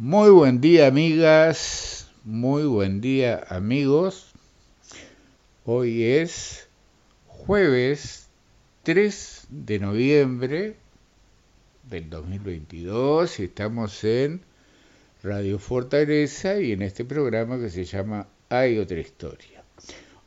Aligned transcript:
Muy 0.00 0.30
buen 0.30 0.60
día 0.60 0.86
amigas, 0.86 2.08
muy 2.22 2.62
buen 2.62 3.00
día 3.00 3.44
amigos. 3.48 4.30
Hoy 5.64 6.04
es 6.04 6.68
jueves 7.26 8.28
3 8.84 9.48
de 9.50 9.80
noviembre 9.80 10.76
del 11.90 12.08
2022 12.10 13.40
y 13.40 13.44
estamos 13.46 14.04
en 14.04 14.40
Radio 15.24 15.58
Fortaleza 15.58 16.60
y 16.60 16.70
en 16.70 16.82
este 16.82 17.04
programa 17.04 17.58
que 17.58 17.68
se 17.68 17.84
llama 17.84 18.28
Hay 18.50 18.78
otra 18.78 19.00
historia. 19.00 19.64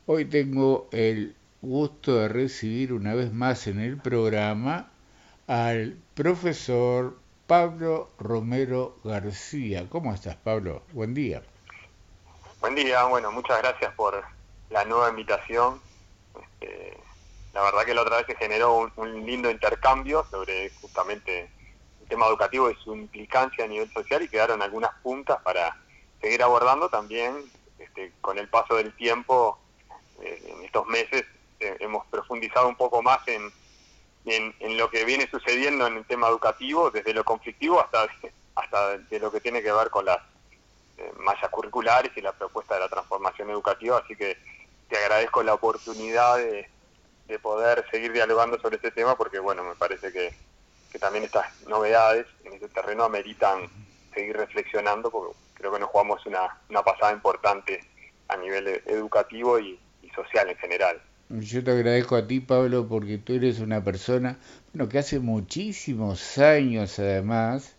Hoy 0.05 0.25
tengo 0.25 0.89
el 0.91 1.33
gusto 1.61 2.17
de 2.17 2.27
recibir 2.27 2.91
una 2.91 3.15
vez 3.15 3.31
más 3.31 3.67
en 3.67 3.79
el 3.79 3.95
programa 3.95 4.91
al 5.47 5.95
profesor 6.13 7.20
Pablo 7.51 8.07
Romero 8.17 8.95
García. 9.03 9.85
¿Cómo 9.89 10.13
estás, 10.13 10.37
Pablo? 10.37 10.83
Buen 10.93 11.13
día. 11.13 11.43
Buen 12.61 12.75
día, 12.75 13.03
bueno, 13.03 13.29
muchas 13.29 13.61
gracias 13.61 13.93
por 13.95 14.23
la 14.69 14.85
nueva 14.85 15.09
invitación. 15.09 15.81
Este, 16.41 16.97
la 17.53 17.63
verdad 17.63 17.83
que 17.83 17.93
la 17.93 18.03
otra 18.03 18.15
vez 18.15 18.27
se 18.27 18.35
generó 18.37 18.89
un, 18.95 19.25
lindo 19.25 19.51
intercambio 19.51 20.25
sobre 20.31 20.69
justamente 20.79 21.49
el 22.01 22.07
tema 22.07 22.27
educativo 22.27 22.71
y 22.71 22.75
su 22.75 22.95
implicancia 22.95 23.65
a 23.65 23.67
nivel 23.67 23.91
social 23.91 24.21
y 24.21 24.29
quedaron 24.29 24.61
algunas 24.61 24.91
puntas 25.03 25.41
para 25.41 25.75
seguir 26.21 26.41
abordando 26.43 26.87
también 26.87 27.35
este, 27.79 28.13
con 28.21 28.39
el 28.39 28.47
paso 28.47 28.75
del 28.75 28.95
tiempo 28.95 29.59
eh, 30.21 30.41
en 30.57 30.63
estos 30.63 30.87
meses 30.87 31.25
eh, 31.59 31.75
hemos 31.81 32.05
profundizado 32.05 32.69
un 32.69 32.77
poco 32.77 33.01
más 33.01 33.27
en, 33.27 33.51
en, 34.25 34.77
lo 34.77 34.89
que 34.89 35.05
viene 35.05 35.29
sucediendo 35.29 35.87
en 35.87 35.97
el 35.97 36.05
tema 36.05 36.27
educativo, 36.27 36.91
desde 36.91 37.13
lo 37.13 37.23
conflictivo 37.23 37.81
hasta, 37.81 38.07
hasta 38.55 38.97
de 38.97 39.19
lo 39.19 39.31
que 39.31 39.41
tiene 39.41 39.61
que 39.61 39.71
ver 39.71 39.89
con 39.89 40.05
las 40.05 40.19
eh, 40.97 41.11
mallas 41.19 41.49
curriculares 41.49 42.11
y 42.15 42.21
la 42.21 42.33
propuesta 42.33 42.75
de 42.75 42.81
la 42.81 42.89
transformación 42.89 43.49
educativa. 43.49 43.97
Así 43.97 44.15
que 44.15 44.37
te 44.89 44.97
agradezco 44.97 45.43
la 45.43 45.53
oportunidad 45.53 46.37
de, 46.37 46.69
poder 47.41 47.85
seguir 47.89 48.11
dialogando 48.11 48.59
sobre 48.59 48.75
este 48.75 48.91
tema 48.91 49.15
porque, 49.15 49.39
bueno, 49.39 49.63
me 49.63 49.73
parece 49.75 50.11
que, 50.11 50.33
también 50.99 51.23
estas 51.23 51.61
novedades 51.61 52.27
en 52.43 52.51
este 52.51 52.67
terreno 52.67 53.05
ameritan 53.05 53.69
seguir 54.13 54.35
reflexionando 54.35 55.09
porque 55.09 55.33
creo 55.53 55.71
que 55.71 55.79
nos 55.79 55.89
jugamos 55.89 56.25
una, 56.25 56.59
una 56.69 56.83
pasada 56.83 57.13
importante 57.13 57.81
a 58.27 58.35
nivel 58.35 58.67
educativo 58.85 59.57
y 59.57 59.79
social 60.13 60.49
en 60.49 60.57
general. 60.57 61.01
Yo 61.39 61.63
te 61.63 61.71
agradezco 61.71 62.15
a 62.15 62.27
ti, 62.27 62.39
Pablo, 62.41 62.87
porque 62.87 63.17
tú 63.17 63.33
eres 63.33 63.59
una 63.59 63.83
persona, 63.83 64.37
bueno, 64.73 64.87
que 64.89 64.99
hace 64.99 65.19
muchísimos 65.19 66.37
años 66.37 66.99
además, 66.99 67.75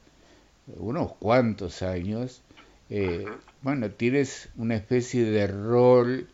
unos 0.67 1.15
cuantos 1.17 1.83
años, 1.83 2.43
eh, 2.91 3.41
bueno, 3.63 3.91
tienes 3.93 4.51
una 4.57 4.77
especie 4.77 5.25
de 5.25 5.47
rol 5.49 6.29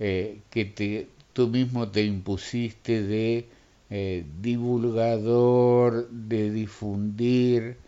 eh, 0.00 0.42
que 0.50 0.64
te, 0.66 1.08
tú 1.34 1.48
mismo 1.48 1.90
te 1.90 2.04
impusiste 2.04 3.02
de 3.02 3.48
eh, 3.90 4.24
divulgador, 4.40 6.08
de 6.10 6.50
difundir 6.52 7.78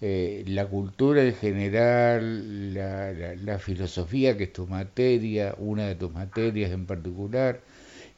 la 0.00 0.66
cultura 0.68 1.24
en 1.24 1.34
general, 1.34 2.74
la, 2.74 3.12
la 3.36 3.58
filosofía, 3.58 4.36
que 4.36 4.44
es 4.44 4.52
tu 4.52 4.66
materia, 4.66 5.54
una 5.58 5.86
de 5.88 5.94
tus 5.96 6.12
materias 6.12 6.70
en 6.72 6.86
particular, 6.86 7.60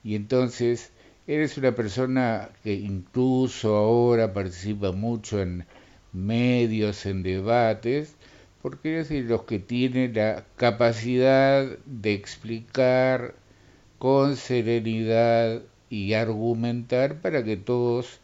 y 0.02 0.14
entonces 0.14 0.92
eres 1.26 1.56
una 1.58 1.74
persona 1.74 2.50
que 2.62 2.74
incluso 2.74 3.76
ahora 3.76 4.32
participa 4.32 4.92
mucho 4.92 5.40
en 5.40 5.66
medios, 6.12 7.06
en 7.06 7.22
debates, 7.22 8.14
porque 8.62 8.92
eres 8.92 9.08
de 9.08 9.22
los 9.22 9.44
que 9.44 9.58
tienen 9.58 10.14
la 10.14 10.44
capacidad 10.56 11.66
de 11.86 12.12
explicar 12.12 13.34
con 13.98 14.36
serenidad 14.36 15.62
y 15.88 16.14
argumentar 16.14 17.20
para 17.20 17.44
que 17.44 17.56
todos 17.56 18.20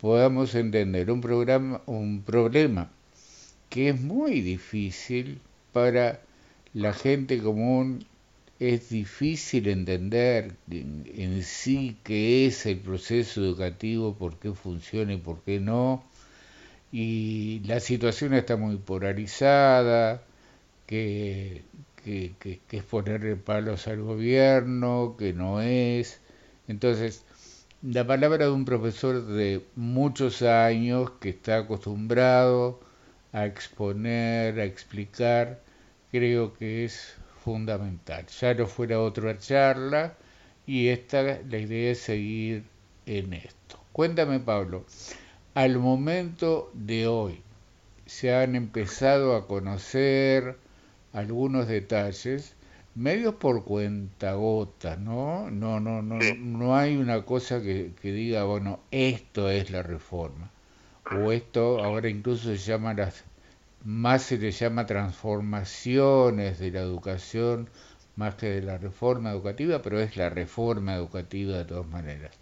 podamos 0.00 0.54
entender 0.54 1.10
un 1.10 1.20
programa 1.20 1.82
un 1.86 2.22
problema 2.22 2.90
que 3.68 3.90
es 3.90 4.00
muy 4.00 4.40
difícil 4.40 5.40
para 5.72 6.20
la 6.72 6.92
gente 6.92 7.38
común 7.38 8.04
es 8.60 8.90
difícil 8.90 9.68
entender 9.68 10.54
en, 10.70 11.42
sí 11.42 11.98
qué 12.04 12.46
es 12.46 12.66
el 12.66 12.78
proceso 12.78 13.40
educativo, 13.42 14.14
por 14.14 14.38
qué 14.38 14.52
funciona 14.52 15.14
y 15.14 15.16
por 15.16 15.42
qué 15.42 15.60
no. 15.60 16.04
Y 16.92 17.60
la 17.66 17.80
situación 17.80 18.34
está 18.34 18.56
muy 18.56 18.76
polarizada, 18.76 20.22
que, 20.86 21.62
que, 22.04 22.34
que, 22.38 22.60
es 22.76 22.84
ponerle 22.84 23.36
palos 23.36 23.88
al 23.88 24.02
gobierno, 24.02 25.16
que 25.18 25.32
no 25.32 25.62
es. 25.62 26.20
Entonces, 26.68 27.24
la 27.82 28.06
palabra 28.06 28.46
de 28.46 28.52
un 28.52 28.64
profesor 28.66 29.26
de 29.26 29.64
muchos 29.76 30.42
años 30.42 31.12
que 31.20 31.30
está 31.30 31.58
acostumbrado 31.58 32.80
a 33.32 33.46
exponer, 33.46 34.60
a 34.60 34.64
explicar, 34.64 35.60
creo 36.10 36.54
que 36.54 36.84
es 36.84 37.19
fundamental. 37.44 38.26
Ya 38.26 38.54
no 38.54 38.66
fuera 38.66 39.00
otra 39.00 39.38
charla 39.38 40.14
y 40.66 40.88
esta 40.88 41.22
la 41.22 41.58
idea 41.58 41.92
es 41.92 42.00
seguir 42.00 42.64
en 43.06 43.32
esto. 43.32 43.80
Cuéntame, 43.92 44.40
Pablo, 44.40 44.84
al 45.54 45.78
momento 45.78 46.70
de 46.74 47.06
hoy 47.06 47.42
se 48.06 48.34
han 48.34 48.56
empezado 48.56 49.36
a 49.36 49.46
conocer 49.46 50.56
algunos 51.12 51.66
detalles 51.66 52.54
medios 52.94 53.34
por 53.36 53.64
cuenta 53.64 54.34
gota, 54.34 54.96
¿no? 54.96 55.50
No, 55.50 55.80
no, 55.80 56.02
no, 56.02 56.18
no 56.18 56.76
hay 56.76 56.96
una 56.96 57.24
cosa 57.24 57.62
que, 57.62 57.92
que 58.00 58.12
diga, 58.12 58.44
bueno, 58.44 58.80
esto 58.90 59.50
es 59.50 59.70
la 59.70 59.82
reforma. 59.82 60.50
O 61.12 61.32
esto 61.32 61.82
ahora 61.82 62.08
incluso 62.08 62.44
se 62.44 62.56
llama 62.56 62.94
las 62.94 63.24
más 63.84 64.22
se 64.22 64.38
le 64.38 64.50
llama 64.50 64.86
transformaciones 64.86 66.58
de 66.58 66.70
la 66.70 66.80
educación 66.80 67.70
más 68.16 68.34
que 68.34 68.50
de 68.50 68.62
la 68.62 68.76
reforma 68.76 69.30
educativa, 69.30 69.80
pero 69.80 70.00
es 70.00 70.16
la 70.16 70.28
reforma 70.28 70.94
educativa 70.94 71.56
de 71.56 71.64
todas 71.64 71.86
maneras. 71.86 72.32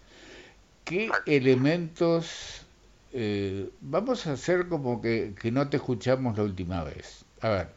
¿Qué 0.83 1.09
elementos 1.25 2.65
eh, 3.13 3.69
vamos 3.79 4.27
a 4.27 4.33
hacer 4.33 4.67
como 4.67 5.01
que, 5.01 5.33
que, 5.39 5.51
no 5.51 5.69
te 5.69 5.77
escuchamos 5.77 6.37
la 6.37 6.43
última 6.43 6.83
vez? 6.83 7.23
A 7.41 7.49
ver, 7.49 7.69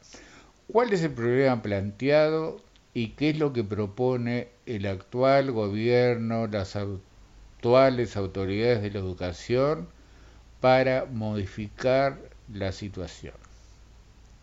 ¿cuál 0.67 0.93
es 0.93 1.03
el 1.03 1.13
problema 1.13 1.63
planteado 1.63 2.61
y 2.95 3.09
qué 3.11 3.31
es 3.31 3.39
lo 3.39 3.53
que 3.53 3.63
propone 3.63 4.49
el 4.67 4.87
actual 4.87 5.53
gobierno, 5.53 6.47
las 6.49 6.77
actuales 6.77 8.17
autoridades 8.17 8.83
de 8.83 8.91
la 8.91 8.99
educación 8.99 9.89
para 10.61 11.05
modificar 11.05 12.19
la 12.53 12.73
situación? 12.73 13.35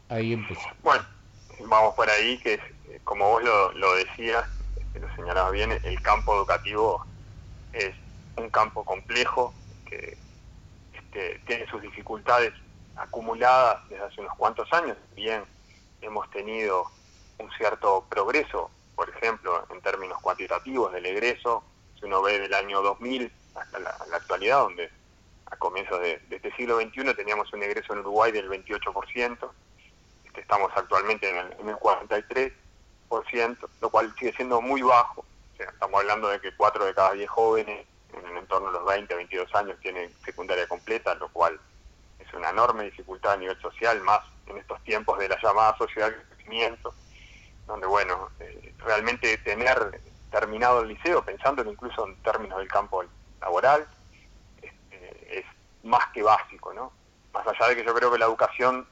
Ahí 0.10 0.34
empezó. 0.34 0.68
Bueno, 0.82 1.06
vamos 1.68 1.94
por 1.94 2.10
ahí, 2.10 2.38
que 2.40 2.56
es, 2.56 2.62
como 3.04 3.30
vos 3.30 3.44
lo, 3.44 3.72
lo 3.74 3.96
decías, 3.96 4.44
lo 5.00 5.16
señalabas 5.16 5.52
bien, 5.52 5.72
el 5.84 6.02
campo 6.02 6.36
educativo 6.36 7.06
es 7.74 7.94
un 8.36 8.50
campo 8.50 8.84
complejo 8.84 9.54
que 9.86 10.18
este, 10.94 11.40
tiene 11.46 11.68
sus 11.68 11.82
dificultades 11.82 12.54
acumuladas 12.96 13.88
desde 13.90 14.04
hace 14.04 14.22
unos 14.22 14.36
cuantos 14.36 14.72
años. 14.74 14.98
Bien, 15.16 15.44
hemos 16.02 16.30
tenido 16.32 16.86
un 17.38 17.52
cierto 17.52 18.06
progreso, 18.10 18.72
por 18.96 19.10
ejemplo, 19.10 19.66
en 19.70 19.82
términos 19.82 20.20
cuantitativos 20.22 20.92
del 20.92 21.06
egreso, 21.06 21.64
si 22.00 22.06
uno 22.06 22.22
ve 22.22 22.40
del 22.40 22.54
año 22.54 22.82
2000 22.82 23.32
hasta 23.56 23.80
la, 23.80 23.96
actualidad, 24.14 24.62
donde 24.62 24.90
a 25.46 25.56
comienzos 25.56 26.00
de, 26.02 26.18
de, 26.30 26.36
este 26.38 26.52
siglo 26.56 26.80
XXI 26.80 27.14
teníamos 27.16 27.52
un 27.54 27.64
egreso 27.64 27.94
en 27.94 28.00
Uruguay 28.00 28.32
del 28.32 28.50
28%, 28.50 29.50
estamos 30.40 30.72
actualmente 30.76 31.30
en 31.30 31.38
el, 31.38 31.54
en 31.60 31.70
el 31.70 31.76
43%, 31.76 33.70
lo 33.82 33.90
cual 33.90 34.14
sigue 34.18 34.34
siendo 34.34 34.62
muy 34.62 34.82
bajo. 34.82 35.26
estamos 35.58 36.02
hablando 36.02 36.30
de 36.30 36.40
que 36.40 36.56
4 36.56 36.86
de 36.86 36.94
cada 36.94 37.14
10 37.14 37.30
jóvenes 37.30 37.86
en 38.14 38.26
el 38.26 38.38
entorno 38.38 38.68
de 38.68 38.74
los 38.74 38.86
20, 38.86 39.16
22 39.16 39.56
años 39.56 39.78
tienen 39.82 40.14
secundaria 40.24 40.68
completa, 40.68 41.16
lo 41.16 41.30
cual 41.30 41.60
es 42.20 42.34
una 42.34 42.50
enorme 42.50 42.86
dificultad 42.86 43.34
a 43.34 43.38
nivel 43.38 43.60
social, 43.62 44.02
más 44.02 44.22
en 44.48 44.58
estos 44.58 44.82
tiempos 44.84 45.18
de 45.20 45.30
la 45.30 45.40
llamada 45.42 45.78
sociedad 45.78 46.10
de 46.10 46.24
crecimiento, 46.36 46.94
donde, 47.68 47.88
bueno, 47.88 48.30
eh, 48.40 48.74
realmente 48.80 49.38
tener 49.40 50.02
terminado 50.32 50.82
el 50.82 50.90
liceo, 50.90 51.24
pensando 51.24 51.64
incluso 51.70 52.08
en 52.08 52.16
términos 52.24 52.58
del 52.60 52.68
campo 52.68 53.04
laboral, 53.42 53.88
este, 54.62 55.40
es 55.40 55.46
más 55.84 56.08
que 56.14 56.24
básico, 56.24 56.74
¿no? 56.74 56.92
Más 57.34 57.46
allá 57.48 57.68
de 57.70 57.76
que 57.76 57.86
yo 57.86 57.94
creo 57.94 58.12
que 58.12 58.18
la 58.18 58.26
educación 58.26 58.88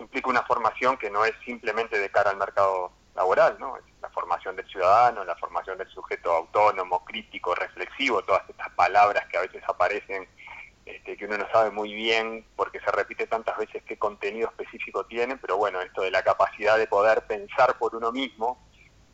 implica 0.00 0.30
una 0.30 0.42
formación 0.42 0.96
que 0.96 1.10
no 1.10 1.24
es 1.24 1.32
simplemente 1.44 1.98
de 1.98 2.10
cara 2.10 2.30
al 2.30 2.36
mercado 2.36 2.92
laboral, 3.14 3.56
¿no? 3.58 3.76
Es 3.76 3.84
la 4.00 4.08
formación 4.10 4.56
del 4.56 4.66
ciudadano, 4.68 5.24
la 5.24 5.36
formación 5.36 5.78
del 5.78 5.88
sujeto 5.88 6.32
autónomo, 6.32 7.04
crítico, 7.04 7.54
reflexivo, 7.54 8.22
todas 8.22 8.48
estas 8.48 8.70
palabras 8.70 9.26
que 9.26 9.38
a 9.38 9.42
veces 9.42 9.62
aparecen 9.66 10.28
este, 10.86 11.16
que 11.16 11.24
uno 11.26 11.38
no 11.38 11.48
sabe 11.52 11.70
muy 11.70 11.92
bien 11.92 12.44
porque 12.56 12.80
se 12.80 12.90
repite 12.90 13.26
tantas 13.26 13.56
veces 13.58 13.82
qué 13.84 13.98
contenido 13.98 14.48
específico 14.48 15.04
tiene, 15.04 15.36
pero 15.36 15.56
bueno, 15.56 15.80
esto 15.80 16.02
de 16.02 16.10
la 16.10 16.22
capacidad 16.22 16.78
de 16.78 16.86
poder 16.86 17.26
pensar 17.26 17.78
por 17.78 17.94
uno 17.94 18.10
mismo 18.10 18.58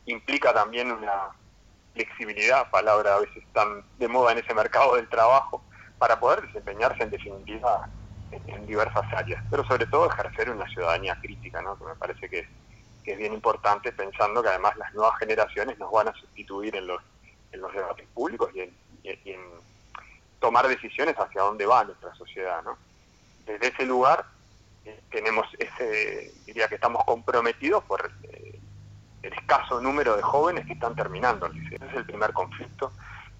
implica 0.07 0.55
también 0.55 0.91
una 0.93 1.31
flexibilidad, 1.93 2.71
palabra 2.71 3.17
a 3.17 3.21
veces 3.21 3.43
tan 3.53 3.85
de 3.99 4.09
moda 4.09 4.33
en 4.33 4.39
ese 4.39 4.55
mercado 4.55 4.97
del 4.97 5.09
trabajo, 5.09 5.65
para 5.99 6.21
poder 6.21 6.43
desempeñarse 6.43 7.03
en 7.03 7.11
definitiva 7.11 7.89
en, 8.31 8.67
diversas 8.67 9.05
áreas, 9.13 9.43
pero 9.51 9.65
sobre 9.65 9.87
todo 9.87 10.11
ejercer 10.11 10.51
una 10.51 10.67
ciudadanía 10.69 11.17
crítica, 11.21 11.63
¿no? 11.63 11.79
que 11.79 11.85
me 11.85 11.95
parece 11.95 12.29
que, 12.29 12.49
es 13.05 13.17
bien 13.17 13.35
importante 13.35 13.93
pensando 13.93 14.43
que 14.43 14.49
además 14.49 14.77
las 14.77 14.93
nuevas 14.93 15.17
generaciones 15.21 15.79
nos 15.79 15.93
van 15.93 16.09
a 16.09 16.13
sustituir 16.15 16.75
en 16.75 16.89
los, 16.89 17.01
en 17.53 17.61
los 17.61 17.73
debates 17.73 18.05
públicos 18.09 18.51
y 18.53 18.63
en, 18.63 19.41
tomar 20.41 20.67
decisiones 20.67 21.15
hacia 21.17 21.43
dónde 21.43 21.67
va 21.67 21.85
nuestra 21.85 22.13
sociedad. 22.17 22.65
¿no? 22.65 22.77
Desde 23.47 23.69
ese 23.69 23.87
lugar 23.87 24.27
eh, 24.85 25.01
tenemos 25.13 25.47
ese, 25.57 26.33
diría 26.47 26.67
que 26.67 26.75
estamos 26.75 27.05
comprometidos 27.05 27.85
por 27.85 28.11
eh, 28.25 28.59
el 29.23 29.33
escaso 29.35 29.81
número 29.81 30.17
de 30.17 30.23
jóvenes 30.23 30.67
que 30.67 30.73
están 30.73 30.97
terminando. 30.97 31.47
Ese 31.47 31.77
es 31.77 31.95
el 31.95 32.07
primer 32.07 32.33
conflicto 32.33 32.91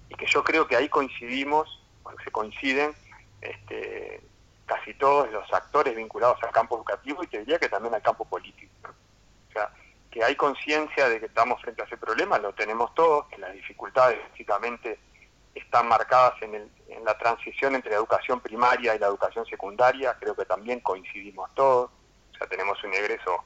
y 0.09 0.15
que 0.15 0.27
yo 0.27 0.45
creo 0.45 0.65
que 0.65 0.75
ahí 0.75 0.87
coincidimos, 0.89 1.83
se 2.23 2.31
coinciden 2.31 2.93
este, 3.41 4.21
casi 4.67 4.93
todos 4.93 5.31
los 5.31 5.51
actores 5.51 5.95
vinculados 5.95 6.37
al 6.43 6.51
campo 6.51 6.75
educativo 6.75 7.23
y 7.23 7.27
te 7.27 7.39
diría 7.39 7.57
que 7.57 7.69
también 7.69 7.95
al 7.95 8.01
campo 8.01 8.25
político. 8.25 8.71
O 9.49 9.51
sea, 9.51 9.71
que 10.11 10.23
hay 10.23 10.35
conciencia 10.35 11.09
de 11.09 11.19
que 11.19 11.25
estamos 11.27 11.59
frente 11.61 11.81
a 11.81 11.85
ese 11.85 11.97
problema, 11.97 12.37
lo 12.37 12.53
tenemos 12.53 12.93
todos, 12.93 13.25
que 13.27 13.37
las 13.37 13.53
dificultades 13.53 14.19
básicamente 14.29 14.99
están 15.55 15.87
marcadas 15.87 16.33
en, 16.41 16.53
el, 16.53 16.71
en 16.89 17.03
la 17.03 17.17
transición 17.17 17.75
entre 17.75 17.91
la 17.91 17.97
educación 17.97 18.41
primaria 18.41 18.93
y 18.93 18.99
la 18.99 19.07
educación 19.07 19.45
secundaria, 19.45 20.15
creo 20.19 20.35
que 20.35 20.45
también 20.45 20.81
coincidimos 20.81 21.49
todos, 21.55 21.89
o 22.33 22.37
sea, 22.37 22.47
tenemos 22.47 22.83
un 22.83 22.93
egreso 22.93 23.43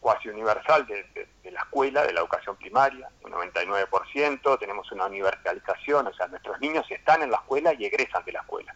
cuasi 0.00 0.28
universal 0.28 0.86
de, 0.86 1.28
de, 1.42 1.50
la 1.50 1.60
escuela, 1.60 2.02
de 2.02 2.12
la 2.12 2.20
educación 2.20 2.56
primaria, 2.56 3.08
un 3.22 3.32
99%, 3.32 4.58
tenemos 4.58 4.92
una 4.92 5.06
universalización, 5.06 6.08
o 6.08 6.12
sea, 6.12 6.26
nuestros 6.26 6.60
niños 6.60 6.84
están 6.90 7.22
en 7.22 7.30
la 7.30 7.38
escuela 7.38 7.72
y 7.72 7.86
egresan 7.86 8.24
de 8.24 8.32
la 8.32 8.40
escuela. 8.40 8.74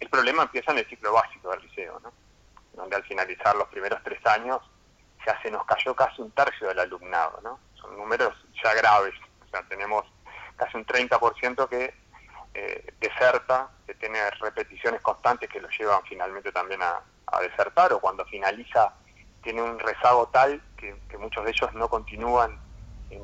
El 0.00 0.08
problema 0.10 0.42
empieza 0.44 0.72
en 0.72 0.78
el 0.78 0.88
ciclo 0.88 1.12
básico 1.12 1.50
del 1.50 1.62
liceo, 1.62 2.00
¿no? 2.00 2.12
donde 2.74 2.96
al 2.96 3.04
finalizar 3.04 3.56
los 3.56 3.68
primeros 3.68 4.02
tres 4.02 4.24
años 4.26 4.60
ya 5.26 5.40
se 5.40 5.50
nos 5.50 5.64
cayó 5.64 5.94
casi 5.96 6.20
un 6.20 6.30
tercio 6.32 6.68
del 6.68 6.78
alumnado. 6.78 7.40
¿no? 7.42 7.58
Son 7.74 7.96
números 7.96 8.34
ya 8.62 8.74
graves, 8.74 9.14
o 9.44 9.48
sea, 9.48 9.62
tenemos 9.68 10.04
casi 10.56 10.76
un 10.76 10.86
30% 10.86 11.68
que 11.68 11.94
eh, 12.54 12.94
deserta, 13.00 13.70
que 13.86 13.94
tiene 13.94 14.30
repeticiones 14.30 15.00
constantes 15.02 15.48
que 15.48 15.60
lo 15.60 15.68
llevan 15.68 16.02
finalmente 16.08 16.50
también 16.52 16.80
a, 16.82 17.02
desertar, 17.42 17.92
o 17.92 18.00
cuando 18.00 18.24
finaliza 18.24 18.94
tiene 19.42 19.60
un 19.60 19.78
rezago 19.78 20.28
tal 20.28 20.62
que, 20.76 20.96
muchos 21.18 21.44
de 21.44 21.50
ellos 21.50 21.74
no 21.74 21.86
continúan 21.88 22.58
en, 23.10 23.22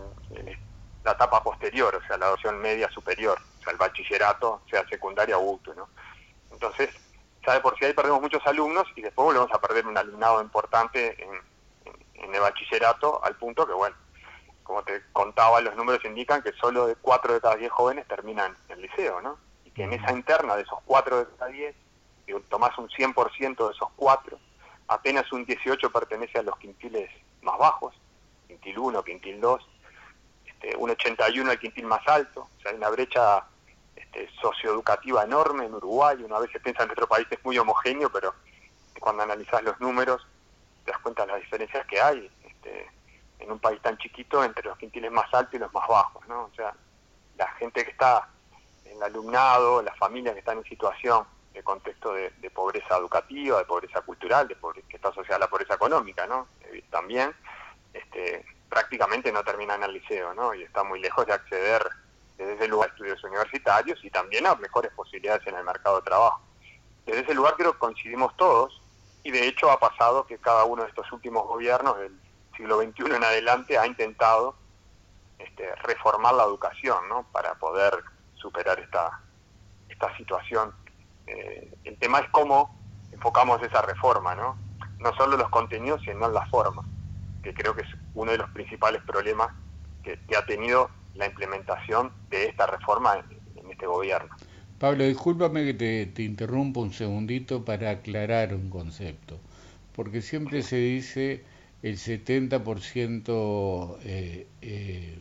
la 1.03 1.13
etapa 1.13 1.43
posterior, 1.43 1.95
o 1.95 2.07
sea, 2.07 2.19
la 2.19 2.27
adopción 2.27 2.61
media 2.61 2.91
superior, 2.91 3.39
o 3.59 3.63
sea, 3.63 3.73
el 3.73 3.79
bachillerato, 3.79 4.61
sea 4.71 4.87
secundaria 4.87 5.39
o 5.39 5.59
¿no? 5.75 5.89
Entonces, 6.53 6.91
ya 7.47 7.55
de 7.55 7.61
por 7.61 7.77
sí 7.79 7.85
ahí 7.85 7.93
perdemos 7.93 8.21
muchos 8.21 8.47
alumnos 8.47 8.87
y 8.95 9.03
después 9.03 9.27
volvemos 9.27 9.53
a 9.53 9.61
perder 9.61 9.87
un 9.87 9.97
alumnado 9.99 10.41
importante 10.41 11.17
en, 11.23 11.31
el 12.33 12.41
bachillerato, 12.41 13.23
al 13.25 13.37
punto 13.37 13.67
que, 13.67 13.73
bueno, 13.73 13.97
como 14.63 14.83
te 14.85 15.03
contaba, 15.13 15.61
los 15.61 15.75
números 15.77 16.03
indican 16.05 16.41
que 16.41 16.53
solo 16.53 16.87
de 16.87 16.95
4 16.95 17.35
de 17.35 17.41
cada 17.41 17.57
10 17.57 17.71
jóvenes 17.71 18.07
terminan 18.07 18.57
el 18.69 18.81
liceo, 18.81 19.21
¿no? 19.21 19.37
Y 19.65 19.71
que 19.73 19.83
en 19.83 19.93
esa 19.93 20.13
interna 20.13 20.57
de 20.57 20.63
esos 20.63 20.79
4 20.87 21.25
de 21.25 21.37
cada 21.37 21.51
10, 21.51 21.75
si 22.25 22.33
tomás 22.49 22.79
un 22.79 22.89
100% 22.89 23.67
de 23.67 23.73
esos 23.73 23.89
4, 23.97 24.39
apenas 24.89 25.31
un 25.33 25.45
18 25.45 25.91
pertenece 25.91 26.39
a 26.39 26.43
los 26.43 26.57
quintiles 26.59 27.11
más 27.43 27.59
bajos, 27.59 27.93
quintil 28.47 28.79
1, 28.79 29.03
quintil 29.03 29.41
2, 29.41 29.69
este, 30.47 30.77
un 30.77 30.91
81 30.91 31.51
al 31.51 31.59
quintil 31.59 31.87
más 31.87 32.07
alto, 32.07 32.49
o 32.57 32.61
sea, 32.63 32.71
hay 32.71 32.77
una 32.77 32.89
brecha 32.89 33.45
este, 34.13 34.29
socioeducativa 34.41 35.25
enorme 35.25 35.65
en 35.65 35.75
Uruguay. 35.75 36.23
Uno 36.23 36.37
a 36.37 36.41
veces 36.41 36.61
piensa 36.63 36.81
que 36.81 36.89
nuestro 36.89 37.07
país 37.07 37.27
es 37.31 37.43
muy 37.45 37.57
homogéneo, 37.57 38.11
pero 38.11 38.35
cuando 39.01 39.23
analizas 39.23 39.63
los 39.63 39.81
números 39.81 40.27
te 40.85 40.91
das 40.91 41.01
cuenta 41.01 41.25
de 41.25 41.33
las 41.33 41.41
diferencias 41.41 41.87
que 41.87 42.01
hay 42.01 42.31
este, 42.45 42.91
en 43.39 43.51
un 43.51 43.59
país 43.59 43.81
tan 43.81 43.97
chiquito 43.99 44.45
entre 44.45 44.65
los 44.65 44.77
quintiles 44.77 45.11
más 45.11 45.33
altos 45.33 45.55
y 45.55 45.59
los 45.59 45.73
más 45.73 45.89
bajos. 45.89 46.27
¿no? 46.29 46.45
O 46.45 46.55
sea, 46.55 46.75
la 47.37 47.49
gente 47.53 47.85
que 47.85 47.91
está 47.91 48.29
en 48.85 48.97
el 48.97 49.03
alumnado, 49.03 49.83
las 49.83 49.97
familias 49.97 50.35
que 50.35 50.41
están 50.41 50.59
en 50.59 50.65
situación 50.65 51.25
de 51.55 51.63
contexto 51.63 52.13
de, 52.15 52.31
pobreza 52.51 52.97
educativa, 52.97 53.59
de 53.59 53.65
pobreza 53.65 54.01
cultural, 54.03 54.49
de 54.49 54.57
que 54.89 54.97
está 54.97 55.09
asociada 55.09 55.37
a 55.37 55.41
la 55.41 55.51
pobreza 55.51 55.75
económica, 55.75 56.27
¿no? 56.27 56.49
Eh, 56.63 56.83
también 56.91 57.35
este, 57.93 58.45
prácticamente 58.69 59.31
no 59.33 59.45
terminan 59.45 59.83
el 59.83 59.93
liceo, 59.93 60.33
¿no? 60.35 60.55
Y 60.55 60.63
está 60.63 60.83
muy 60.83 61.01
lejos 61.01 61.27
de 61.27 61.35
acceder 61.35 61.87
desde 62.43 62.55
ese 62.55 62.69
lugar 62.69 62.91
estudios 62.91 63.23
universitarios 63.23 64.05
y 64.05 64.11
también 64.11 64.47
a 64.47 64.55
mejores 64.57 64.93
posibilidades 64.93 65.47
en 65.47 65.55
el 65.55 65.65
mercado 65.65 65.97
de 65.97 66.03
trabajo. 66.03 66.41
Desde 67.07 67.21
ese 67.21 67.35
lugar 67.35 67.55
creo 67.57 67.73
que 67.73 67.79
coincidimos 67.79 68.37
todos 68.37 68.83
y 69.23 69.31
de 69.31 69.47
hecho 69.47 69.71
ha 69.71 69.79
pasado 69.79 70.27
que 70.27 70.39
cada 70.39 70.65
uno 70.65 70.83
de 70.83 70.89
estos 70.89 71.11
últimos 71.13 71.47
gobiernos 71.47 71.99
del 71.99 72.19
siglo 72.57 72.83
XXI 72.83 73.15
en 73.15 73.25
adelante 73.25 73.79
ha 73.79 73.87
intentado 73.87 74.57
este, 75.39 75.75
reformar 75.77 76.35
la 76.35 76.45
educación 76.45 77.09
¿no? 77.09 77.25
para 77.33 77.55
poder 77.55 77.95
superar 78.35 78.79
esta, 78.81 79.21
esta 79.89 80.17
situación. 80.17 80.75
Eh, 81.27 81.73
el 81.85 81.99
tema 81.99 82.19
es 82.19 82.29
cómo 82.31 82.77
enfocamos 83.13 83.63
esa 83.63 83.83
reforma, 83.83 84.35
¿no? 84.35 84.59
no 84.99 85.15
solo 85.15 85.37
los 85.37 85.49
contenidos, 85.51 86.01
sino 86.03 86.27
en 86.27 86.35
la 86.35 86.47
forma, 86.47 86.83
que 87.43 87.55
creo 87.55 87.75
que 87.75 87.83
es 87.83 87.89
uno 88.15 88.33
de 88.33 88.39
los 88.39 88.51
principales 88.51 89.03
problemas 89.03 89.49
que, 90.03 90.19
que 90.27 90.37
ha 90.37 90.45
tenido 90.45 90.91
la 91.15 91.27
implementación 91.27 92.13
de 92.31 92.47
esta 92.47 92.67
reforma 92.67 93.25
en, 93.57 93.71
este 93.71 93.87
gobierno. 93.87 94.35
Pablo, 94.79 95.05
discúlpame 95.05 95.65
que 95.65 95.75
te, 95.75 96.07
te, 96.07 96.23
interrumpo 96.23 96.81
un 96.81 96.93
segundito 96.93 97.65
para 97.65 97.91
aclarar 97.91 98.55
un 98.55 98.69
concepto, 98.69 99.39
porque 99.95 100.21
siempre 100.21 100.63
se 100.63 100.77
dice 100.77 101.45
el 101.83 101.99
70% 101.99 103.99
eh, 104.05 104.47
eh, 104.61 105.19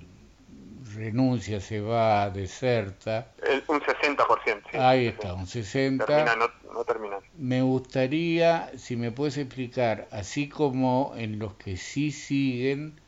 renuncia, 0.94 1.60
se 1.60 1.82
va, 1.82 2.30
deserta. 2.30 3.34
un 3.68 3.82
60%, 3.82 4.62
sí. 4.72 4.78
Ahí 4.78 5.08
está, 5.08 5.34
un 5.34 5.48
60%. 5.48 6.06
Termina, 6.06 6.36
no, 6.36 6.52
no 6.72 6.84
termina. 6.84 7.18
Me 7.36 7.64
gustaría, 7.64 8.72
si 8.78 8.96
me 8.96 9.12
puedes 9.12 9.38
explicar, 9.38 10.08
así 10.12 10.50
como 10.50 11.14
en 11.18 11.40
los 11.40 11.56
que 11.56 11.78
sí 11.78 12.12
siguen, 12.12 13.02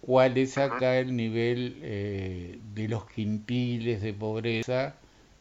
cuál 0.00 0.38
es 0.38 0.58
acá 0.58 0.98
el 0.98 1.14
nivel 1.14 1.78
eh, 1.82 2.58
de 2.74 2.88
los 2.88 3.04
quintiles 3.10 4.02
de 4.02 4.12
pobreza, 4.12 4.96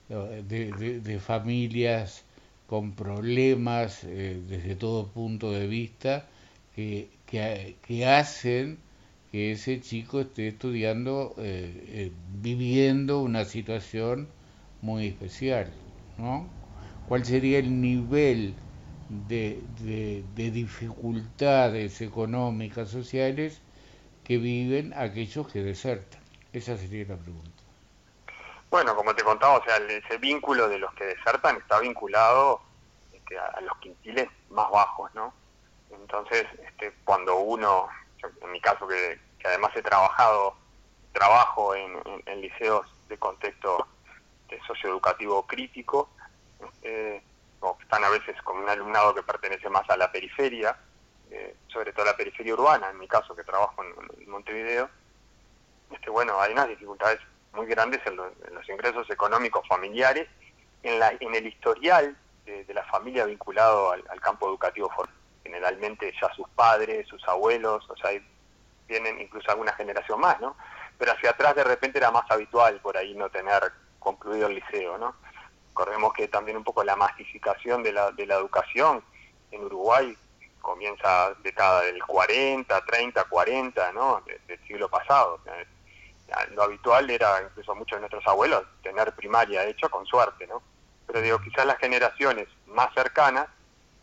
de, 0.09 1.19
familias 1.19 2.23
con 2.67 2.93
problemas 2.93 4.03
eh, 4.03 4.41
desde 4.47 4.75
todo 4.75 5.07
punto 5.07 5.51
de 5.51 5.67
vista, 5.67 6.25
que, 6.75 7.09
que, 7.25 8.05
hacen 8.05 8.77
que 9.31 9.51
ese 9.51 9.81
chico 9.81 10.21
esté 10.21 10.47
estudiando, 10.47 11.35
eh, 11.37 12.11
viviendo 12.41 13.21
una 13.21 13.45
situación 13.45 14.27
muy 14.81 15.07
especial, 15.07 15.71
¿no? 16.17 16.47
¿Cuál 17.07 17.25
sería 17.25 17.59
el 17.59 17.81
nivel 17.81 18.53
de, 19.27 19.61
de 20.35 20.51
dificultades 20.51 22.01
económicas, 22.01 22.89
sociales 22.89 23.61
que 24.29 24.37
viven 24.37 24.93
aquellos 24.95 25.47
que 25.47 25.63
desertan? 25.63 26.21
Esa 26.53 26.77
sería 26.77 27.03
la 27.07 27.17
pregunta. 27.17 27.63
Bueno, 28.69 28.95
como 28.95 29.15
te 29.15 29.23
contaba, 29.23 29.57
o 29.57 29.63
sea, 29.63 29.77
ese 29.77 30.19
vínculo 30.19 30.69
de 30.69 30.77
los 30.77 30.93
que 30.93 31.05
desertan 31.05 31.57
está 31.57 31.79
vinculado 31.79 32.61
este, 33.11 33.39
a, 33.39 33.59
los 33.61 33.75
quintiles 33.79 34.29
más 34.51 34.69
bajos, 34.69 35.11
¿no? 35.15 35.33
Entonces, 35.89 36.45
este, 36.63 36.93
cuando 37.03 37.37
uno, 37.37 37.87
en 38.43 38.51
mi 38.51 38.61
caso 38.61 38.87
que, 38.87 39.19
además 39.43 39.71
he 39.75 39.81
trabajado, 39.81 40.53
trabajo 41.11 41.73
en, 41.73 41.99
liceos 42.39 42.85
de 43.07 43.17
contexto 43.17 43.87
de 44.47 44.61
socioeducativo 44.67 45.47
crítico, 45.47 46.07
eh, 46.83 47.19
están 47.81 48.03
a 48.03 48.09
veces 48.09 48.39
con 48.43 48.57
un 48.57 48.69
alumnado 48.69 49.15
que 49.15 49.23
pertenece 49.23 49.69
más 49.69 49.89
a 49.89 49.97
la 49.97 50.11
periferia, 50.11 50.77
eh, 51.31 51.55
sobre 51.67 51.93
todo 51.93 52.05
la 52.05 52.17
periferia 52.17 52.53
urbana, 52.53 52.89
en 52.89 52.97
mi 52.97 53.07
caso 53.07 53.35
que 53.35 53.43
trabajo 53.43 53.83
en, 53.83 54.29
Montevideo, 54.29 54.89
este, 55.91 56.09
bueno, 56.09 56.39
hay 56.39 56.53
unas 56.53 56.67
dificultades 56.69 57.19
muy 57.53 57.65
grandes 57.65 58.01
en, 58.05 58.15
los 58.15 58.69
ingresos 58.69 59.09
económicos 59.09 59.67
familiares, 59.67 60.27
en, 60.83 60.99
la, 60.99 61.11
en 61.19 61.35
el 61.35 61.47
historial 61.47 62.15
de, 62.45 62.73
la 62.73 62.83
familia 62.85 63.25
vinculado 63.25 63.91
al, 63.91 64.21
campo 64.21 64.47
educativo 64.47 64.91
generalmente 65.43 66.13
ya 66.19 66.33
sus 66.33 66.47
padres, 66.49 67.07
sus 67.07 67.27
abuelos, 67.27 67.87
o 67.89 67.97
sea, 67.97 68.11
vienen 68.87 69.19
incluso 69.19 69.49
alguna 69.51 69.73
generación 69.73 70.19
más, 70.19 70.39
¿no? 70.39 70.55
Pero 70.97 71.11
hacia 71.13 71.31
atrás 71.31 71.55
de 71.55 71.63
repente 71.63 71.97
era 71.97 72.11
más 72.11 72.29
habitual 72.29 72.79
por 72.81 72.97
ahí 72.97 73.13
no 73.15 73.29
tener 73.29 73.71
concluido 73.99 74.47
el 74.47 74.55
liceo, 74.55 74.97
¿no? 74.97 75.15
Recordemos 75.69 76.13
que 76.13 76.27
también 76.27 76.57
un 76.57 76.63
poco 76.63 76.83
la 76.83 76.95
masificación 76.95 77.83
de 77.83 77.93
la, 77.93 78.11
de 78.11 78.25
la 78.25 78.35
educación 78.35 79.03
en 79.51 79.63
Uruguay 79.63 80.15
comienza 80.61 81.33
década 81.41 81.81
del 81.81 82.03
40, 82.03 82.85
30, 82.85 83.23
40, 83.25 83.91
¿no? 83.93 84.23
del 84.47 84.59
siglo 84.67 84.89
pasado. 84.89 85.39
Lo 86.51 86.63
habitual 86.63 87.09
era, 87.09 87.41
incluso 87.41 87.73
muchos 87.75 87.97
de 87.97 88.01
nuestros 88.01 88.25
abuelos, 88.27 88.63
tener 88.83 89.13
primaria 89.13 89.65
hecha 89.65 89.89
con 89.89 90.05
suerte, 90.05 90.45
¿no? 90.45 90.61
Pero 91.07 91.21
digo, 91.21 91.41
quizás 91.41 91.65
las 91.65 91.79
generaciones 91.79 92.47
más 92.67 92.93
cercanas, 92.93 93.47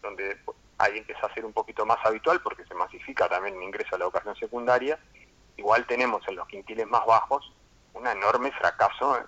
donde 0.02 0.36
ahí 0.78 0.98
empieza 0.98 1.26
a 1.26 1.34
ser 1.34 1.44
un 1.44 1.52
poquito 1.52 1.86
más 1.86 1.98
habitual 2.04 2.40
porque 2.42 2.64
se 2.64 2.74
masifica 2.74 3.28
también 3.28 3.56
el 3.56 3.62
ingreso 3.62 3.94
a 3.94 3.98
la 3.98 4.04
educación 4.04 4.34
secundaria, 4.36 4.98
igual 5.56 5.86
tenemos 5.86 6.26
en 6.28 6.36
los 6.36 6.46
quintiles 6.48 6.86
más 6.86 7.06
bajos 7.06 7.52
un 7.94 8.06
enorme 8.06 8.52
fracaso, 8.52 9.20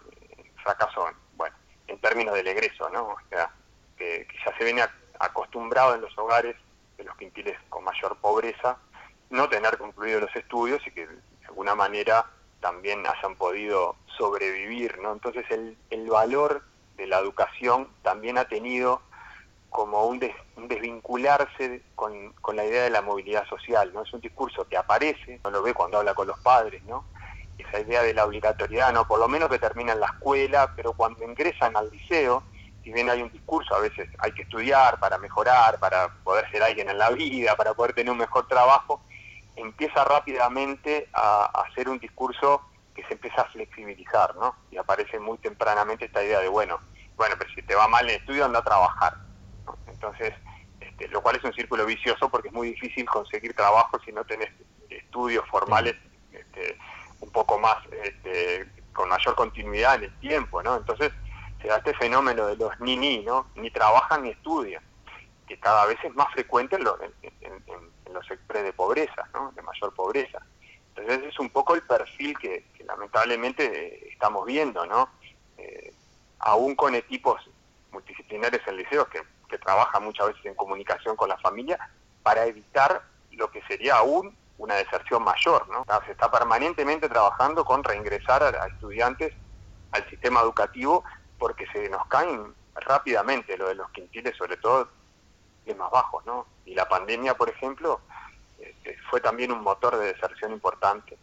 fracaso, 0.62 1.08
bueno, 1.34 1.56
en 1.86 1.98
términos 2.00 2.34
del 2.34 2.48
egreso, 2.48 2.88
¿no? 2.90 3.08
O 3.08 3.18
sea, 3.30 3.50
que, 3.96 4.26
ya 4.44 4.56
se 4.56 4.64
viene 4.64 4.84
acostumbrado 5.18 5.94
en 5.94 6.02
los 6.02 6.16
hogares 6.18 6.56
de 6.98 7.04
los 7.04 7.16
quintiles 7.16 7.56
con 7.70 7.84
mayor 7.84 8.16
pobreza, 8.16 8.76
no 9.30 9.48
tener 9.48 9.78
concluido 9.78 10.20
los 10.20 10.36
estudios 10.36 10.86
y 10.86 10.90
que 10.90 11.06
de 11.06 11.46
alguna 11.46 11.74
manera 11.74 12.26
también 12.60 13.06
hayan 13.06 13.36
podido 13.36 13.96
sobrevivir, 14.18 14.98
¿no? 14.98 15.12
Entonces 15.12 15.46
el, 15.50 15.78
el 15.90 16.10
valor 16.10 16.62
de 16.96 17.06
la 17.06 17.18
educación 17.18 17.88
también 18.02 18.36
ha 18.36 18.46
tenido 18.46 19.00
como 19.70 20.06
un, 20.06 20.18
desvincularse 20.56 21.82
con, 21.94 22.32
con, 22.40 22.56
la 22.56 22.64
idea 22.64 22.84
de 22.84 22.90
la 22.90 23.02
movilidad 23.02 23.46
social, 23.46 23.92
¿no? 23.92 24.02
Es 24.02 24.12
un 24.12 24.20
discurso 24.20 24.66
que 24.66 24.76
aparece, 24.76 25.40
no 25.44 25.50
lo 25.50 25.62
ve 25.62 25.74
cuando 25.74 25.98
habla 25.98 26.14
con 26.14 26.26
los 26.26 26.38
padres, 26.40 26.82
¿no? 26.84 27.04
Esa 27.58 27.80
idea 27.80 28.02
de 28.02 28.14
la 28.14 28.24
obligatoriedad, 28.24 28.92
¿no? 28.92 29.06
Por 29.06 29.20
lo 29.20 29.28
menos 29.28 29.48
que 29.48 29.58
termina 29.58 29.92
en 29.92 30.00
la 30.00 30.06
escuela, 30.06 30.72
pero 30.74 30.94
cuando 30.94 31.24
ingresan 31.24 31.76
al 31.76 31.90
liceo, 31.90 32.42
si 32.88 32.94
bien 32.94 33.10
hay 33.10 33.20
un 33.20 33.30
discurso, 33.30 33.74
a 33.74 33.80
veces 33.80 34.08
hay 34.18 34.32
que 34.32 34.44
estudiar 34.44 34.98
para 34.98 35.18
mejorar, 35.18 35.78
para 35.78 36.08
poder 36.24 36.50
ser 36.50 36.62
alguien 36.62 36.88
en 36.88 36.96
la 36.96 37.10
vida, 37.10 37.54
para 37.54 37.74
poder 37.74 37.92
tener 37.92 38.10
un 38.10 38.16
mejor 38.16 38.48
trabajo, 38.48 39.02
empieza 39.56 40.04
rápidamente 40.04 41.10
a, 41.12 41.44
a 41.44 41.74
ser 41.74 41.90
un 41.90 41.98
discurso 41.98 42.62
que 42.94 43.04
se 43.04 43.12
empieza 43.12 43.42
a 43.42 43.50
flexibilizar, 43.50 44.34
¿no? 44.36 44.54
Y 44.70 44.78
aparece 44.78 45.18
muy 45.18 45.36
tempranamente 45.36 46.06
esta 46.06 46.24
idea 46.24 46.40
de, 46.40 46.48
bueno, 46.48 46.80
bueno, 47.16 47.34
pero 47.38 47.50
si 47.54 47.60
te 47.60 47.74
va 47.74 47.88
mal 47.88 48.04
en 48.06 48.14
el 48.14 48.20
estudio, 48.20 48.46
anda 48.46 48.60
a 48.60 48.64
trabajar 48.64 49.28
entonces, 49.86 50.32
este, 50.80 51.08
lo 51.08 51.20
cual 51.20 51.36
es 51.36 51.44
un 51.44 51.52
círculo 51.52 51.84
vicioso 51.84 52.30
porque 52.30 52.48
es 52.48 52.54
muy 52.54 52.68
difícil 52.68 53.04
conseguir 53.04 53.52
trabajo 53.54 53.98
si 54.02 54.12
no 54.12 54.24
tenés 54.24 54.48
estudios 54.88 55.44
formales 55.50 55.96
este, 56.32 56.78
un 57.20 57.30
poco 57.30 57.58
más, 57.58 57.76
este, 58.02 58.66
con 58.94 59.10
mayor 59.10 59.34
continuidad 59.34 59.96
en 59.96 60.04
el 60.04 60.18
tiempo, 60.20 60.62
¿no? 60.62 60.76
Entonces, 60.76 61.12
se 61.60 61.68
da 61.68 61.78
este 61.78 61.94
fenómeno 61.94 62.46
de 62.46 62.56
los 62.56 62.78
ni 62.80 62.96
ni, 62.96 63.24
¿no? 63.24 63.46
Ni 63.54 63.70
trabajan 63.70 64.22
ni 64.22 64.30
estudian, 64.30 64.82
que 65.46 65.58
cada 65.58 65.86
vez 65.86 65.98
es 66.04 66.14
más 66.14 66.32
frecuente 66.32 66.76
en, 66.76 66.84
los 66.84 68.26
sectores 68.26 68.64
de 68.64 68.72
pobreza, 68.72 69.28
¿no? 69.34 69.52
De 69.52 69.62
mayor 69.62 69.94
pobreza. 69.94 70.38
Entonces, 70.94 71.24
es 71.28 71.38
un 71.38 71.50
poco 71.50 71.74
el 71.74 71.82
perfil 71.82 72.36
que, 72.38 72.64
lamentablemente 72.84 73.64
eh, 73.64 74.08
estamos 74.10 74.46
viendo, 74.46 74.86
¿no? 74.86 75.10
Eh, 75.58 75.92
aún 76.38 76.74
con 76.74 76.94
equipos 76.94 77.50
multidisciplinares 77.90 78.66
en 78.66 78.76
liceos 78.76 79.08
que 79.08 79.20
que 79.48 79.58
trabaja 79.58 79.98
muchas 79.98 80.28
veces 80.28 80.44
en 80.46 80.54
comunicación 80.54 81.16
con 81.16 81.28
la 81.28 81.38
familia 81.38 81.78
para 82.22 82.44
evitar 82.46 83.02
lo 83.32 83.50
que 83.50 83.62
sería 83.62 83.96
aún 83.96 84.36
una 84.58 84.74
deserción 84.74 85.22
mayor, 85.22 85.68
¿no? 85.68 85.84
Se 86.04 86.12
está 86.12 86.30
permanentemente 86.30 87.08
trabajando 87.08 87.64
con 87.64 87.84
reingresar 87.84 88.42
a, 88.42 88.66
estudiantes 88.66 89.32
al 89.92 90.08
sistema 90.10 90.40
educativo 90.40 91.04
porque 91.38 91.66
se 91.72 91.88
nos 91.88 92.06
caen 92.06 92.54
rápidamente 92.74 93.56
lo 93.56 93.68
de 93.68 93.74
los 93.74 93.90
quintiles, 93.90 94.36
sobre 94.36 94.56
todo 94.56 94.88
de 95.64 95.74
más 95.74 95.90
bajos, 95.90 96.24
¿no? 96.26 96.46
Y 96.64 96.74
la 96.74 96.88
pandemia, 96.88 97.36
por 97.36 97.48
ejemplo, 97.48 98.00
este, 98.58 98.96
fue 99.10 99.20
también 99.20 99.52
un 99.52 99.62
motor 99.62 99.96
de 99.96 100.12
deserción 100.12 100.52
importante, 100.52 101.18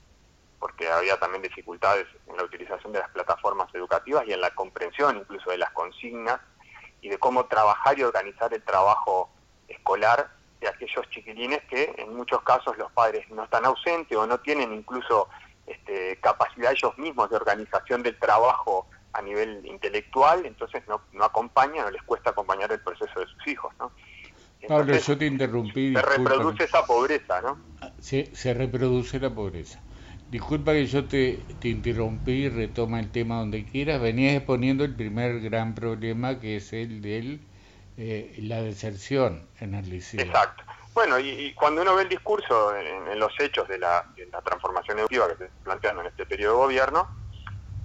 porque 0.60 0.90
había 0.90 1.20
también 1.20 1.42
dificultades 1.42 2.08
en 2.28 2.38
la 2.38 2.44
utilización 2.44 2.94
de 2.94 3.00
las 3.00 3.10
plataformas 3.10 3.74
educativas 3.74 4.26
y 4.28 4.34
en 4.34 4.42
la 4.42 4.52
comprensión 4.52 5.18
incluso 5.18 5.52
de 5.52 5.58
las 5.58 5.72
consignas 5.72 6.40
y 7.02 7.10
de 7.10 7.18
cómo 7.20 7.46
trabajar 7.46 8.00
y 8.00 8.04
organizar 8.04 8.54
el 8.54 8.64
trabajo 8.64 9.30
escolar 9.68 10.30
de 10.60 10.68
aquellos 10.68 11.08
chiquilines 11.10 11.62
que 11.66 11.94
en 11.98 12.16
muchos 12.16 12.42
casos 12.44 12.78
los 12.78 12.92
padres 12.94 13.30
no 13.30 13.44
están 13.44 13.66
ausentes 13.66 14.18
o 14.18 14.26
no 14.26 14.40
tienen 14.40 14.74
incluso 14.74 15.28
este, 15.68 16.18
capacidad 16.22 16.72
ellos 16.72 16.98
mismos 16.98 17.30
de 17.30 17.36
organización 17.36 18.02
del 18.02 18.18
trabajo 18.18 18.88
a 19.16 19.22
nivel 19.22 19.66
intelectual, 19.66 20.46
entonces 20.46 20.84
no, 20.88 21.02
no 21.14 21.24
acompañan 21.24 21.88
o 21.88 21.92
les 21.92 22.04
cuesta 22.04 22.32
acompañar 22.32 22.72
el 22.72 22.82
proceso 22.82 23.20
de 23.20 23.26
sus 23.28 23.48
hijos, 23.48 23.74
¿no? 23.80 23.92
Pablo, 24.68 24.98
yo 24.98 25.18
te 25.18 25.26
interrumpí. 25.26 25.94
Se 25.94 26.02
reproduce 26.02 26.64
esa 26.64 26.86
pobreza, 26.86 27.42
¿no? 27.42 27.60
Sí, 28.00 28.30
se 28.34 28.54
reproduce 28.54 29.20
la 29.20 29.30
pobreza. 29.30 29.80
Disculpa 30.30 30.74
que 30.74 30.88
yo 30.88 31.06
te, 31.06 31.40
te 31.60 31.70
interrumpí, 31.70 32.50
retoma 32.50 33.00
el 33.00 33.12
tema 33.12 33.40
donde 33.40 33.64
quieras. 33.64 34.02
Venías 34.02 34.36
exponiendo 34.36 34.84
el 34.84 34.96
primer 34.96 35.40
gran 35.40 35.76
problema 35.76 36.40
que 36.40 36.58
es 36.58 36.74
el 36.74 37.02
de 37.02 37.40
eh, 37.98 38.36
la 38.40 38.62
deserción 38.62 39.48
en 39.60 39.76
el 39.76 39.90
liceo. 39.90 40.22
Exacto. 40.22 40.64
Bueno, 40.96 41.20
y, 41.20 41.54
cuando 41.54 41.82
uno 41.82 41.94
ve 41.94 42.04
el 42.04 42.10
discurso 42.10 42.76
en, 42.76 43.20
los 43.20 43.32
hechos 43.40 43.68
de 43.68 43.78
la, 43.78 44.06
transformación 44.44 44.98
educativa 45.00 45.28
que 45.28 45.46
se 45.46 45.52
planteando 45.64 46.02
en 46.02 46.08
este 46.08 46.26
periodo 46.26 46.54
de 46.54 46.64
gobierno, 46.64 47.08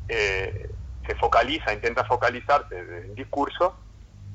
eh, 0.08 0.70
se 1.10 1.16
focaliza, 1.16 1.72
intenta 1.72 2.04
focalizarse 2.04 2.72
desde 2.72 3.06
el 3.06 3.14
discurso 3.16 3.76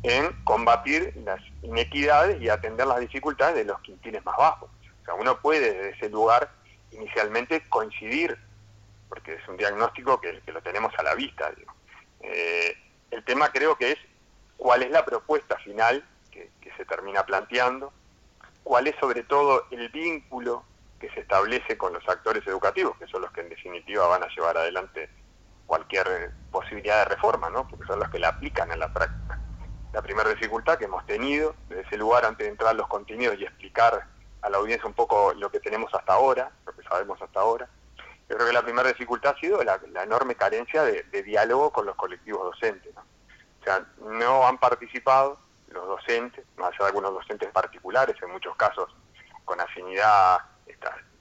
en 0.04 0.34
combatir 0.44 1.14
las 1.24 1.40
inequidades 1.62 2.42
y 2.42 2.50
atender 2.50 2.86
las 2.86 3.00
dificultades 3.00 3.56
de 3.56 3.64
los 3.64 3.80
quintiles 3.80 4.24
más 4.26 4.36
bajos. 4.36 4.70
O 5.02 5.06
sea, 5.06 5.14
uno 5.14 5.40
puede 5.40 5.72
desde 5.72 5.90
ese 5.92 6.10
lugar 6.10 6.52
inicialmente 6.92 7.64
coincidir, 7.70 8.38
porque 9.08 9.36
es 9.36 9.48
un 9.48 9.56
diagnóstico 9.56 10.20
que, 10.20 10.42
lo 10.48 10.62
tenemos 10.62 10.94
a 10.98 11.04
la 11.04 11.16
vista. 11.16 11.50
Eh, 12.20 12.78
el 13.12 13.24
tema 13.24 13.50
creo 13.54 13.78
que 13.78 13.94
es 13.94 13.98
cuál 14.58 14.84
es 14.84 14.92
la 14.92 15.06
propuesta 15.06 15.58
final 15.60 16.04
que, 16.32 16.50
se 16.76 16.84
termina 16.84 17.26
planteando, 17.26 17.94
cuál 18.64 18.88
es 18.88 18.96
sobre 19.00 19.24
todo 19.24 19.66
el 19.72 19.88
vínculo 19.90 20.66
que 21.00 21.10
se 21.12 21.22
establece 21.22 21.78
con 21.78 21.94
los 21.94 22.06
actores 22.10 22.46
educativos, 22.46 22.98
que 22.98 23.08
son 23.08 23.22
los 23.22 23.32
que 23.32 23.40
en 23.40 23.50
definitiva 23.50 24.08
van 24.08 24.24
a 24.24 24.28
llevar 24.28 24.58
adelante 24.58 25.10
cualquier 25.66 26.32
posibilidad 26.52 27.00
de 27.00 27.16
reforma, 27.16 27.50
¿no? 27.50 27.68
porque 27.68 27.86
son 27.86 28.00
los 28.00 28.10
que 28.10 28.20
la 28.20 28.30
aplican 28.30 28.72
en 28.72 28.80
la 28.80 28.92
práctica. 28.94 29.40
La 29.94 30.02
primera 30.02 30.30
dificultad 30.30 30.78
que 30.78 30.86
hemos 30.86 31.06
tenido 31.06 31.56
desde 31.70 31.84
ese 31.84 31.98
lugar 31.98 32.26
antes 32.26 32.46
de 32.46 32.52
entrar 32.52 32.72
a 32.72 32.74
los 32.74 32.88
contenidos 32.88 33.38
y 33.40 33.46
explicar 33.46 34.08
a 34.42 34.50
la 34.50 34.58
audiencia 34.58 34.88
un 34.88 34.94
poco 34.94 35.34
lo 35.34 35.50
que 35.50 35.60
tenemos 35.60 35.94
hasta 35.94 36.14
ahora, 36.14 36.52
lo 36.66 36.74
que 36.74 36.84
sabemos 36.84 37.22
hasta 37.22 37.40
ahora. 37.40 37.68
Yo 38.30 38.36
creo 38.36 38.48
que 38.48 38.54
la 38.54 38.64
primera 38.64 38.90
dificultad 38.90 39.36
ha 39.36 39.40
sido 39.40 39.64
la, 39.64 39.80
enorme 40.04 40.36
carencia 40.36 40.84
de, 40.84 41.24
diálogo 41.24 41.72
con 41.72 41.86
los 41.86 41.96
colectivos 41.96 42.44
docentes. 42.44 42.94
O 43.62 43.64
sea, 43.64 43.86
no 44.02 44.48
han 44.48 44.58
participado 44.58 45.40
los 45.70 45.88
docentes, 45.88 46.46
más 46.58 46.70
allá 46.70 46.80
de 46.80 46.86
algunos 46.88 47.14
docentes 47.14 47.50
particulares, 47.52 48.16
en 48.22 48.32
muchos 48.32 48.56
casos 48.56 48.96
con 49.46 49.60
afinidad, 49.60 50.40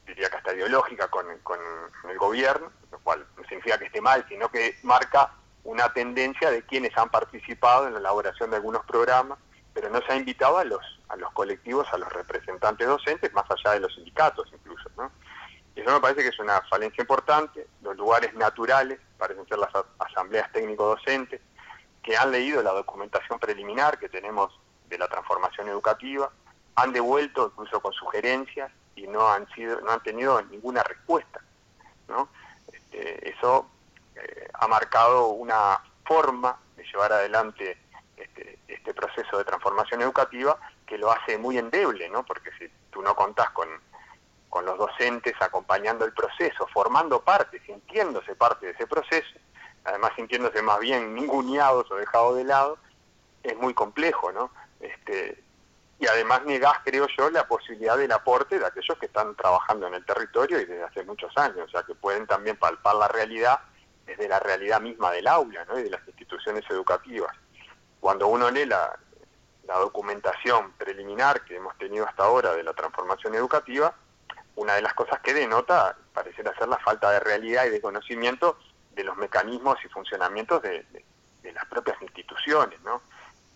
diría 0.07 0.31
que 0.31 0.37
hasta 0.37 0.55
ideológica, 0.55 1.09
con, 1.09 1.27
el 1.29 2.19
gobierno, 2.19 2.71
cual 3.05 3.25
no 3.37 3.45
significa 3.45 3.79
que 3.79 3.85
esté 3.85 4.01
mal, 4.01 4.25
sino 4.29 4.49
que 4.51 4.77
marca 4.83 5.33
una 5.63 5.93
tendencia 5.93 6.51
de 6.51 6.63
quienes 6.63 6.97
han 6.97 7.11
participado 7.11 7.87
en 7.87 7.95
la 7.95 8.01
elaboración 8.01 8.51
de 8.51 8.57
algunos 8.57 8.85
programas, 8.85 9.39
pero 9.73 9.89
no 9.91 10.01
se 10.03 10.13
ha 10.13 10.17
invitado 10.17 10.59
a 10.59 10.65
los, 10.65 10.83
a 11.09 11.17
los 11.17 11.31
colectivos, 11.33 11.87
a 11.93 11.99
los 11.99 12.13
representantes 12.13 12.87
docentes, 12.87 13.33
más 13.33 13.45
allá 13.51 13.75
de 13.75 13.81
los 13.81 13.95
sindicatos 13.95 14.49
incluso. 14.53 14.91
¿no? 14.97 15.11
Y 15.77 15.81
eso 15.81 15.93
me 15.93 16.01
parece 16.01 16.23
que 16.23 16.29
es 16.29 16.39
una 16.39 16.61
falencia 16.63 17.03
importante. 17.03 17.67
Los 17.83 17.97
lugares 17.97 18.35
naturales 18.35 18.99
parecen 19.19 19.47
ser 19.47 19.59
las 19.59 19.71
asambleas 19.99 20.51
técnico-docentes, 20.53 21.41
que 22.03 22.17
han 22.17 22.31
leído 22.31 22.63
la 22.63 22.73
documentación 22.73 23.39
preliminar 23.39 23.99
que 23.99 24.09
tenemos 24.09 24.53
de 24.89 24.99
la 24.99 25.09
transformación 25.09 25.69
educativa, 25.69 26.31
han 26.77 26.93
devuelto 26.93 27.47
incluso 27.53 27.81
con 27.81 27.93
sugerencias 27.93 28.71
y 28.95 29.07
no 29.07 29.29
han 29.31 29.49
sido 29.55 29.81
no 29.81 29.93
han 29.93 30.03
tenido 30.03 30.41
ninguna 30.43 30.83
respuesta 30.83 31.41
¿no? 32.09 32.29
Este, 32.95 33.31
eso 33.31 33.69
eh, 34.15 34.49
ha 34.55 34.69
marcado 34.69 35.29
una 35.29 35.81
forma 36.05 36.59
de 36.77 36.85
llevar 36.85 37.13
adelante 37.13 37.79
este, 38.17 38.59
este, 38.69 38.95
proceso 38.95 39.39
de 39.39 39.45
transformación 39.45 40.03
educativa 40.03 40.57
que 40.87 40.99
lo 40.99 41.11
hace 41.11 41.37
muy 41.39 41.59
endeble, 41.59 42.09
¿no? 42.09 42.25
Porque 42.25 42.51
si 42.59 42.71
tú 42.91 43.03
no 43.03 43.17
contás 43.17 43.51
con, 43.51 43.69
con 44.49 44.65
los 44.65 44.79
docentes 44.79 45.35
acompañando 45.41 46.05
el 46.05 46.13
proceso, 46.13 46.67
formando 46.73 47.21
parte, 47.21 47.61
sintiéndose 47.67 48.37
parte 48.37 48.67
de 48.67 48.73
ese 48.73 48.87
proceso, 48.87 49.39
además 49.85 50.13
sintiéndose 50.15 50.63
más 50.63 50.79
bien 50.79 51.15
ninguneados 51.15 51.91
o 51.91 51.97
dejados 51.97 52.37
de 52.37 52.45
lado, 52.45 52.79
es 53.43 53.57
muy 53.57 53.75
complejo, 53.75 54.31
¿no? 54.33 54.51
Este, 54.81 55.43
y 55.99 56.07
además 56.07 56.45
negás, 56.45 56.79
creo 56.85 57.07
yo, 57.17 57.31
la 57.31 57.47
posibilidad 57.47 57.97
del 57.97 58.13
aporte 58.13 58.59
de 58.59 58.67
aquellos 58.67 58.99
que 58.99 59.07
están 59.07 59.35
trabajando 59.37 59.87
en 59.87 59.95
el 59.95 60.05
territorio 60.05 60.61
y 60.61 60.65
desde 60.65 60.83
hace 60.83 61.05
muchos 61.05 61.33
años, 61.37 61.67
o 61.67 61.69
sea, 61.69 61.83
que 61.83 61.95
pueden 61.95 62.27
también 62.27 62.57
palpar 62.57 62.97
la 62.97 63.09
realidad 63.09 63.61
desde 64.07 64.29
la 64.29 64.39
realidad 64.39 64.81
misma 64.81 65.11
del 65.11 65.27
aula 65.27 65.65
¿no? 65.65 65.79
y 65.79 65.85
de 65.85 65.91
las 65.91 66.07
instituciones 66.07 66.65
educativas. 66.69 67.35
cuando 68.01 68.29
uno 68.29 68.51
lee 68.51 68.67
la, 68.67 68.99
documentación 69.67 70.73
preliminar 70.73 71.43
que 71.45 71.57
hemos 71.57 71.77
tenido 71.79 72.07
hasta 72.07 72.25
ahora 72.25 72.55
de 72.55 72.63
la 72.63 72.75
transformación 72.75 73.35
educativa, 73.35 73.95
una 74.57 74.75
de 74.75 74.83
las 74.83 74.93
cosas 74.93 75.21
que 75.21 75.33
denota 75.33 75.97
pareciera 76.13 76.55
ser 76.59 76.69
la 76.69 76.79
falta 76.79 77.11
de 77.11 77.21
realidad 77.21 77.65
y 77.65 77.71
de 77.71 77.81
conocimiento 77.81 78.59
de 78.93 79.05
los 79.05 79.17
mecanismos 79.17 79.79
y 79.85 79.89
funcionamientos 79.89 80.63
de, 80.63 80.85
las 81.43 81.65
propias 81.67 82.01
instituciones, 82.03 82.81
¿no? 82.83 83.03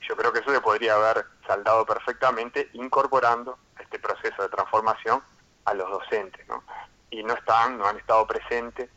Yo 0.08 0.16
creo 0.16 0.32
que 0.32 0.40
eso 0.40 0.52
se 0.52 0.60
podría 0.60 0.94
haber 0.94 1.26
saldado 1.46 1.84
perfectamente 1.84 2.70
incorporando 2.72 3.58
este 3.78 3.98
proceso 3.98 4.42
de 4.42 4.48
transformación 4.48 5.22
a 5.64 5.74
los 5.74 5.90
docentes, 5.90 6.46
¿no? 6.48 6.64
Y 7.10 7.22
no 7.22 7.34
están, 7.34 7.78
no 7.78 7.86
han 7.86 7.98
estado 7.98 8.26
presentes. 8.26 8.88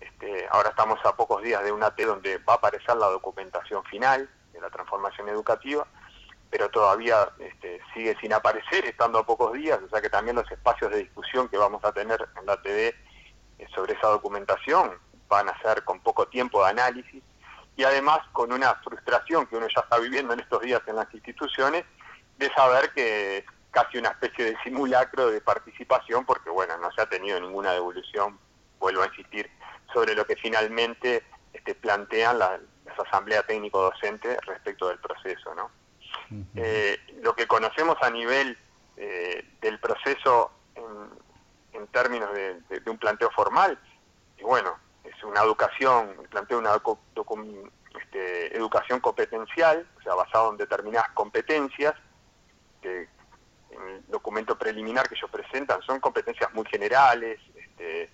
Este, 0.00 0.46
ahora 0.50 0.70
estamos 0.70 0.98
a 1.04 1.14
pocos 1.14 1.42
días 1.42 1.62
de 1.62 1.72
una 1.72 1.94
T 1.94 2.04
donde 2.04 2.38
va 2.38 2.54
a 2.54 2.56
aparecer 2.56 2.96
la 2.96 3.06
documentación 3.06 3.84
final 3.84 4.28
de 4.52 4.60
la 4.60 4.70
transformación 4.70 5.28
educativa 5.28 5.86
pero 6.50 6.70
todavía 6.70 7.28
este, 7.38 7.80
sigue 7.92 8.16
sin 8.20 8.32
aparecer, 8.32 8.84
estando 8.84 9.18
a 9.18 9.26
pocos 9.26 9.52
días, 9.52 9.80
o 9.84 9.88
sea 9.88 10.00
que 10.00 10.08
también 10.08 10.36
los 10.36 10.50
espacios 10.50 10.90
de 10.90 10.98
discusión 10.98 11.48
que 11.48 11.58
vamos 11.58 11.84
a 11.84 11.92
tener 11.92 12.26
en 12.38 12.46
la 12.46 12.60
TV 12.62 12.94
sobre 13.74 13.94
esa 13.94 14.08
documentación 14.08 14.92
van 15.28 15.48
a 15.48 15.60
ser 15.60 15.84
con 15.84 16.00
poco 16.00 16.28
tiempo 16.28 16.62
de 16.62 16.70
análisis 16.70 17.22
y 17.76 17.84
además 17.84 18.20
con 18.32 18.52
una 18.52 18.74
frustración 18.76 19.46
que 19.46 19.56
uno 19.56 19.66
ya 19.74 19.82
está 19.82 19.98
viviendo 19.98 20.32
en 20.32 20.40
estos 20.40 20.62
días 20.62 20.82
en 20.86 20.96
las 20.96 21.12
instituciones 21.12 21.84
de 22.38 22.52
saber 22.54 22.90
que 22.92 23.38
es 23.38 23.44
casi 23.70 23.98
una 23.98 24.10
especie 24.10 24.46
de 24.46 24.56
simulacro 24.64 25.30
de 25.30 25.40
participación 25.40 26.24
porque 26.24 26.50
bueno, 26.50 26.76
no 26.78 26.90
se 26.92 27.02
ha 27.02 27.06
tenido 27.06 27.38
ninguna 27.40 27.72
devolución, 27.72 28.38
vuelvo 28.78 29.02
a 29.02 29.06
insistir, 29.06 29.50
sobre 29.92 30.14
lo 30.14 30.26
que 30.26 30.36
finalmente 30.36 31.22
este, 31.52 31.74
plantean 31.74 32.38
las 32.38 32.60
asambleas 33.06 33.46
técnico-docente 33.46 34.38
respecto 34.46 34.88
del 34.88 34.98
proceso, 34.98 35.54
¿no? 35.54 35.70
Eh, 36.56 36.98
lo 37.20 37.34
que 37.34 37.46
conocemos 37.46 37.96
a 38.00 38.10
nivel 38.10 38.58
eh, 38.96 39.44
del 39.60 39.78
proceso 39.78 40.50
en, 40.74 41.86
términos 41.88 42.30
de, 42.34 42.82
un 42.86 42.98
planteo 42.98 43.30
formal, 43.30 43.78
y 44.38 44.42
bueno, 44.42 44.76
es 45.16 45.24
una 45.24 45.42
educación, 45.42 46.14
planteo 46.30 46.58
una 46.58 46.80
este, 48.00 48.56
educación 48.56 49.00
competencial, 49.00 49.86
o 49.98 50.02
sea, 50.02 50.14
basado 50.14 50.50
en 50.50 50.56
determinadas 50.56 51.10
competencias, 51.10 51.94
que 52.82 53.08
en 53.70 53.88
el 53.88 54.06
documento 54.08 54.58
preliminar 54.58 55.08
que 55.08 55.14
ellos 55.14 55.30
presentan 55.30 55.82
son 55.82 56.00
competencias 56.00 56.52
muy 56.54 56.66
generales, 56.66 57.40
este, 57.54 58.10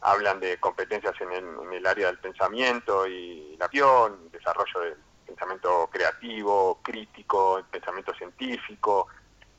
hablan 0.00 0.40
de 0.40 0.58
competencias 0.58 1.14
en 1.20 1.32
el, 1.32 1.44
en 1.44 1.72
el, 1.72 1.86
área 1.86 2.06
del 2.06 2.18
pensamiento 2.18 3.06
y 3.06 3.56
la 3.58 3.66
acción, 3.66 4.30
desarrollo 4.30 4.80
del 4.80 4.96
pensamiento 5.26 5.88
creativo, 5.90 6.80
crítico, 6.82 7.58
el 7.58 7.64
pensamiento 7.64 8.14
científico, 8.14 9.08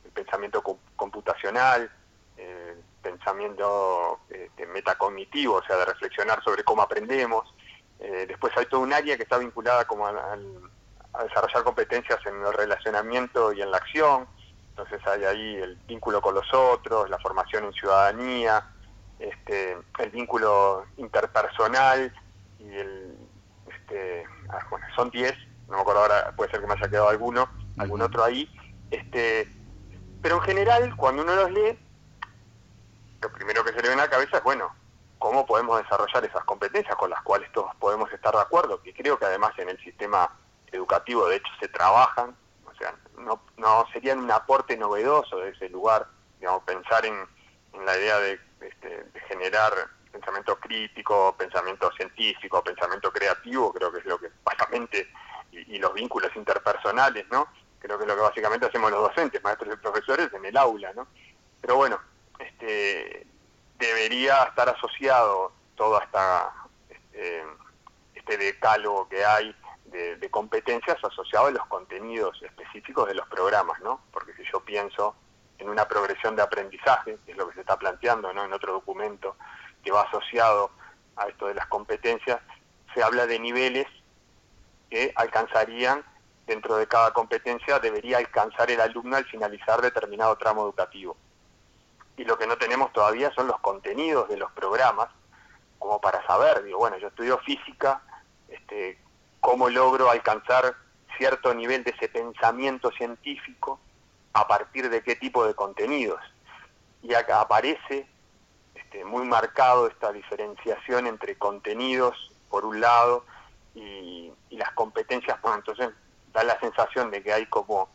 el 0.06 0.12
pensamiento 0.12 0.62
computacional, 0.96 1.91
el 2.38 2.84
pensamiento 3.09 4.19
este, 4.29 4.67
metacognitivo, 4.67 5.55
o 5.55 5.63
sea, 5.63 5.77
de 5.77 5.85
reflexionar 5.85 6.43
sobre 6.43 6.63
cómo 6.63 6.81
aprendemos. 6.81 7.53
Eh, 7.99 8.25
después 8.27 8.51
hay 8.57 8.65
todo 8.65 8.81
un 8.81 8.93
área 8.93 9.15
que 9.15 9.23
está 9.23 9.37
vinculada 9.37 9.85
como 9.85 10.05
a, 10.05 10.13
desarrollar 11.23 11.63
competencias 11.63 12.19
en 12.27 12.45
el 12.45 12.53
relacionamiento 12.53 13.53
y 13.53 13.61
en 13.61 13.71
la 13.71 13.77
acción. 13.77 14.27
Entonces 14.69 14.99
hay 15.07 15.23
ahí 15.23 15.55
el 15.55 15.75
vínculo 15.87 16.21
con 16.21 16.35
los 16.35 16.53
otros, 16.53 17.09
la 17.09 17.17
formación 17.17 17.65
en 17.65 17.73
ciudadanía, 17.73 18.63
este, 19.17 19.77
el 19.97 20.09
vínculo 20.11 20.85
interpersonal 20.97 22.13
y 22.59 22.75
el, 22.75 23.17
este, 23.67 24.25
ah, 24.49 24.59
bueno, 24.69 24.85
son 24.95 25.09
10 25.09 25.33
no 25.67 25.75
me 25.75 25.81
acuerdo 25.81 26.01
ahora, 26.01 26.33
puede 26.35 26.49
ser 26.49 26.61
que 26.61 26.67
me 26.67 26.73
haya 26.73 26.87
quedado 26.87 27.09
alguno, 27.09 27.49
algún 27.77 28.01
otro 28.01 28.23
ahí, 28.23 28.49
este, 28.89 29.49
pero 30.21 30.35
en 30.35 30.41
general, 30.41 30.95
cuando 30.95 31.23
uno 31.23 31.35
los 31.35 31.51
lee, 31.51 31.77
lo 33.21 33.31
primero 33.31 33.63
que 33.63 33.71
se 33.71 33.77
le 33.77 33.89
viene 33.89 34.01
a 34.01 34.05
la 34.05 34.09
cabeza 34.09 34.38
es, 34.38 34.43
bueno, 34.43 34.74
¿cómo 35.19 35.45
podemos 35.45 35.81
desarrollar 35.81 36.25
esas 36.25 36.43
competencias 36.45 36.95
con 36.95 37.10
las 37.10 37.21
cuales 37.23 37.51
todos 37.51 37.75
podemos 37.75 38.12
estar 38.12 38.34
de 38.34 38.41
acuerdo? 38.41 38.82
Que 38.82 38.93
creo 38.93 39.17
que 39.17 39.25
además 39.25 39.51
en 39.58 39.69
el 39.69 39.80
sistema 39.84 40.32
educativo, 40.71 41.27
de 41.27 41.38
hecho, 41.38 41.51
se 41.60 41.67
trabajan, 41.67 42.36
o 42.65 42.73
sea, 42.75 42.93
no, 43.17 43.41
no 43.58 43.86
serían 43.91 44.19
un 44.19 44.32
aporte 44.32 44.77
novedoso 44.77 45.38
de 45.38 45.49
ese 45.49 45.69
lugar, 45.69 46.08
digamos, 46.39 46.63
pensar 46.63 47.06
en, 47.06 47.15
en 47.73 47.86
la 47.86 47.97
idea 47.97 48.19
de, 48.19 48.39
este, 48.62 49.03
de 49.03 49.19
generar 49.21 49.73
pensamiento 50.12 50.60
crítico, 50.60 51.36
pensamiento 51.38 51.91
científico, 51.91 52.63
pensamiento 52.63 53.12
creativo, 53.12 53.71
creo 53.71 53.91
que 53.91 53.99
es 53.99 54.06
lo 54.06 54.17
que 54.17 54.30
básicamente 54.43 55.10
y, 55.51 55.77
los 55.77 55.93
vínculos 55.93 56.36
interpersonales, 56.36 57.25
¿no? 57.32 57.47
Creo 57.80 57.97
que 57.97 58.03
es 58.03 58.08
lo 58.08 58.15
que 58.15 58.21
básicamente 58.21 58.65
hacemos 58.65 58.91
los 58.91 59.01
docentes, 59.01 59.43
maestros 59.43 59.73
y 59.73 59.77
profesores 59.77 60.34
en 60.34 60.45
el 60.45 60.58
aula, 60.58 60.91
¿no? 60.93 61.08
Pero 61.62 61.75
bueno, 61.75 61.99
este, 62.39 63.28
debería 63.78 64.43
estar 64.43 64.69
asociado 64.69 65.52
todo 65.76 65.97
hasta 65.97 66.54
este, 66.89 67.43
este 68.15 68.38
decálogo 68.38 69.08
que 69.10 69.23
hay 69.26 69.56
de, 69.86 70.30
competencias 70.30 70.97
asociado 71.04 71.47
a 71.47 71.52
los 71.52 71.65
contenidos 71.67 72.41
específicos 72.43 73.08
de 73.08 73.15
los 73.15 73.28
programas, 73.28 73.80
¿no? 73.82 74.02
Porque 74.12 74.34
si 74.34 74.43
yo 74.52 74.60
pienso 74.60 75.15
en 75.58 75.69
una 75.69 75.88
progresión 75.88 76.36
de 76.36 76.43
aprendizaje, 76.43 77.17
que 77.26 77.32
es 77.32 77.38
lo 77.38 77.47
que 77.47 77.56
se 77.56 77.62
está 77.62 77.78
planteando 77.78 78.32
¿no? 78.34 78.45
en 78.45 78.54
otro 78.54 78.73
documento 78.73 79.36
que 79.84 79.91
va 79.91 80.02
asociado 80.04 80.71
a 81.15 81.28
esto 81.28 81.47
de 81.47 81.56
las 81.56 81.65
competencias, 81.67 82.39
se 82.93 83.02
habla 83.02 83.26
de 83.26 83.39
niveles 83.39 83.88
que 84.89 85.12
alcanzarían 85.15 86.04
dentro 86.45 86.78
de 86.78 86.88
cada 86.88 87.12
competencia 87.12 87.80
debería 87.80 88.19
alcanzar 88.19 88.69
el 88.69 88.80
alumno 88.80 89.17
al 89.17 89.26
finalizar 89.26 89.82
determinado 89.82 90.38
tramo 90.38 90.63
educativo. 90.63 91.17
Y 92.17 92.25
lo 92.25 92.38
que 92.38 92.47
no 92.47 92.58
tenemos 92.58 92.91
todavía 92.91 93.32
son 93.34 93.47
los 93.47 93.60
contenidos 93.60 94.27
de 94.27 94.38
los 94.38 94.51
programas, 94.51 95.08
como 95.80 96.01
para 96.01 96.25
saber, 96.25 96.63
digo, 96.63 96.80
bueno, 96.80 96.97
yo 96.97 97.08
estudio 97.08 97.38
física, 97.39 98.01
este, 98.49 98.99
cómo 99.39 99.69
logro 99.69 100.10
alcanzar 100.10 100.75
cierto 101.17 101.53
nivel 101.53 101.84
de 101.84 101.91
ese 101.91 102.10
pensamiento 102.10 102.91
científico 102.91 103.80
a 104.34 104.47
partir 104.47 104.89
de 104.89 105.03
qué 105.03 105.15
tipo 105.15 105.45
de 105.45 105.53
contenidos. 105.53 106.21
Y 107.03 107.13
acá 107.13 107.41
aparece 107.41 108.08
este, 108.75 109.06
muy 109.06 109.25
marcado 109.25 109.88
esta 109.88 110.12
diferenciación 110.12 111.08
entre 111.08 111.38
contenidos, 111.38 112.32
por 112.49 112.65
un 112.65 112.80
lado, 112.80 113.25
y, 113.75 114.32
las 114.51 114.71
competencias, 114.71 115.38
pues 115.39 115.56
entonces 115.56 115.89
da 116.34 116.43
la 116.43 116.60
sensación 116.60 117.12
de 117.12 117.21
que 117.21 117.32
hay 117.32 117.45
como 117.45 117.89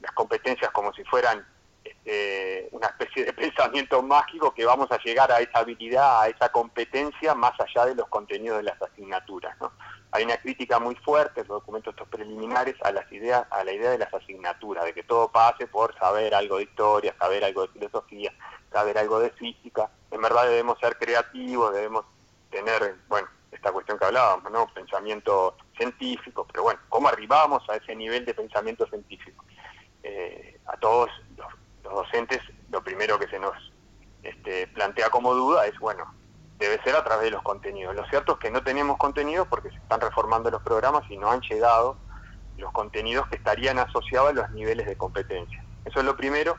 las 0.00 0.12
competencias 0.12 0.70
como 0.70 0.92
si 0.92 1.02
fueran 1.04 1.44
este, 2.04 2.68
una 2.72 2.88
especie 2.88 3.24
de 3.24 3.32
pensamiento 3.32 4.02
mágico 4.02 4.52
que 4.52 4.64
vamos 4.64 4.90
a 4.92 4.98
llegar 4.98 5.32
a 5.32 5.40
esa 5.40 5.60
habilidad, 5.60 6.22
a 6.22 6.28
esa 6.28 6.50
competencia 6.50 7.34
más 7.34 7.58
allá 7.58 7.86
de 7.86 7.94
los 7.94 8.08
contenidos 8.08 8.58
de 8.58 8.64
las 8.64 8.80
asignaturas. 8.80 9.58
¿no? 9.60 9.72
Hay 10.12 10.24
una 10.24 10.36
crítica 10.36 10.78
muy 10.78 10.94
fuerte 10.96 11.40
los 11.40 11.48
documentos 11.48 11.94
estos 11.94 12.08
preliminares 12.08 12.76
a 12.82 12.92
las 12.92 13.10
ideas, 13.10 13.46
a 13.50 13.64
la 13.64 13.72
idea 13.72 13.90
de 13.90 13.98
las 13.98 14.12
asignaturas, 14.12 14.84
de 14.84 14.94
que 14.94 15.02
todo 15.02 15.30
pase 15.30 15.66
por 15.66 15.96
saber 15.98 16.34
algo 16.34 16.58
de 16.58 16.64
historia, 16.64 17.14
saber 17.18 17.44
algo 17.44 17.62
de 17.62 17.72
filosofía, 17.72 18.32
saber 18.70 18.98
algo 18.98 19.18
de 19.20 19.30
física. 19.30 19.90
En 20.10 20.20
verdad 20.20 20.46
debemos 20.46 20.78
ser 20.78 20.96
creativos, 20.98 21.72
debemos 21.72 22.04
tener, 22.50 22.96
bueno, 23.08 23.28
esta 23.50 23.72
cuestión 23.72 23.98
que 23.98 24.04
hablábamos, 24.04 24.50
¿no? 24.50 24.66
Pensamiento 24.74 25.56
científico, 25.76 26.46
pero 26.50 26.64
bueno, 26.64 26.80
¿cómo 26.88 27.08
arribamos 27.08 27.68
a 27.70 27.76
ese 27.76 27.94
nivel 27.94 28.24
de 28.24 28.34
pensamiento 28.34 28.86
científico? 28.86 29.44
Eh, 30.02 30.60
a 30.66 30.76
todos 30.76 31.08
los, 31.36 31.46
docentes, 31.92 32.40
lo 32.70 32.82
primero 32.82 33.18
que 33.18 33.28
se 33.28 33.38
nos 33.38 33.52
este, 34.22 34.66
plantea 34.68 35.10
como 35.10 35.34
duda 35.34 35.66
es, 35.66 35.78
bueno, 35.78 36.14
debe 36.58 36.82
ser 36.82 36.96
a 36.96 37.04
través 37.04 37.24
de 37.24 37.30
los 37.30 37.42
contenidos. 37.42 37.94
Lo 37.94 38.06
cierto 38.06 38.34
es 38.34 38.38
que 38.38 38.50
no 38.50 38.62
tenemos 38.62 38.96
contenidos 38.96 39.46
porque 39.48 39.70
se 39.70 39.76
están 39.76 40.00
reformando 40.00 40.50
los 40.50 40.62
programas 40.62 41.02
y 41.10 41.16
no 41.16 41.30
han 41.30 41.40
llegado 41.40 41.96
los 42.56 42.72
contenidos 42.72 43.28
que 43.28 43.36
estarían 43.36 43.78
asociados 43.78 44.30
a 44.30 44.32
los 44.32 44.50
niveles 44.50 44.86
de 44.86 44.96
competencia. 44.96 45.64
Eso 45.84 45.98
es 45.98 46.04
lo 46.04 46.16
primero 46.16 46.56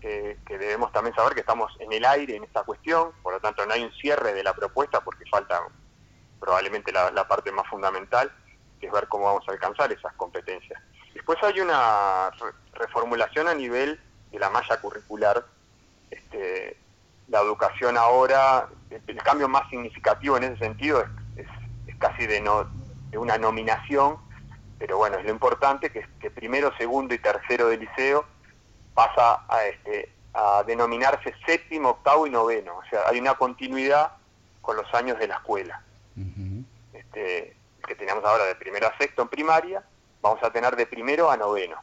que, 0.00 0.38
que, 0.46 0.58
debemos 0.58 0.92
también 0.92 1.14
saber 1.16 1.34
que 1.34 1.40
estamos 1.40 1.72
en 1.80 1.92
el 1.92 2.04
aire 2.04 2.36
en 2.36 2.44
esta 2.44 2.62
cuestión, 2.62 3.12
por 3.22 3.32
lo 3.32 3.40
tanto 3.40 3.64
no 3.66 3.72
hay 3.72 3.82
un 3.82 3.92
cierre 3.92 4.32
de 4.32 4.44
la 4.44 4.54
propuesta 4.54 5.00
porque 5.00 5.24
falta 5.30 5.60
probablemente 6.40 6.90
la, 6.90 7.28
parte 7.28 7.52
más 7.52 7.68
fundamental, 7.68 8.32
que 8.80 8.86
es 8.86 8.92
ver 8.92 9.06
cómo 9.08 9.26
vamos 9.26 9.44
a 9.46 9.52
alcanzar 9.52 9.92
esas 9.92 10.12
competencias. 10.14 10.82
Después 11.14 11.38
hay 11.42 11.60
una 11.60 12.30
reformulación 12.72 13.46
a 13.46 13.54
nivel 13.54 14.00
de 14.30 14.38
la 14.38 14.50
malla 14.50 14.80
curricular. 14.80 15.44
Este, 16.10 16.76
la 17.28 17.40
educación 17.40 17.96
ahora, 17.96 18.68
el, 18.90 19.22
cambio 19.22 19.48
más 19.48 19.68
significativo 19.70 20.36
en 20.36 20.44
ese 20.44 20.58
sentido 20.58 21.04
es, 21.36 21.46
casi 21.98 22.26
de, 22.26 22.40
no, 22.40 22.68
de 23.10 23.18
una 23.18 23.36
nominación, 23.38 24.16
pero 24.78 24.96
bueno, 24.96 25.18
es 25.18 25.24
lo 25.24 25.30
importante 25.30 25.90
que, 25.90 26.06
que 26.18 26.30
primero, 26.30 26.74
segundo 26.76 27.14
y 27.14 27.18
tercero 27.18 27.68
de 27.68 27.76
liceo 27.76 28.24
pasa 28.94 29.44
a, 29.48 29.66
este, 29.66 30.10
a 30.32 30.64
denominarse 30.66 31.34
séptimo, 31.46 31.90
octavo 31.90 32.26
y 32.26 32.30
noveno. 32.30 32.78
O 32.78 32.84
sea, 32.90 33.02
hay 33.06 33.20
una 33.20 33.34
continuidad 33.34 34.12
con 34.62 34.76
los 34.76 34.92
años 34.94 35.18
de 35.18 35.28
la 35.28 35.36
escuela 35.36 35.82
este, 36.92 37.56
que 37.86 37.94
teníamos 37.94 38.24
ahora 38.24 38.44
de 38.44 38.54
primero 38.54 38.86
a 38.86 38.96
sexto 38.98 39.22
en 39.22 39.28
primaria, 39.28 39.82
vamos 40.20 40.42
a 40.42 40.50
tener 40.50 40.76
de 40.76 40.86
primero 40.86 41.30
a 41.30 41.36
noveno, 41.36 41.76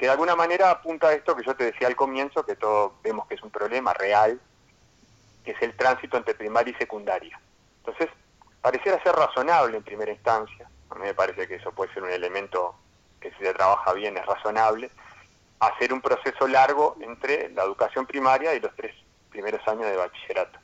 que 0.00 0.06
de 0.06 0.12
alguna 0.12 0.34
manera 0.34 0.70
apunta 0.70 1.08
a 1.08 1.12
esto 1.12 1.36
que 1.36 1.44
yo 1.44 1.54
te 1.54 1.64
decía 1.64 1.86
al 1.86 1.94
comienzo, 1.94 2.42
que 2.46 2.56
todos 2.56 2.92
vemos 3.02 3.26
que 3.26 3.34
es 3.34 3.42
un 3.42 3.50
problema 3.50 3.92
real, 3.92 4.40
que 5.44 5.50
es 5.50 5.60
el 5.60 5.76
tránsito 5.76 6.16
entre 6.16 6.34
primaria 6.34 6.72
y 6.72 6.74
secundaria. 6.76 7.38
Entonces, 7.80 8.08
pareciera 8.62 9.02
ser 9.02 9.14
razonable 9.14 9.76
en 9.76 9.82
primera 9.82 10.10
instancia, 10.10 10.70
a 10.88 10.94
mí 10.94 11.02
me 11.02 11.12
parece 11.12 11.46
que 11.46 11.56
eso 11.56 11.72
puede 11.72 11.92
ser 11.92 12.02
un 12.02 12.08
elemento 12.08 12.74
que 13.20 13.30
si 13.32 13.44
se 13.44 13.52
trabaja 13.52 13.92
bien 13.92 14.16
es 14.16 14.24
razonable, 14.24 14.90
hacer 15.58 15.92
un 15.92 16.00
proceso 16.00 16.48
largo 16.48 16.96
entre 17.02 17.50
la 17.50 17.64
educación 17.64 18.06
primaria 18.06 18.54
y 18.54 18.60
los 18.60 18.74
tres 18.76 18.96
primeros 19.28 19.60
años 19.68 19.84
de 19.84 19.96
bachillerato, 19.96 20.58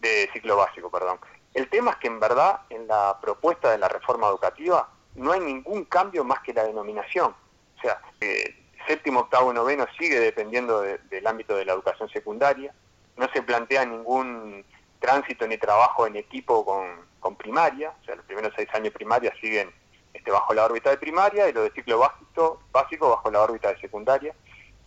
de 0.00 0.28
ciclo 0.32 0.56
básico, 0.56 0.90
perdón. 0.90 1.20
El 1.54 1.70
tema 1.70 1.92
es 1.92 1.98
que 1.98 2.08
en 2.08 2.18
verdad 2.18 2.62
en 2.68 2.88
la 2.88 3.16
propuesta 3.20 3.70
de 3.70 3.78
la 3.78 3.86
reforma 3.86 4.26
educativa 4.26 4.88
no 5.14 5.30
hay 5.30 5.38
ningún 5.38 5.84
cambio 5.84 6.24
más 6.24 6.40
que 6.40 6.52
la 6.52 6.64
denominación. 6.64 7.32
O 7.78 7.80
sea, 7.80 8.00
eh, 8.20 8.56
séptimo, 8.86 9.20
octavo, 9.20 9.52
noveno 9.52 9.86
sigue 9.98 10.20
dependiendo 10.20 10.80
del 10.80 11.26
ámbito 11.26 11.56
de 11.56 11.64
la 11.64 11.72
educación 11.72 12.08
secundaria, 12.10 12.74
no 13.16 13.28
se 13.32 13.42
plantea 13.42 13.84
ningún 13.84 14.64
tránsito 14.98 15.46
ni 15.46 15.58
trabajo 15.58 16.06
en 16.06 16.16
equipo 16.16 16.64
con, 16.64 16.86
con 17.20 17.36
primaria, 17.36 17.92
o 18.00 18.04
sea, 18.04 18.16
los 18.16 18.24
primeros 18.24 18.52
seis 18.56 18.68
años 18.72 18.84
de 18.84 18.90
primaria 18.92 19.32
siguen 19.40 19.70
este, 20.12 20.30
bajo 20.30 20.54
la 20.54 20.64
órbita 20.64 20.90
de 20.90 20.98
primaria 20.98 21.48
y 21.48 21.52
los 21.52 21.64
de 21.64 21.72
ciclo 21.72 21.98
básico, 21.98 22.62
básico 22.70 23.10
bajo 23.10 23.30
la 23.30 23.40
órbita 23.40 23.72
de 23.72 23.80
secundaria, 23.80 24.34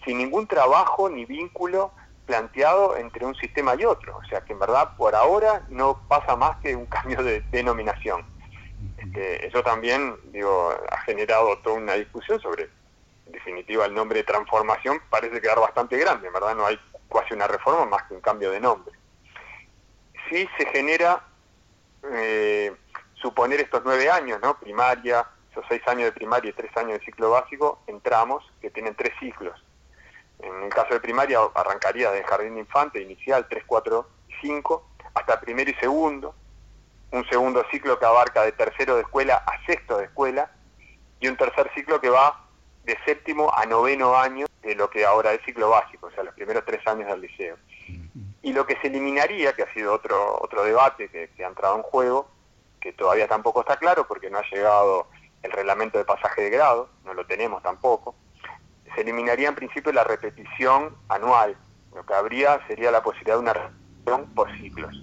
sin 0.05 0.17
ningún 0.17 0.47
trabajo 0.47 1.09
ni 1.09 1.25
vínculo 1.25 1.91
planteado 2.25 2.95
entre 2.97 3.25
un 3.25 3.35
sistema 3.35 3.75
y 3.75 3.85
otro. 3.85 4.17
O 4.17 4.25
sea 4.25 4.41
que 4.41 4.53
en 4.53 4.59
verdad 4.59 4.95
por 4.97 5.15
ahora 5.15 5.65
no 5.69 5.99
pasa 6.07 6.35
más 6.35 6.57
que 6.57 6.75
un 6.75 6.85
cambio 6.97 7.23
de 7.23 7.41
denominación. 7.51 8.25
Este, 8.97 9.47
eso 9.47 9.63
también 9.63 10.15
digo, 10.31 10.73
ha 10.91 10.97
generado 11.01 11.57
toda 11.59 11.75
una 11.75 11.93
discusión 11.93 12.39
sobre, 12.39 12.69
definitiva, 13.35 13.85
el 13.85 13.93
nombre 13.93 14.19
de 14.19 14.23
transformación 14.23 15.01
parece 15.09 15.41
quedar 15.41 15.59
bastante 15.59 15.97
grande, 15.97 16.29
verdad 16.29 16.55
no 16.55 16.65
hay 16.65 16.79
casi 17.11 17.33
una 17.33 17.47
reforma 17.47 17.85
más 17.85 18.03
que 18.03 18.13
un 18.13 18.21
cambio 18.21 18.51
de 18.51 18.59
nombre. 18.59 18.93
Sí 20.29 20.47
se 20.57 20.65
genera 20.67 21.21
eh, 22.11 22.73
suponer 23.15 23.59
estos 23.61 23.81
nueve 23.85 24.09
años, 24.09 24.39
¿no? 24.41 24.57
Primaria, 24.59 25.25
esos 25.51 25.65
seis 25.69 25.81
años 25.87 26.05
de 26.05 26.11
primaria 26.11 26.49
y 26.49 26.53
tres 26.53 26.75
años 26.77 26.99
de 26.99 27.05
ciclo 27.05 27.29
básico, 27.29 27.79
entramos, 27.87 28.43
que 28.61 28.69
tienen 28.69 28.95
tres 28.95 29.13
ciclos. 29.19 29.63
En 30.39 30.63
el 30.63 30.69
caso 30.69 30.93
de 30.93 30.99
primaria 30.99 31.39
arrancaría 31.53 32.11
de 32.11 32.23
jardín 32.23 32.55
de 32.55 32.61
infante, 32.61 33.01
inicial, 33.01 33.47
3, 33.49 33.63
4 33.65 34.09
5, 34.41 34.89
hasta 35.13 35.39
primero 35.39 35.71
y 35.71 35.75
segundo, 35.75 36.35
un 37.11 37.25
segundo 37.29 37.63
ciclo 37.71 37.97
que 37.97 38.05
abarca 38.05 38.43
de 38.43 38.51
tercero 38.51 38.95
de 38.95 39.03
escuela 39.03 39.37
a 39.47 39.65
sexto 39.65 39.97
de 39.97 40.05
escuela, 40.05 40.51
y 41.19 41.27
un 41.29 41.37
tercer 41.37 41.71
ciclo 41.73 42.01
que 42.01 42.09
va 42.09 42.44
de 42.85 42.97
séptimo 43.05 43.51
a 43.53 43.65
noveno 43.65 44.15
año 44.15 44.45
de 44.61 44.75
lo 44.75 44.89
que 44.89 45.05
ahora 45.05 45.33
es 45.33 45.41
ciclo 45.43 45.69
básico, 45.69 46.07
o 46.07 46.11
sea, 46.11 46.23
los 46.23 46.33
primeros 46.33 46.63
tres 46.65 46.85
años 46.87 47.07
del 47.07 47.21
liceo. 47.21 47.57
Y 48.41 48.53
lo 48.53 48.65
que 48.65 48.77
se 48.77 48.87
eliminaría, 48.87 49.53
que 49.53 49.63
ha 49.63 49.73
sido 49.73 49.93
otro, 49.93 50.37
otro 50.41 50.63
debate 50.63 51.09
que, 51.09 51.29
que 51.35 51.43
ha 51.43 51.47
entrado 51.47 51.75
en 51.77 51.83
juego, 51.83 52.29
que 52.79 52.93
todavía 52.93 53.27
tampoco 53.27 53.61
está 53.61 53.77
claro 53.77 54.07
porque 54.07 54.29
no 54.29 54.37
ha 54.37 54.49
llegado 54.49 55.07
el 55.41 55.51
reglamento 55.51 55.97
de 55.97 56.05
pasaje 56.05 56.43
de 56.43 56.49
grado, 56.51 56.89
no 57.03 57.13
lo 57.13 57.25
tenemos 57.25 57.61
tampoco, 57.63 58.15
se 58.93 59.01
eliminaría 59.01 59.49
en 59.49 59.55
principio 59.55 59.91
la 59.91 60.03
repetición 60.03 60.95
anual. 61.09 61.55
Lo 61.93 62.05
que 62.05 62.13
habría 62.13 62.65
sería 62.67 62.91
la 62.91 63.03
posibilidad 63.03 63.35
de 63.35 63.41
una 63.41 63.53
repetición 63.53 64.33
por 64.33 64.51
ciclos. 64.57 64.95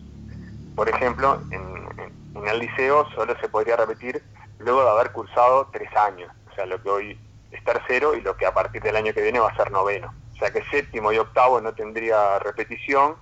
Por 0.74 0.88
ejemplo, 0.88 1.40
en, 1.50 2.46
el 2.46 2.58
liceo 2.58 3.08
solo 3.14 3.38
se 3.40 3.48
podría 3.48 3.76
repetir 3.76 4.22
luego 4.58 4.82
de 4.82 4.90
haber 4.90 5.12
cursado 5.12 5.68
tres 5.72 5.94
años, 5.96 6.30
o 6.50 6.54
sea, 6.54 6.66
lo 6.66 6.82
que 6.82 6.88
hoy 6.88 7.18
es 7.52 7.62
tercero 7.64 8.14
y 8.14 8.22
lo 8.22 8.36
que 8.36 8.46
a 8.46 8.54
partir 8.54 8.82
del 8.82 8.96
año 8.96 9.12
que 9.12 9.22
viene 9.22 9.38
va 9.38 9.50
a 9.50 9.56
ser 9.56 9.70
noveno. 9.70 10.12
O 10.32 10.36
sea 10.36 10.50
que 10.52 10.64
séptimo 10.64 11.12
y 11.12 11.18
octavo 11.18 11.60
no 11.60 11.74
tendría 11.74 12.38
repetición 12.40 13.16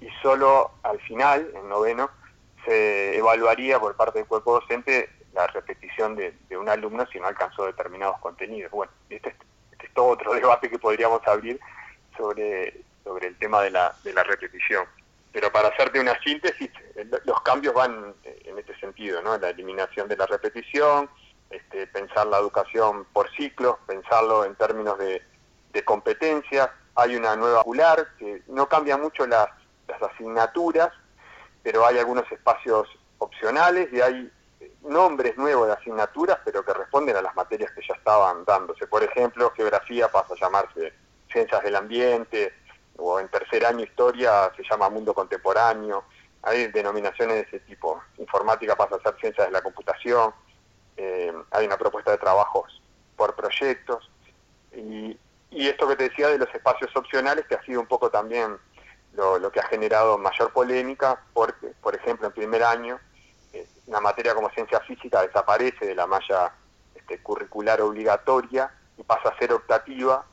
y 0.00 0.08
solo 0.22 0.72
al 0.82 1.00
final, 1.00 1.50
en 1.54 1.68
noveno, 1.68 2.10
se 2.64 3.16
evaluaría 3.16 3.78
por 3.78 3.96
parte 3.96 4.18
del 4.18 4.28
cuerpo 4.28 4.60
docente 4.60 5.08
la 5.32 5.46
repetición 5.46 6.16
de, 6.16 6.34
un 6.56 6.68
alumno 6.68 7.06
si 7.12 7.20
no 7.20 7.26
alcanzó 7.26 7.66
determinados 7.66 8.18
contenidos. 8.18 8.70
Bueno, 8.72 8.92
este, 9.08 9.30
este, 9.70 9.86
es 9.86 9.94
todo 9.94 10.08
otro 10.08 10.34
debate 10.34 10.68
que 10.68 10.78
podríamos 10.78 11.26
abrir 11.26 11.60
sobre, 12.16 12.82
sobre 13.04 13.28
el 13.28 13.38
tema 13.38 13.62
de 13.62 13.70
la, 13.70 13.94
de 14.02 14.12
la 14.12 14.24
repetición. 14.24 14.84
Pero 15.32 15.52
para 15.52 15.68
hacerte 15.68 16.00
una 16.00 16.20
síntesis, 16.22 16.70
los 17.24 17.40
cambios 17.42 17.72
van 17.72 18.14
en 18.24 18.58
este 18.58 18.76
sentido, 18.80 19.22
¿no? 19.22 19.38
La 19.38 19.50
eliminación 19.50 20.08
de 20.08 20.16
la 20.16 20.26
repetición, 20.26 21.08
este, 21.50 21.86
pensar 21.88 22.26
la 22.26 22.38
educación 22.38 23.06
por 23.12 23.30
ciclos, 23.32 23.76
pensarlo 23.86 24.44
en 24.44 24.54
términos 24.54 24.98
de, 24.98 25.22
de 25.72 25.84
competencias. 25.84 26.70
Hay 26.94 27.16
una 27.16 27.36
nueva 27.36 27.60
ocular 27.60 28.08
que 28.18 28.42
no 28.48 28.68
cambia 28.68 28.96
mucho 28.96 29.26
las, 29.26 29.48
las 29.88 30.02
asignaturas, 30.02 30.90
pero 31.62 31.86
hay 31.86 31.98
algunos 31.98 32.30
espacios 32.30 32.88
opcionales 33.18 33.92
y 33.92 34.00
hay 34.00 34.32
nombres 34.82 35.36
nuevos 35.36 35.66
de 35.66 35.74
asignaturas, 35.74 36.38
pero 36.44 36.64
que 36.64 36.72
responden 36.72 37.16
a 37.16 37.22
las 37.22 37.34
materias 37.34 37.70
que 37.72 37.82
ya 37.86 37.94
estaban 37.94 38.44
dándose. 38.44 38.86
Por 38.86 39.02
ejemplo, 39.02 39.52
geografía 39.54 40.08
pasa 40.08 40.34
a 40.34 40.36
llamarse 40.36 40.92
ciencias 41.30 41.62
del 41.62 41.76
ambiente, 41.76 42.54
o 42.96 43.18
en 43.18 43.28
tercer 43.28 43.64
año 43.64 43.84
historia 43.84 44.52
se 44.56 44.62
llama 44.62 44.88
mundo 44.90 45.14
contemporáneo. 45.14 46.04
Hay 46.42 46.68
denominaciones 46.68 47.36
de 47.36 47.40
ese 47.42 47.60
tipo. 47.60 48.02
Informática 48.18 48.76
pasa 48.76 48.96
a 48.96 49.00
ser 49.00 49.16
ciencias 49.20 49.46
de 49.46 49.52
la 49.52 49.62
computación. 49.62 50.32
Eh, 51.02 51.32
hay 51.52 51.64
una 51.64 51.78
propuesta 51.78 52.10
de 52.10 52.18
trabajos 52.18 52.82
por 53.16 53.34
proyectos. 53.34 54.10
Y, 54.76 55.18
y 55.50 55.68
esto 55.68 55.88
que 55.88 55.96
te 55.96 56.10
decía 56.10 56.28
de 56.28 56.36
los 56.36 56.54
espacios 56.54 56.94
opcionales, 56.94 57.46
que 57.46 57.54
ha 57.54 57.62
sido 57.62 57.80
un 57.80 57.86
poco 57.86 58.10
también 58.10 58.58
lo, 59.14 59.50
que 59.50 59.60
ha 59.60 59.66
generado 59.66 60.18
mayor 60.18 60.52
polémica, 60.52 61.22
porque, 61.32 61.68
por 61.80 61.94
ejemplo, 61.94 62.26
en 62.26 62.34
primer 62.34 62.62
año, 62.62 63.00
eh, 63.54 63.66
una 63.86 64.00
materia 64.00 64.34
como 64.34 64.50
ciencia 64.50 64.80
física 64.80 65.22
desaparece 65.22 65.86
de 65.86 65.94
la 65.94 66.06
malla 66.06 66.52
este, 66.94 67.18
curricular 67.22 67.80
obligatoria 67.80 68.70
y 68.98 69.02
pasa 69.02 69.30
a 69.30 69.38
ser 69.38 69.54
optativa, 69.54 70.26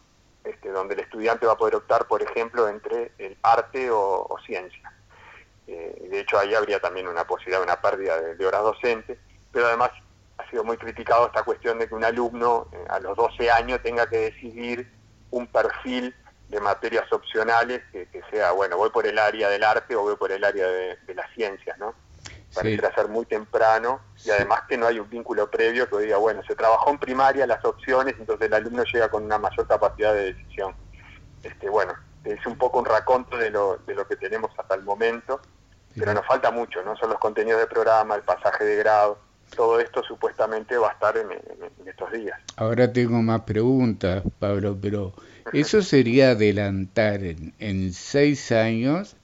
este, 0.44 0.70
donde 0.70 0.96
el 0.96 1.00
estudiante 1.00 1.46
va 1.46 1.54
a 1.54 1.58
poder 1.58 1.76
optar, 1.76 2.08
por 2.08 2.22
ejemplo, 2.22 2.68
entre 2.68 3.14
el 3.18 3.38
arte 3.42 3.90
o, 3.90 4.38
ciencia. 4.46 4.92
Eh, 5.66 6.08
de 6.10 6.20
hecho, 6.20 6.38
ahí 6.38 6.54
habría 6.54 6.80
también 6.80 7.08
una 7.08 7.26
posibilidad 7.26 7.60
de 7.60 7.66
una 7.66 7.82
pérdida 7.82 8.22
de, 8.22 8.46
horas 8.46 8.62
docentes, 8.62 9.18
pero 9.52 9.68
además 9.68 9.92
ha 10.48 10.52
sido 10.52 10.64
muy 10.64 10.78
criticado 10.78 11.28
esta 11.28 11.44
cuestión 11.44 11.80
de 11.80 11.88
que 11.88 11.96
un 11.96 12.04
alumno 12.04 12.68
eh, 12.72 12.86
a 12.90 13.00
los 13.00 13.16
12 13.18 13.52
años 13.52 13.82
tenga 13.84 14.08
que 14.08 14.18
decidir 14.18 14.90
un 15.32 15.48
perfil 15.48 16.16
de 16.48 16.62
materias 16.62 17.12
opcionales 17.12 17.82
que, 17.92 18.08
sea, 18.32 18.52
bueno, 18.52 18.78
voy 18.78 18.90
por 18.90 19.06
el 19.06 19.20
área 19.20 19.50
del 19.50 19.64
arte 19.64 19.96
o 19.96 20.04
voy 20.04 20.16
por 20.16 20.32
el 20.32 20.44
área 20.46 20.66
de, 20.66 20.98
las 21.14 21.30
ciencias, 21.34 21.78
¿no? 21.78 21.94
Pareciera 22.56 22.94
ser 22.96 23.10
muy 23.10 23.26
temprano 23.26 24.00
y 24.24 24.30
además 24.30 24.62
que 24.70 24.78
no 24.78 24.88
hay 24.88 25.00
un 25.00 25.10
vínculo 25.10 25.52
previo 25.52 25.90
que 25.90 25.98
diga, 25.98 26.18
bueno, 26.18 26.42
se 26.48 26.56
trabajó 26.56 26.90
en 26.90 26.98
primaria 26.98 27.46
las 27.46 27.64
opciones, 27.66 28.16
entonces 28.18 28.48
el 28.48 28.54
alumno 28.54 28.86
llega 28.86 29.10
con 29.10 29.26
una 29.26 29.38
mayor 29.38 29.68
capacidad 29.68 30.14
de 30.14 30.34
decisión. 30.34 30.74
Este, 31.44 31.68
bueno, 31.68 31.94
es 32.24 32.46
un 32.46 32.58
poco 32.58 32.80
un 32.80 32.86
raconto 32.86 33.36
de 33.36 33.50
lo, 33.50 33.78
de 33.86 33.94
lo 33.94 34.08
que 34.08 34.16
tenemos 34.16 34.50
hasta 34.58 34.76
el 34.76 34.84
momento, 34.84 35.42
pero 35.94 36.14
nos 36.14 36.26
falta 36.26 36.50
mucho, 36.50 36.82
¿no? 36.84 36.96
Son 36.96 37.10
los 37.10 37.20
contenidos 37.20 37.60
del 37.60 37.68
programa, 37.68 38.16
el 38.16 38.22
pasaje 38.22 38.64
de 38.64 38.78
grado, 38.78 39.20
todo 39.56 39.80
esto 39.80 40.04
supuestamente 40.04 40.78
va 40.78 40.90
a 40.90 40.94
estar 40.94 41.18
en, 41.18 41.28
estos 41.88 42.12
días. 42.12 42.40
Ahora 42.56 42.92
tengo 42.92 43.22
más 43.22 43.42
preguntas, 43.42 44.24
Pablo, 44.40 44.78
pero 44.82 45.14
eso 45.54 45.82
sería 45.82 46.32
adelantar 46.32 47.22
en, 47.24 47.94
seis 47.94 48.52
años 48.52 49.16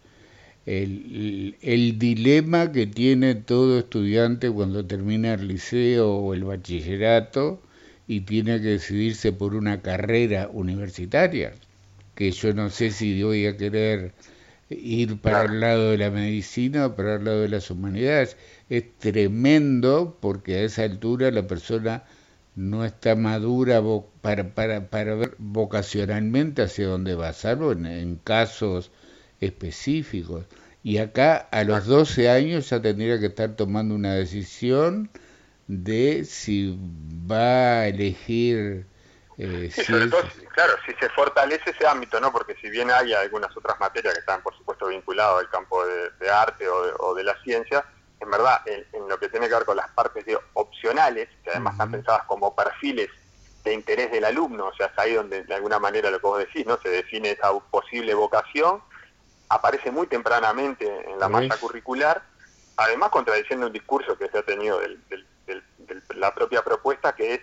el, 0.66 1.58
el, 1.62 2.00
dilema 2.00 2.72
que 2.72 2.88
tiene 2.88 3.36
todo 3.36 3.80
estudiante 3.80 4.50
cuando 4.50 4.86
termina 4.86 5.34
el 5.34 5.48
liceo 5.48 6.16
o 6.16 6.34
el 6.34 6.46
bachillerato 6.46 7.62
y 8.08 8.22
tiene 8.22 8.62
que 8.62 8.70
decidirse 8.70 9.34
por 9.34 9.56
una 9.56 9.82
carrera 9.82 10.50
universitaria, 10.52 11.54
que 12.16 12.32
yo 12.32 12.54
no 12.54 12.70
sé 12.70 12.92
si 12.92 13.22
voy 13.22 13.46
a 13.46 13.58
querer 13.58 14.14
ir 14.82 15.20
para 15.20 15.44
el 15.46 15.60
lado 15.60 15.92
de 15.92 15.98
la 15.98 16.10
medicina 16.12 16.88
o 16.88 16.96
para 16.96 17.16
el 17.16 17.26
lado 17.26 17.42
de 17.42 17.50
las 17.50 17.70
humanidades. 17.72 18.38
Es 18.70 18.98
tremendo 18.98 20.18
porque 20.22 20.56
a 20.56 20.62
esa 20.62 20.84
altura 20.84 21.32
la 21.32 21.48
persona 21.48 22.04
no 22.56 22.86
está 22.86 23.16
madura 23.16 23.82
para, 24.22 24.54
para, 24.54 24.90
para 24.90 25.16
ver 25.16 25.36
vocacionalmente 25.40 26.62
hacia 26.64 26.88
dónde 26.88 27.16
va, 27.16 27.34
salvo 27.34 27.72
en, 27.72 27.86
en 27.86 28.16
casos 28.18 28.92
específicos. 29.42 30.46
Y 30.84 30.98
acá 30.98 31.38
a 31.38 31.64
los 31.64 31.86
12 31.86 32.30
años 32.30 32.70
ya 32.70 32.82
tendría 32.82 33.20
que 33.20 33.28
estar 33.28 33.56
tomando 33.56 33.96
una 33.96 34.14
decisión 34.14 35.10
de 35.68 36.26
si 36.26 36.78
va 37.30 37.82
a 37.82 37.88
elegir 37.88 38.86
eh, 39.38 39.72
claro, 40.54 40.74
si 40.86 40.94
se 40.94 41.10
fortalece 41.10 41.72
ese 41.72 41.88
ámbito, 41.88 42.20
¿no? 42.20 42.32
Porque 42.32 42.56
si 42.56 42.70
bien 42.70 42.92
hay 42.92 43.14
algunas 43.14 43.56
otras 43.56 43.80
materias 43.80 44.14
que 44.14 44.20
están, 44.20 44.42
por 44.42 44.56
supuesto, 44.58 44.88
vinculadas 44.88 45.40
al 45.40 45.50
campo 45.50 45.84
de, 45.86 46.30
arte 46.30 46.68
o 46.68 47.16
de, 47.16 47.24
la 47.24 47.36
ciencia, 47.44 47.86
en 48.20 48.30
verdad, 48.30 48.62
en, 48.66 49.08
lo 49.08 49.18
que 49.20 49.30
tiene 49.30 49.48
que 49.48 49.56
ver 49.56 49.66
con 49.66 49.78
las 49.78 49.90
partes 49.92 50.26
de 50.26 50.38
opcionales, 50.54 51.30
que 51.44 51.52
además 51.52 51.74
están 51.74 51.92
pensadas 51.92 52.24
como 52.24 52.56
perfiles 52.56 53.10
de 53.64 53.74
interés 53.74 54.12
del 54.12 54.26
alumno, 54.26 54.68
o 54.68 54.76
sea, 54.76 54.88
es 54.88 55.00
ahí 55.00 55.14
donde 55.14 55.44
de 55.44 55.56
alguna 55.56 55.80
manera 55.80 56.12
lo 56.12 56.20
que 56.20 56.28
vos 56.28 56.40
decís, 56.40 56.66
¿no? 56.66 56.78
Se 56.82 56.90
define 56.90 57.32
esa 57.32 57.52
posible 57.72 58.14
vocación, 58.14 58.82
aparece 59.50 59.92
muy 59.92 60.08
tempranamente 60.08 60.86
en 61.10 61.20
la 61.20 61.30
masa 61.30 61.58
curricular, 61.58 62.22
además 62.76 63.10
contradiciendo 63.10 63.68
un 63.68 63.74
discurso 63.74 64.18
que 64.18 64.30
se 64.30 64.38
ha 64.38 64.44
tenido 64.44 64.80
de 64.80 65.62
la 66.16 66.34
propia 66.34 66.64
propuesta, 66.64 67.16
que 67.16 67.36
es 67.36 67.42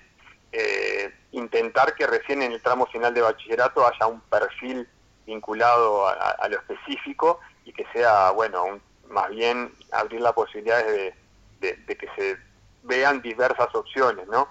eh, 0.52 1.14
intentar 1.32 1.94
que 1.94 2.06
recién 2.06 2.42
en 2.42 2.52
el 2.52 2.62
tramo 2.62 2.86
final 2.86 3.14
de 3.14 3.20
bachillerato 3.20 3.86
haya 3.86 4.06
un 4.06 4.20
perfil 4.22 4.88
vinculado 5.26 6.08
a, 6.08 6.48
lo 6.48 6.58
específico 6.58 7.40
y 7.64 7.72
que 7.72 7.86
sea, 7.92 8.30
bueno, 8.32 8.80
más 9.08 9.28
bien 9.30 9.72
abrir 9.92 10.20
la 10.20 10.32
posibilidad 10.32 10.84
de, 10.84 11.14
de 11.60 11.96
que 11.96 12.08
se 12.16 12.36
vean 12.82 13.22
diversas 13.22 13.72
opciones, 13.74 14.26
¿no? 14.26 14.48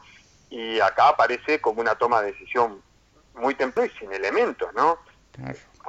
y 0.49 0.79
acá 0.79 1.09
aparece 1.09 1.61
como 1.61 1.81
una 1.81 1.95
toma 1.95 2.21
de 2.21 2.31
decisión 2.31 2.81
muy 3.35 3.55
temprana 3.55 3.91
y 3.93 3.99
sin 3.99 4.11
elementos, 4.11 4.73
¿no? 4.73 4.97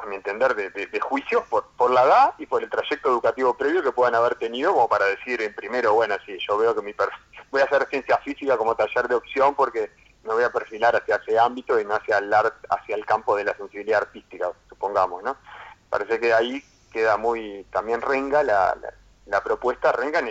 A 0.03 0.07
mi 0.07 0.17
entender, 0.17 0.55
de, 0.55 1.01
juicios 1.01 1.45
por, 1.49 1.67
por 1.77 1.91
la 1.91 2.05
edad 2.05 2.35
y 2.39 2.47
por 2.47 2.63
el 2.63 2.71
trayecto 2.71 3.09
educativo 3.09 3.55
previo 3.55 3.83
que 3.83 3.93
puedan 3.93 4.15
haber 4.15 4.37
tenido, 4.37 4.73
como 4.73 4.89
para 4.89 5.07
decir 5.07 5.43
en 5.43 5.55
primero, 5.55 5.95
bueno, 5.95 6.17
sí, 6.25 6.39
yo 6.47 6.57
veo 6.57 6.75
que 6.75 6.83
mi 6.83 6.95
voy 7.51 7.61
a 7.61 7.65
hacer 7.65 7.87
ciencia 7.89 8.19
física 8.19 8.57
como 8.57 8.75
taller 8.75 9.09
de 9.09 9.17
opción 9.17 9.55
porque 9.55 9.91
me 10.25 10.35
voy 10.35 10.45
a 10.45 10.53
perfilar 10.53 10.97
hacia 10.97 11.17
ese 11.17 11.39
ámbito 11.39 11.81
y 11.81 11.85
no 11.85 11.95
hacia 11.95 12.19
el, 12.19 12.33
hacia 12.33 12.95
el 12.95 13.05
campo 13.07 13.37
de 13.37 13.45
la 13.45 13.57
sensibilidad 13.57 14.03
artística, 14.03 14.51
supongamos, 14.69 15.23
¿no? 15.23 15.37
Parece 15.89 16.21
que 16.21 16.33
ahí 16.33 16.63
queda 16.93 17.17
muy 17.17 17.67
también 17.71 18.01
renga 18.01 18.43
la, 18.43 18.77
la 19.27 19.43
propuesta 19.43 19.93
renga 19.93 20.23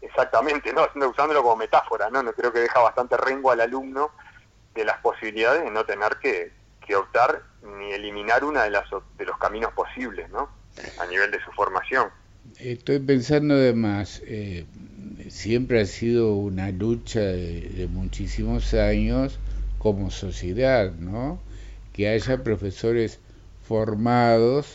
exactamente, 0.00 0.72
¿no? 0.72 0.86
usándolo 1.08 1.42
como 1.42 1.56
metáfora, 1.56 2.10
¿no? 2.10 2.22
Creo 2.32 2.52
que 2.52 2.60
deja 2.60 2.80
bastante 2.80 3.16
rengo 3.16 3.50
al 3.50 3.60
alumno 3.60 4.10
de 4.74 4.84
las 4.84 4.98
posibilidades 4.98 5.64
de 5.64 5.70
no 5.70 5.84
tener 5.84 6.18
que, 6.18 6.52
optar 6.94 7.42
ni 7.78 7.92
eliminar 7.92 8.44
una 8.44 8.64
de, 8.64 8.70
las, 8.70 8.84
de 9.18 9.24
los 9.24 9.38
caminos 9.38 9.72
posibles, 9.72 10.30
¿no? 10.30 10.48
A 10.98 11.06
nivel 11.06 11.30
de 11.30 11.40
su 11.42 11.50
formación. 11.52 12.08
Estoy 12.58 13.00
pensando 13.00 13.54
además, 13.54 14.22
eh, 14.24 14.66
siempre 15.28 15.80
ha 15.80 15.86
sido 15.86 16.34
una 16.34 16.70
lucha 16.70 17.20
de, 17.20 17.88
muchísimos 17.90 18.72
años 18.74 19.38
como 19.78 20.10
sociedad, 20.10 20.92
¿no? 20.92 21.40
Que 21.92 22.08
haya 22.08 22.42
profesores 22.42 23.18
formados, 23.66 24.66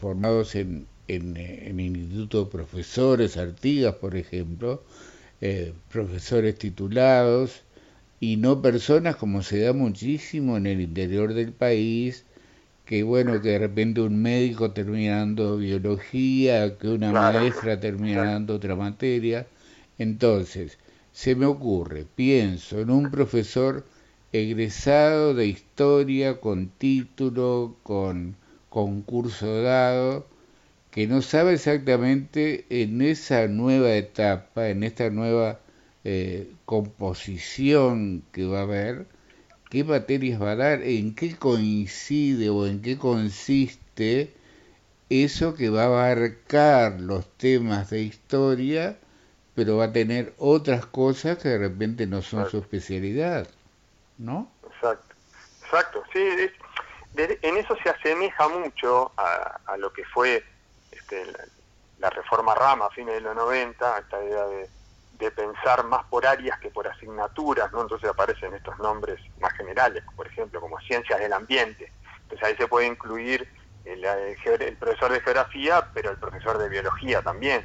formados 0.00 0.54
en, 0.54 0.86
en, 1.08 1.80
Instituto 1.80 2.44
de 2.44 2.50
Profesores, 2.50 3.36
Artigas, 3.36 3.94
por 3.96 4.16
ejemplo, 4.16 4.82
eh, 5.40 5.72
profesores 5.90 6.58
titulados 6.58 7.62
y 8.20 8.36
no 8.36 8.62
personas 8.62 9.16
como 9.16 9.42
se 9.42 9.60
da 9.60 9.72
muchísimo 9.72 10.56
en 10.56 10.66
el 10.66 10.80
interior 10.80 11.34
del 11.34 11.52
país, 11.52 12.24
que 12.86 13.02
bueno, 13.02 13.42
que 13.42 13.50
de 13.50 13.58
repente 13.58 14.00
un 14.00 14.22
médico 14.22 14.70
termina 14.70 15.18
dando 15.18 15.58
biología, 15.58 16.78
que 16.78 16.88
una 16.88 17.12
maestra 17.12 17.80
termina 17.80 18.24
dando 18.24 18.54
otra 18.54 18.76
materia. 18.76 19.46
Entonces, 19.98 20.78
se 21.12 21.34
me 21.34 21.46
ocurre, 21.46 22.06
pienso 22.14 22.80
en 22.80 22.90
un 22.90 23.10
profesor 23.10 23.84
egresado 24.32 25.34
de 25.34 25.46
historia 25.46 26.40
con 26.40 26.68
título, 26.68 27.76
con 27.82 28.36
concurso 28.68 29.62
dado, 29.62 30.26
que 30.90 31.06
no 31.08 31.22
sabe 31.22 31.54
exactamente 31.54 32.66
en 32.70 33.02
esa 33.02 33.48
nueva 33.48 33.94
etapa, 33.94 34.68
en 34.68 34.84
esta 34.84 35.10
nueva 35.10 35.60
eh, 36.04 36.52
composición 36.64 38.22
que 38.32 38.44
va 38.44 38.60
a 38.60 38.62
haber, 38.62 39.06
qué 39.70 39.84
materias 39.84 40.40
va 40.40 40.52
a 40.52 40.56
dar, 40.56 40.82
en 40.82 41.14
qué 41.14 41.36
coincide 41.36 42.50
o 42.50 42.66
en 42.66 42.82
qué 42.82 42.98
consiste 42.98 44.34
eso 45.08 45.54
que 45.54 45.70
va 45.70 45.82
a 45.82 45.86
abarcar 45.86 47.00
los 47.00 47.28
temas 47.36 47.90
de 47.90 48.00
historia, 48.00 48.96
pero 49.54 49.76
va 49.76 49.86
a 49.86 49.92
tener 49.92 50.34
otras 50.38 50.86
cosas 50.86 51.38
que 51.38 51.48
de 51.48 51.58
repente 51.58 52.06
no 52.06 52.22
son 52.22 52.48
su 52.50 52.58
especialidad, 52.58 53.48
¿no? 54.18 54.50
Exacto, 54.66 55.14
exacto, 55.64 56.02
sí, 56.12 56.20
en 57.16 57.56
eso 57.56 57.76
se 57.82 57.88
asemeja 57.88 58.48
mucho 58.48 59.12
a, 59.16 59.60
a 59.66 59.76
lo 59.76 59.92
que 59.92 60.04
fue 60.04 60.44
este, 60.90 61.24
la, 61.98 62.10
reforma 62.10 62.54
Rama 62.54 62.86
a 62.86 62.90
fines 62.90 63.14
de 63.14 63.20
los 63.20 63.34
90, 63.34 63.98
esta 63.98 64.24
idea 64.24 64.46
de, 64.46 64.68
pensar 65.16 65.84
más 65.84 66.04
por 66.04 66.26
áreas 66.26 66.58
que 66.60 66.70
por 66.70 66.86
asignaturas, 66.86 67.72
¿no? 67.72 67.82
Entonces 67.82 68.08
aparecen 68.08 68.54
estos 68.54 68.78
nombres 68.78 69.20
más 69.40 69.52
generales, 69.54 70.04
por 70.14 70.26
ejemplo, 70.26 70.60
como 70.60 70.78
ciencias 70.80 71.18
del 71.18 71.32
ambiente. 71.32 71.92
Entonces 72.22 72.46
ahí 72.46 72.56
se 72.56 72.68
puede 72.68 72.86
incluir 72.86 73.48
el, 73.84 74.76
profesor 74.78 75.12
de 75.12 75.20
geografía, 75.20 75.88
pero 75.94 76.10
el 76.10 76.16
profesor 76.18 76.58
de 76.58 76.68
biología 76.68 77.22
también. 77.22 77.64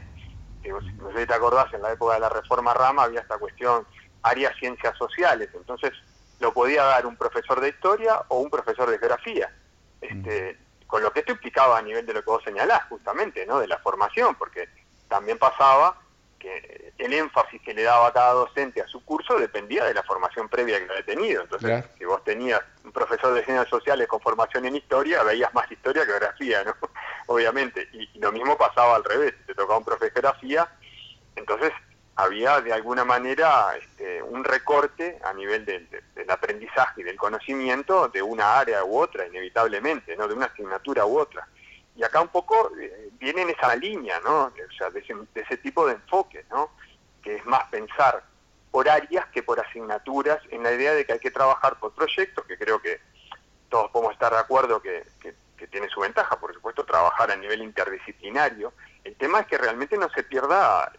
No 0.63 1.11
sé 1.11 1.21
si 1.21 1.25
te 1.25 1.33
acordás, 1.33 1.73
en 1.73 1.81
la 1.81 1.91
época 1.91 2.13
de 2.13 2.19
la 2.19 2.29
reforma 2.29 2.73
Rama 2.73 3.03
había 3.03 3.21
esta 3.21 3.37
cuestión, 3.37 3.85
áreas 4.21 4.55
ciencias 4.57 4.95
sociales, 4.97 5.49
entonces 5.53 5.91
lo 6.39 6.53
podía 6.53 6.83
dar 6.83 7.05
un 7.05 7.15
profesor 7.15 7.59
de 7.59 7.69
historia 7.69 8.21
o 8.27 8.39
un 8.39 8.49
profesor 8.49 8.89
de 8.89 8.99
geografía. 8.99 9.51
Este, 9.99 10.57
con 10.87 11.01
lo 11.01 11.11
que 11.11 11.21
esto 11.21 11.31
implicaba 11.31 11.77
a 11.77 11.81
nivel 11.81 12.05
de 12.05 12.13
lo 12.13 12.21
que 12.21 12.29
vos 12.29 12.43
señalás, 12.43 12.83
justamente, 12.89 13.45
¿no? 13.45 13.59
De 13.59 13.67
la 13.67 13.77
formación, 13.79 14.35
porque 14.35 14.69
también 15.07 15.37
pasaba 15.37 16.00
que 16.41 16.93
el 16.97 17.13
énfasis 17.13 17.61
que 17.61 17.73
le 17.73 17.83
daba 17.83 18.11
cada 18.11 18.33
docente 18.33 18.81
a 18.81 18.87
su 18.87 19.03
curso 19.05 19.37
dependía 19.37 19.85
de 19.85 19.93
la 19.93 20.03
formación 20.03 20.49
previa 20.49 20.79
que 20.79 20.91
había 20.91 21.05
tenido. 21.05 21.43
Entonces, 21.43 21.85
si 21.97 22.05
vos 22.05 22.23
tenías 22.23 22.61
un 22.83 22.91
profesor 22.91 23.33
de 23.33 23.45
ciencias 23.45 23.69
sociales 23.69 24.07
con 24.07 24.19
formación 24.19 24.65
en 24.65 24.75
historia, 24.75 25.23
veías 25.23 25.53
más 25.53 25.71
historia 25.71 26.03
que 26.03 26.09
geografía, 26.09 26.63
¿no? 26.63 26.75
Obviamente. 27.27 27.87
Y, 27.93 28.09
y, 28.13 28.19
lo 28.19 28.31
mismo 28.31 28.57
pasaba 28.57 28.95
al 28.95 29.03
revés. 29.03 29.33
Si 29.39 29.47
te 29.47 29.55
tocaba 29.55 29.77
un 29.77 29.85
profe 29.85 30.05
de 30.05 30.11
geografía, 30.11 30.67
entonces 31.35 31.71
había 32.15 32.61
de 32.61 32.73
alguna 32.73 33.05
manera 33.05 33.75
este, 33.77 34.21
un 34.21 34.43
recorte 34.43 35.19
a 35.23 35.33
nivel 35.33 35.65
del 35.65 36.29
aprendizaje 36.29 37.01
y 37.01 37.03
del 37.03 37.17
conocimiento 37.17 38.09
de 38.09 38.21
una 38.21 38.59
área 38.59 38.83
u 38.83 38.97
otra, 38.97 39.25
inevitablemente, 39.25 40.15
¿no? 40.15 40.27
de 40.27 40.33
una 40.33 40.47
asignatura 40.47 41.05
u 41.05 41.17
otra. 41.17 41.47
Y 41.95 42.03
acá 42.03 42.21
un 42.21 42.29
poco 42.29 42.71
eh, 42.79 43.09
viene 43.19 43.41
en 43.41 43.49
esa 43.49 43.75
línea, 43.75 44.19
¿no? 44.21 44.45
O 44.45 44.73
sea, 44.77 44.89
de 44.89 45.03
ese, 45.35 45.57
tipo 45.57 45.85
de 45.85 45.93
enfoque, 45.93 46.45
¿no? 46.49 46.71
que 47.21 47.35
es 47.35 47.45
más 47.45 47.65
pensar 47.69 48.23
por 48.71 48.89
áreas 48.89 49.27
que 49.27 49.43
por 49.43 49.59
asignaturas, 49.59 50.41
en 50.49 50.63
la 50.63 50.71
idea 50.71 50.93
de 50.93 51.05
que 51.05 51.13
hay 51.13 51.19
que 51.19 51.31
trabajar 51.31 51.77
por 51.77 51.93
proyectos, 51.93 52.45
que 52.45 52.57
creo 52.57 52.81
que 52.81 52.99
todos 53.69 53.91
podemos 53.91 54.13
estar 54.13 54.31
de 54.31 54.39
acuerdo 54.39 54.81
que, 54.81 55.03
tiene 55.69 55.87
su 55.89 55.99
ventaja, 55.99 56.39
por 56.39 56.51
supuesto, 56.53 56.83
trabajar 56.83 57.31
a 57.31 57.35
nivel 57.35 57.61
interdisciplinario. 57.61 58.73
El 59.03 59.15
tema 59.15 59.41
es 59.41 59.45
que 59.45 59.59
realmente 59.59 59.95
no 59.95 60.09
se 60.09 60.23
pierda 60.23 60.91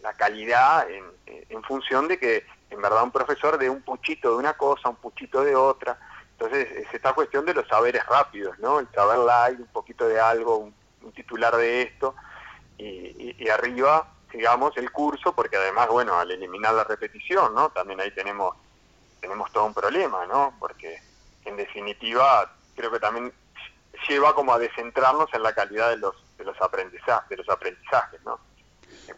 la 0.00 0.14
calidad 0.14 0.90
en, 0.90 1.04
en, 1.26 1.62
función 1.62 2.08
de 2.08 2.18
que 2.18 2.46
en 2.70 2.80
verdad 2.80 3.04
un 3.04 3.12
profesor 3.12 3.58
de 3.58 3.68
un 3.68 3.82
puchito 3.82 4.30
de 4.30 4.36
una 4.36 4.54
cosa, 4.54 4.88
un 4.88 4.96
puchito 4.96 5.44
de 5.44 5.54
otra. 5.54 5.98
Entonces 6.38 6.70
es 6.76 6.94
esta 6.94 7.14
cuestión 7.14 7.46
de 7.46 7.54
los 7.54 7.66
saberes 7.66 8.04
rápidos, 8.06 8.58
¿no? 8.58 8.78
El 8.78 8.88
saber 8.92 9.18
live, 9.18 9.62
un 9.62 9.72
poquito 9.72 10.06
de 10.06 10.20
algo, 10.20 10.58
un, 10.58 10.74
titular 11.14 11.56
de 11.56 11.82
esto, 11.82 12.14
y, 12.76 13.36
y, 13.42 13.48
arriba, 13.48 14.12
digamos, 14.32 14.76
el 14.76 14.90
curso, 14.90 15.32
porque 15.34 15.56
además, 15.56 15.88
bueno, 15.88 16.18
al 16.18 16.30
eliminar 16.30 16.74
la 16.74 16.84
repetición, 16.84 17.54
¿no? 17.54 17.70
También 17.70 18.00
ahí 18.00 18.10
tenemos, 18.10 18.54
tenemos 19.20 19.50
todo 19.52 19.64
un 19.66 19.72
problema, 19.72 20.26
¿no? 20.26 20.54
Porque 20.58 21.00
en 21.44 21.56
definitiva 21.56 22.52
creo 22.74 22.90
que 22.90 23.00
también 23.00 23.32
lleva 24.08 24.34
como 24.34 24.52
a 24.52 24.58
descentrarnos 24.58 25.32
en 25.32 25.42
la 25.42 25.54
calidad 25.54 25.90
de 25.90 25.96
los, 25.96 26.14
de 26.36 26.44
los 26.44 26.60
aprendizajes, 26.60 27.28
de 27.28 27.36
los 27.36 27.48
aprendizajes, 27.48 28.22
¿no? 28.24 28.38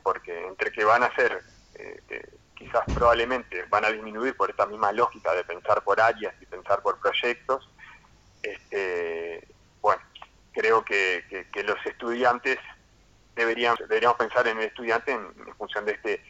porque 0.03 0.47
entre 0.47 0.71
que 0.71 0.85
van 0.85 1.03
a 1.03 1.15
ser, 1.15 1.43
eh, 1.75 2.01
quizás 2.55 2.85
probablemente 2.95 3.65
van 3.69 3.85
a 3.85 3.91
disminuir 3.91 4.37
por 4.37 4.51
esta 4.51 4.67
misma 4.67 4.93
lógica 4.93 5.33
de 5.33 5.45
pensar 5.45 5.83
por 5.83 6.01
áreas 6.01 6.35
y 6.41 6.47
por 6.77 6.99
proyectos, 7.01 7.69
este, 8.43 9.47
bueno, 9.81 10.03
creo 10.53 10.85
que, 10.85 11.47
los 11.65 11.87
estudiantes 11.87 12.59
deberían, 13.35 13.77
deberíamos 13.77 14.19
pensar 14.19 14.47
en 14.49 14.59
el 14.59 14.65
estudiante 14.65 15.13
en, 15.13 15.55
función 15.57 15.85
de 15.85 15.93
este 15.93 16.23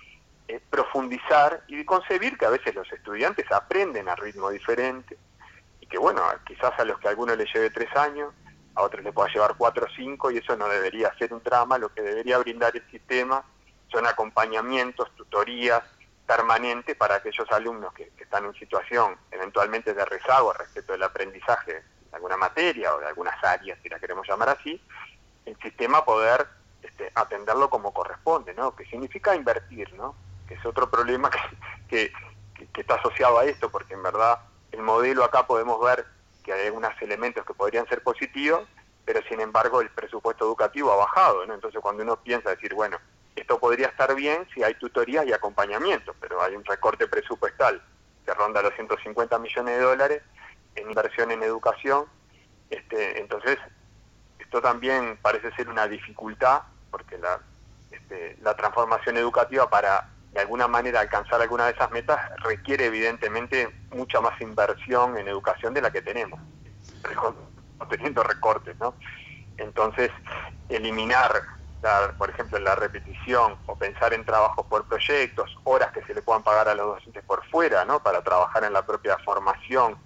eh, 0.49 0.61
profundizar 0.71 1.63
y 1.69 1.85
concebir 1.85 2.39
que 2.39 2.47
a 2.47 2.51
veces 2.51 2.75
los 2.75 2.91
estudiantes 2.93 3.51
aprenden 3.53 4.09
a 4.09 4.17
ritmo 4.17 4.51
diferente 4.51 5.19
y 5.81 5.87
que 5.87 5.99
bueno, 5.99 6.23
quizás 6.47 6.73
a 6.79 6.85
los 6.85 6.99
que 6.99 7.09
a 7.09 7.11
algunos 7.11 7.37
les 7.37 7.53
lleve 7.53 7.71
tres 7.71 7.95
años, 7.97 8.33
a 8.75 8.83
otros 8.83 9.05
les 9.05 9.13
pueda 9.13 9.33
llevar 9.33 9.57
cuatro 9.59 9.87
o 9.87 9.95
cinco 9.95 10.31
y 10.31 10.39
eso 10.39 10.57
no 10.57 10.69
debería 10.69 11.13
ser 11.19 11.35
un 11.35 11.43
drama, 11.43 11.79
lo 11.79 11.93
que 11.93 12.03
debería 12.03 12.39
brindar 12.39 12.75
el 12.77 12.91
sistema 12.91 13.45
son 13.91 14.07
acompañamientos, 14.07 15.15
tutorías 15.17 15.83
permanentes 16.27 16.95
para 16.97 17.17
aquellos 17.17 17.51
alumnos 17.51 17.93
que, 17.95 18.11
están 18.29 18.45
en 18.45 18.53
situación 18.53 19.17
eventualmente 19.31 19.95
de 19.95 20.05
rezago 20.05 20.53
respecto 20.53 20.93
del 20.93 21.03
aprendizaje 21.03 21.73
de 21.73 21.83
alguna 22.13 22.37
materia 22.37 22.95
o 22.95 23.01
de 23.01 23.07
algunas 23.07 23.43
áreas, 23.43 23.79
si 23.83 23.89
la 23.89 23.99
queremos 23.99 24.29
llamar 24.29 24.51
así, 24.51 24.79
el 25.47 25.57
sistema 25.61 26.05
poder 26.05 26.47
este, 26.83 27.11
atenderlo 27.15 27.71
como 27.71 27.95
corresponde, 27.95 28.53
¿no? 28.53 28.77
Que 28.77 28.85
significa 28.85 29.35
invertir, 29.35 29.95
¿no? 29.95 30.15
Que 30.47 30.55
es 30.55 30.67
otro 30.67 30.91
problema 30.91 31.31
que, 31.89 32.13
que, 32.55 32.81
está 32.83 32.97
asociado 32.97 33.39
a 33.39 33.47
esto, 33.47 33.71
porque 33.71 33.95
en 33.95 34.03
verdad 34.03 34.41
el 34.73 34.83
modelo 34.83 35.25
acá 35.25 35.47
podemos 35.47 35.83
ver 35.83 36.05
que 36.45 36.53
hay 36.53 36.67
algunos 36.67 37.01
elementos 37.01 37.47
que 37.47 37.55
podrían 37.55 37.89
ser 37.89 38.03
positivos, 38.03 38.69
pero 39.07 39.23
sin 39.27 39.41
embargo 39.41 39.81
el 39.81 39.89
presupuesto 39.89 40.45
educativo 40.45 40.93
ha 40.93 40.97
bajado, 40.97 41.47
¿no? 41.47 41.55
Entonces 41.55 41.81
cuando 41.81 42.03
uno 42.03 42.17
piensa 42.17 42.51
decir, 42.51 42.75
bueno, 42.75 42.99
esto 43.35 43.59
podría 43.59 43.87
estar 43.87 44.15
bien 44.15 44.47
si 44.53 44.63
hay 44.63 44.75
tutorías 44.75 45.25
y 45.27 45.33
acompañamiento, 45.33 46.15
pero 46.21 46.43
hay 46.43 46.55
un 46.55 46.65
recorte 46.67 47.07
presupuestal 47.07 47.83
que 48.29 48.35
ronda 48.35 48.61
los 48.61 48.75
150 48.75 49.39
millones 49.39 49.79
de 49.79 49.83
dólares 49.83 50.23
en 50.75 50.89
inversión 50.89 51.31
en 51.31 51.43
educación, 51.43 52.05
este, 52.69 53.21
entonces 53.21 53.57
esto 54.39 54.61
también 54.61 55.19
parece 55.23 55.51
ser 55.53 55.71
una 55.71 55.89
dificultad 55.89 56.61
porque 56.91 57.17
la, 57.17 57.41
este, 57.91 58.37
la 58.43 58.55
transformación 58.55 59.17
educativa 59.17 59.71
para 59.71 60.11
de 60.33 60.41
alguna 60.41 60.69
manera 60.69 61.01
alcanzar 61.01 61.41
alguna 61.41 61.65
de 61.65 61.73
esas 61.73 61.91
metas 61.91 62.21
requiere 62.43 62.85
evidentemente 62.85 63.75
mucha 63.93 64.21
más 64.21 64.39
inversión 64.43 65.17
en 65.17 65.27
educación 65.27 65.73
de 65.73 65.81
la 65.81 65.91
que 65.91 66.03
tenemos, 66.03 66.39
teniendo 67.89 68.23
recortes, 68.23 68.77
¿no? 68.79 68.95
Entonces, 69.57 70.11
eliminar, 70.69 71.33
por 72.17 72.31
ejemplo, 72.31 72.59
la 72.59 72.75
repetición 72.75 73.57
o 73.67 73.77
pensar 73.77 74.13
en 74.13 74.25
trabajos 74.25 74.67
por 74.67 74.87
proyectos, 74.87 75.57
horas 75.65 75.93
que 75.93 76.03
se 76.03 76.15
le 76.15 76.23
puedan 76.23 76.43
pagar 76.43 76.69
a 76.69 76.75
los 76.75 76.97
docentes 76.97 77.23
por 77.25 77.45
fuera, 77.49 77.85
¿no? 77.85 78.03
Para 78.03 78.23
trabajar 78.23 78.65
en 78.65 78.73
la 78.73 78.85
propia 78.85 79.17
formación 79.19 79.97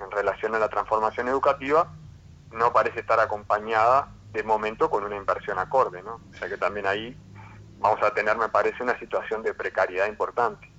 en 0.00 0.10
relación 0.10 0.54
a 0.54 0.58
la 0.58 0.68
transformación 0.68 1.28
educativa, 1.28 1.92
no 2.52 2.72
parece 2.72 3.00
estar 3.00 3.20
acompañada 3.20 4.08
de 4.32 4.42
momento 4.42 4.90
con 4.90 5.04
una 5.04 5.16
inversión 5.16 5.58
acorde, 5.58 6.02
¿no? 6.02 6.20
O 6.32 6.38
sea 6.38 6.48
que 6.48 6.56
también 6.56 6.86
ahí 6.86 7.16
vamos 7.78 8.02
a 8.02 8.12
tener, 8.12 8.36
me 8.36 8.48
parece, 8.48 8.82
una 8.82 8.98
situación 8.98 9.42
de 9.42 9.54
precariedad 9.54 10.08
importante. 10.08 10.70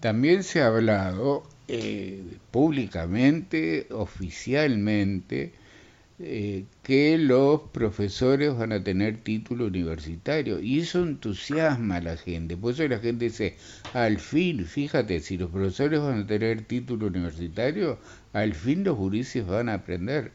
También 0.00 0.42
se 0.44 0.62
ha 0.62 0.68
hablado 0.68 1.42
eh, 1.66 2.38
públicamente, 2.50 3.88
oficialmente, 3.90 5.54
eh, 6.20 6.64
que 6.82 7.16
los 7.16 7.60
profesores 7.70 8.56
van 8.56 8.72
a 8.72 8.82
tener 8.82 9.18
título 9.18 9.66
universitario 9.66 10.58
y 10.60 10.80
eso 10.80 11.04
entusiasma 11.04 11.96
a 11.96 12.00
la 12.00 12.16
gente. 12.16 12.56
Por 12.56 12.72
eso 12.74 12.88
la 12.88 12.98
gente 12.98 13.26
dice, 13.26 13.56
al 13.94 14.18
fin, 14.18 14.66
fíjate, 14.66 15.20
si 15.20 15.38
los 15.38 15.50
profesores 15.50 16.00
van 16.00 16.22
a 16.22 16.26
tener 16.26 16.62
título 16.62 17.06
universitario, 17.06 17.98
al 18.32 18.54
fin 18.54 18.82
los 18.82 18.96
gurises 18.96 19.46
van 19.46 19.68
a 19.68 19.74
aprender. 19.74 20.32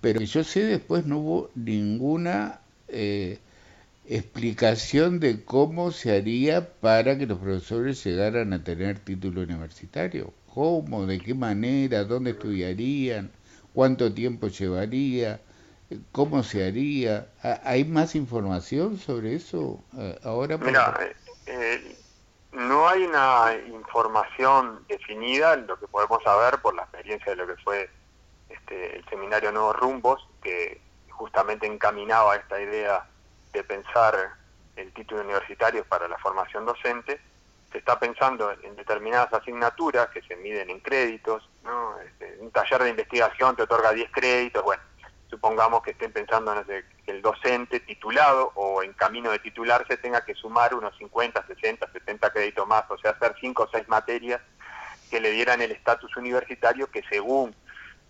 Pero 0.00 0.22
yo 0.22 0.42
sé 0.42 0.64
después 0.64 1.04
no 1.04 1.18
hubo 1.18 1.50
ninguna 1.54 2.60
eh, 2.88 3.38
explicación 4.08 5.20
de 5.20 5.44
cómo 5.44 5.92
se 5.92 6.16
haría 6.16 6.72
para 6.80 7.18
que 7.18 7.26
los 7.26 7.38
profesores 7.38 8.02
llegaran 8.04 8.54
a 8.54 8.64
tener 8.64 8.98
título 9.00 9.42
universitario. 9.42 10.32
¿Cómo? 10.54 11.06
¿De 11.06 11.18
qué 11.20 11.34
manera? 11.34 12.04
¿Dónde 12.04 12.30
estudiarían? 12.30 13.30
¿Cuánto 13.74 14.12
tiempo 14.12 14.48
llevaría? 14.48 15.40
¿Cómo 16.12 16.42
se 16.42 16.66
haría? 16.66 17.28
¿Hay 17.64 17.84
más 17.84 18.14
información 18.14 18.98
sobre 18.98 19.34
eso 19.34 19.82
eh, 19.98 20.18
ahora? 20.24 20.56
Mira, 20.56 20.98
eh, 21.00 21.16
eh, 21.46 21.96
no 22.52 22.88
hay 22.88 23.04
una 23.04 23.52
información 23.68 24.84
definida, 24.88 25.56
lo 25.56 25.78
que 25.78 25.88
podemos 25.88 26.22
saber 26.22 26.58
por 26.60 26.74
la 26.74 26.82
experiencia 26.82 27.32
de 27.32 27.36
lo 27.36 27.46
que 27.46 27.56
fue 27.62 27.90
este, 28.48 28.96
el 28.96 29.04
seminario 29.08 29.50
Nuevos 29.52 29.76
Rumbos, 29.76 30.28
que 30.42 30.80
justamente 31.10 31.66
encaminaba 31.66 32.36
esta 32.36 32.60
idea 32.60 33.04
de 33.52 33.64
pensar 33.64 34.14
el 34.76 34.92
título 34.92 35.22
universitario 35.22 35.84
para 35.84 36.08
la 36.08 36.18
formación 36.18 36.64
docente, 36.64 37.20
se 37.70 37.78
está 37.78 37.98
pensando 37.98 38.50
en 38.62 38.76
determinadas 38.76 39.32
asignaturas 39.32 40.08
que 40.10 40.22
se 40.22 40.36
miden 40.36 40.70
en 40.70 40.80
créditos, 40.80 41.48
¿no? 41.62 41.98
Este, 42.00 42.38
un 42.40 42.50
taller 42.50 42.82
de 42.82 42.90
investigación 42.90 43.56
te 43.56 43.62
otorga 43.62 43.92
10 43.92 44.10
créditos, 44.10 44.62
bueno, 44.62 44.82
supongamos 45.28 45.82
que 45.82 45.92
estén 45.92 46.12
pensando 46.12 46.52
en 46.54 46.64
que 46.64 47.10
el 47.10 47.22
docente 47.22 47.80
titulado 47.80 48.52
o 48.54 48.82
en 48.82 48.92
camino 48.94 49.30
de 49.30 49.38
titularse 49.38 49.96
tenga 49.96 50.24
que 50.24 50.34
sumar 50.34 50.74
unos 50.74 50.96
50, 50.98 51.46
60, 51.46 51.92
70 51.92 52.30
créditos 52.32 52.66
más, 52.66 52.84
o 52.90 52.98
sea, 52.98 53.12
hacer 53.12 53.34
5 53.40 53.62
o 53.62 53.68
6 53.70 53.88
materias 53.88 54.40
que 55.10 55.20
le 55.20 55.30
dieran 55.30 55.60
el 55.60 55.72
estatus 55.72 56.16
universitario 56.16 56.90
que 56.90 57.02
según 57.08 57.54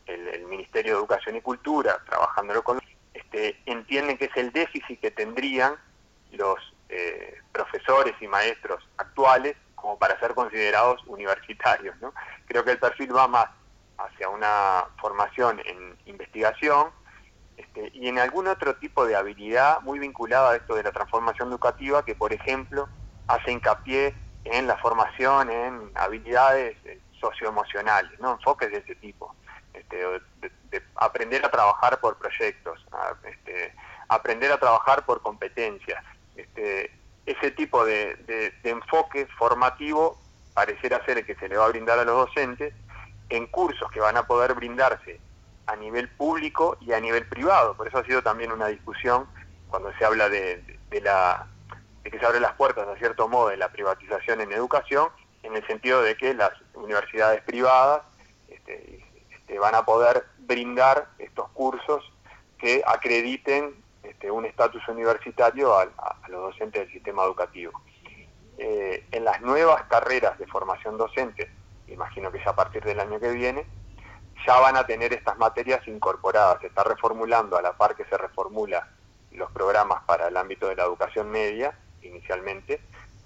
el, 0.06 0.28
el 0.28 0.44
Ministerio 0.46 0.92
de 0.92 0.98
Educación 0.98 1.36
y 1.36 1.40
Cultura, 1.40 2.02
trabajándolo 2.06 2.62
con 2.62 2.80
este, 3.14 3.60
entienden 3.66 4.18
que 4.18 4.26
es 4.26 4.36
el 4.36 4.52
déficit 4.52 5.00
que 5.00 5.10
tendrían 5.10 5.74
los 6.32 6.58
eh, 6.88 7.38
profesores 7.52 8.14
y 8.20 8.26
maestros 8.26 8.86
actuales 8.96 9.56
como 9.80 9.98
para 9.98 10.18
ser 10.20 10.34
considerados 10.34 11.02
universitarios. 11.06 11.96
¿no? 12.00 12.12
Creo 12.46 12.64
que 12.64 12.72
el 12.72 12.78
perfil 12.78 13.14
va 13.14 13.28
más 13.28 13.48
hacia 13.98 14.28
una 14.28 14.86
formación 15.00 15.60
en 15.64 15.98
investigación 16.06 16.88
este, 17.56 17.90
y 17.92 18.08
en 18.08 18.18
algún 18.18 18.46
otro 18.46 18.76
tipo 18.76 19.06
de 19.06 19.16
habilidad 19.16 19.80
muy 19.82 19.98
vinculada 19.98 20.52
a 20.52 20.56
esto 20.56 20.74
de 20.74 20.82
la 20.82 20.92
transformación 20.92 21.48
educativa 21.48 22.04
que, 22.04 22.14
por 22.14 22.32
ejemplo, 22.32 22.88
hace 23.28 23.52
hincapié 23.52 24.14
en 24.44 24.66
la 24.66 24.78
formación 24.78 25.50
en 25.50 25.92
habilidades 25.94 26.76
eh, 26.84 26.98
socioemocionales, 27.20 28.18
¿no? 28.20 28.32
enfoques 28.32 28.70
de 28.70 28.78
ese 28.78 28.94
tipo. 28.94 29.34
Este, 29.74 29.96
de, 30.00 30.82
aprender 30.96 31.44
a 31.44 31.50
trabajar 31.50 32.00
por 32.00 32.16
proyectos, 32.16 32.84
este, 33.24 33.74
aprender 34.08 34.52
a 34.52 34.58
trabajar 34.58 35.04
por 35.04 35.20
competencias. 35.20 36.02
Este, 36.36 36.90
ese 37.30 37.50
tipo 37.52 37.84
de, 37.84 38.52
enfoque 38.64 39.26
formativo 39.38 40.18
pareciera 40.54 41.04
ser 41.04 41.18
el 41.18 41.26
que 41.26 41.36
se 41.36 41.48
le 41.48 41.56
va 41.56 41.66
a 41.66 41.68
brindar 41.68 41.98
a 41.98 42.04
los 42.04 42.26
docentes 42.26 42.74
en 43.28 43.46
cursos 43.46 43.90
que 43.92 44.00
van 44.00 44.16
a 44.16 44.26
poder 44.26 44.54
brindarse 44.54 45.20
a 45.66 45.76
nivel 45.76 46.08
público 46.08 46.76
y 46.80 46.92
a 46.92 47.00
nivel 47.00 47.26
privado. 47.26 47.76
Por 47.76 47.86
eso 47.86 47.98
ha 47.98 48.04
sido 48.04 48.22
también 48.22 48.50
una 48.50 48.66
discusión 48.66 49.26
cuando 49.68 49.92
se 49.96 50.04
habla 50.04 50.28
de, 50.28 50.78
la, 51.02 51.46
de 52.02 52.10
que 52.10 52.18
se 52.18 52.26
abren 52.26 52.42
las 52.42 52.54
puertas, 52.54 52.88
a 52.88 52.96
cierto 52.96 53.28
modo, 53.28 53.48
de 53.48 53.56
la 53.56 53.68
privatización 53.68 54.40
en 54.40 54.50
educación, 54.52 55.08
en 55.44 55.54
el 55.54 55.64
sentido 55.68 56.02
de 56.02 56.16
que 56.16 56.34
las 56.34 56.50
universidades 56.74 57.42
privadas 57.42 58.02
este, 58.48 59.04
van 59.58 59.76
a 59.76 59.84
poder 59.84 60.24
brindar 60.38 61.06
estos 61.18 61.48
cursos 61.50 62.12
que 62.58 62.82
acrediten 62.84 63.74
este, 64.02 64.30
un 64.30 64.44
estatus 64.44 64.86
universitario 64.88 65.78
a, 65.78 65.86
los 66.28 66.52
docentes 66.52 66.82
del 66.82 66.92
sistema 66.92 67.24
educativo. 67.24 67.72
Eh, 68.58 69.06
en 69.12 69.24
las 69.24 69.40
nuevas 69.40 69.84
carreras 69.84 70.38
de 70.38 70.46
formación 70.46 70.98
docente, 70.98 71.50
imagino 71.88 72.30
que 72.30 72.38
ya 72.38 72.50
a 72.50 72.56
partir 72.56 72.84
del 72.84 73.00
año 73.00 73.18
que 73.18 73.30
viene, 73.30 73.66
ya 74.46 74.58
van 74.58 74.76
a 74.76 74.86
tener 74.86 75.12
estas 75.12 75.36
materias 75.38 75.86
incorporadas. 75.86 76.60
Se 76.60 76.68
está 76.68 76.84
reformulando 76.84 77.56
a 77.56 77.62
la 77.62 77.76
par 77.76 77.94
que 77.94 78.04
se 78.04 78.16
reformula 78.16 78.88
los 79.32 79.50
programas 79.52 80.02
para 80.04 80.28
el 80.28 80.36
ámbito 80.36 80.68
de 80.68 80.76
la 80.76 80.84
educación 80.84 81.30
media, 81.30 81.76
inicialmente, 82.02 82.80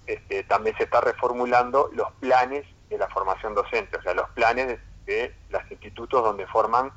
este, 0.05 0.43
también 0.43 0.77
se 0.77 0.83
está 0.83 1.01
reformulando 1.01 1.89
los 1.93 2.11
planes 2.13 2.65
de 2.89 2.97
la 2.97 3.07
formación 3.09 3.55
docente, 3.55 3.97
o 3.97 4.01
sea, 4.01 4.13
los 4.13 4.29
planes 4.31 4.79
de 5.05 5.33
los 5.49 5.71
institutos 5.71 6.23
donde 6.23 6.45
forman, 6.47 6.91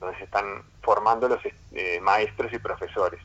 donde 0.00 0.16
se 0.18 0.24
están 0.24 0.62
formando 0.82 1.28
los 1.28 1.40
eh, 1.72 2.00
maestros 2.00 2.52
y 2.52 2.58
profesores. 2.58 3.20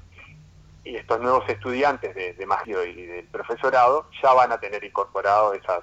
Y 0.83 0.95
estos 0.95 1.19
nuevos 1.19 1.47
estudiantes 1.47 2.15
de, 2.15 2.33
de 2.33 2.89
y 2.89 3.05
del 3.05 3.27
profesorado 3.27 4.07
ya 4.21 4.33
van 4.33 4.51
a 4.51 4.59
tener 4.59 4.83
incorporado 4.83 5.53
esas 5.53 5.81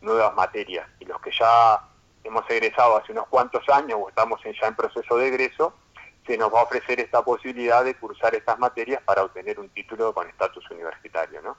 nuevas 0.00 0.34
materias. 0.34 0.88
Y 0.98 1.04
los 1.04 1.20
que 1.20 1.30
ya 1.38 1.80
hemos 2.24 2.48
egresado 2.48 2.96
hace 2.96 3.12
unos 3.12 3.26
cuantos 3.28 3.68
años 3.68 3.98
o 4.00 4.08
estamos 4.08 4.40
ya 4.42 4.66
en 4.66 4.76
proceso 4.76 5.16
de 5.16 5.28
egreso, 5.28 5.74
se 6.26 6.38
nos 6.38 6.52
va 6.52 6.60
a 6.60 6.64
ofrecer 6.64 7.00
esta 7.00 7.22
posibilidad 7.22 7.84
de 7.84 7.94
cursar 7.96 8.34
estas 8.34 8.58
materias 8.58 9.02
para 9.04 9.24
obtener 9.24 9.58
un 9.58 9.68
título 9.70 10.14
con 10.14 10.28
estatus 10.28 10.70
universitario, 10.70 11.42
¿no? 11.42 11.56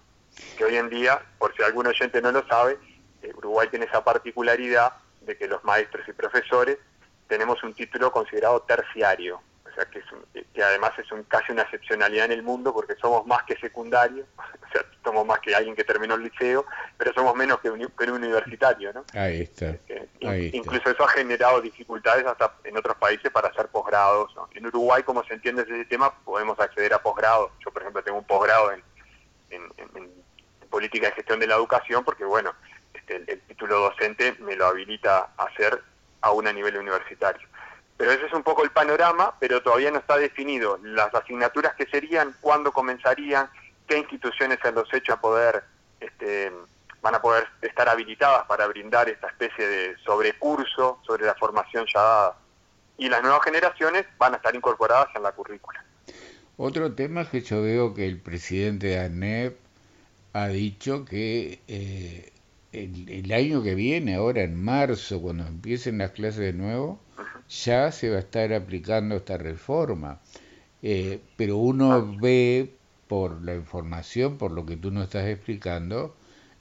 Que 0.58 0.66
hoy 0.66 0.78
en 0.78 0.90
día, 0.90 1.22
por 1.38 1.56
si 1.56 1.64
algún 1.64 1.88
oyente 1.88 2.22
no 2.22 2.32
lo 2.32 2.48
sabe, 2.48 2.78
eh, 3.22 3.32
Uruguay 3.36 3.68
tiene 3.70 3.86
esa 3.86 4.04
particularidad 4.04 4.94
de 5.22 5.38
que 5.38 5.48
los 5.48 5.64
maestros 5.64 6.08
y 6.08 6.14
profesores 6.14 6.78
tenemos 7.32 7.64
un 7.64 7.74
título 7.74 8.12
considerado 8.12 8.62
terciario, 8.64 9.42
o 9.66 9.74
sea 9.74 9.86
que, 9.86 10.00
es 10.00 10.46
que 10.54 10.62
además 10.62 10.92
es 11.00 11.10
un, 11.14 11.24
casi 11.24 11.54
una 11.54 11.62
excepcionalidad 11.62 12.26
en 12.26 12.34
el 12.34 12.44
mundo 12.44 12.74
porque 12.74 12.94
somos 12.96 13.26
más 13.26 13.44
que 13.44 13.56
secundario, 13.56 14.26
o 14.38 14.74
sea, 14.74 14.84
somos 15.02 15.26
más 15.26 15.40
que 15.40 15.56
alguien 15.56 15.74
que 15.74 15.86
terminó 15.86 16.16
el 16.16 16.24
liceo, 16.24 16.66
pero 16.98 17.14
somos 17.14 17.34
menos 17.34 17.62
que 17.62 17.70
un, 17.70 17.90
universitario, 18.10 18.92
¿no? 18.92 19.06
Ahí 19.14 19.44
está. 19.44 19.78
Eh, 19.88 20.50
incluso 20.52 20.90
eso 20.90 21.06
ha 21.06 21.08
generado 21.08 21.62
dificultades 21.62 22.26
hasta 22.26 22.54
en 22.66 22.76
otros 22.76 22.98
países 22.98 23.32
para 23.32 23.48
hacer 23.48 23.70
posgrados. 23.70 24.36
En 24.54 24.66
Uruguay, 24.68 25.02
como 25.04 25.24
se 25.24 25.34
entiende 25.34 25.62
ese 25.62 25.86
tema, 25.86 26.14
podemos 26.26 26.60
acceder 26.60 26.94
a 26.94 27.02
posgrados. 27.02 27.54
Yo, 27.64 27.72
por 27.72 27.82
ejemplo, 27.82 28.04
tengo 28.04 28.18
un 28.18 28.26
posgrado 28.26 28.74
en, 28.74 28.84
en 29.52 30.12
política 30.70 31.08
de 31.08 31.14
gestión 31.14 31.40
de 31.40 31.48
la 31.48 31.56
educación 31.56 32.04
porque, 32.04 32.26
bueno, 32.26 32.54
este, 32.94 33.24
el, 33.32 33.42
título 33.42 33.80
docente 33.80 34.36
me 34.40 34.56
lo 34.56 34.66
habilita 34.66 35.30
a 35.38 35.44
hacer 35.44 35.82
aún 36.22 36.48
a 36.48 36.54
nivel 36.54 36.78
universitario. 36.78 37.48
Pero 37.98 38.12
ese 38.12 38.26
es 38.26 38.34
un 38.34 38.44
poco 38.44 38.64
el 38.64 38.72
panorama, 38.72 39.36
pero 39.40 39.62
todavía 39.62 39.92
no 39.92 40.00
está 40.00 40.18
definido 40.18 40.80
las 40.84 41.14
asignaturas 41.14 41.76
que 41.76 41.86
serían, 41.86 42.36
cuándo 42.42 42.72
comenzarían, 42.72 43.50
qué 43.88 43.98
instituciones 43.98 44.60
se 44.62 44.72
los 44.72 44.92
hecho 44.94 45.14
a 45.14 45.22
poder 45.22 45.64
este, 46.00 46.52
van 47.02 47.16
a 47.16 47.22
poder 47.22 47.48
estar 47.62 47.88
habilitadas 47.90 48.46
para 48.48 48.68
brindar 48.68 49.10
esta 49.10 49.28
especie 49.28 49.68
de 49.68 49.98
sobrecurso 50.06 51.00
sobre 51.06 51.26
la 51.26 51.36
formación 51.36 51.86
ya 51.94 52.02
dada. 52.02 52.38
Y 52.98 53.10
las 53.10 53.22
nuevas 53.22 53.42
generaciones 53.44 54.06
van 54.18 54.34
a 54.34 54.38
estar 54.38 54.56
incorporadas 54.56 55.08
en 55.16 55.24
la 55.24 55.32
currícula. 55.32 55.84
Otro 56.58 56.94
tema 56.94 57.22
es 57.22 57.30
que 57.30 57.42
yo 57.42 57.64
veo 57.64 57.94
que 57.94 58.06
el 58.06 58.20
presidente 58.20 58.88
de 58.88 59.00
ANEP 59.00 59.58
ha 60.34 60.48
dicho 60.48 61.06
que 61.06 61.62
eh, 61.68 62.31
el, 62.72 63.32
año 63.32 63.64
que 63.64 63.76
viene, 63.76 64.16
ahora 64.16 64.44
en 64.44 64.62
marzo, 64.62 65.22
cuando 65.22 65.46
empiecen 65.46 65.98
las 65.98 66.12
clases 66.12 66.40
de 66.40 66.54
nuevo, 66.54 67.00
ya 67.50 67.92
se 67.92 68.10
va 68.10 68.18
a 68.18 68.20
estar 68.20 68.54
aplicando 68.54 69.16
esta 69.16 69.38
reforma. 69.38 70.20
Eh, 70.82 71.20
pero 71.36 71.58
uno 71.58 71.92
ah. 71.92 72.18
ve 72.20 72.74
por 73.08 73.42
la 73.44 73.56
información, 73.56 74.38
por 74.38 74.52
lo 74.52 74.66
que 74.66 74.78
tú 74.78 74.90
nos 74.90 75.06
estás 75.06 75.28
explicando, 75.28 76.16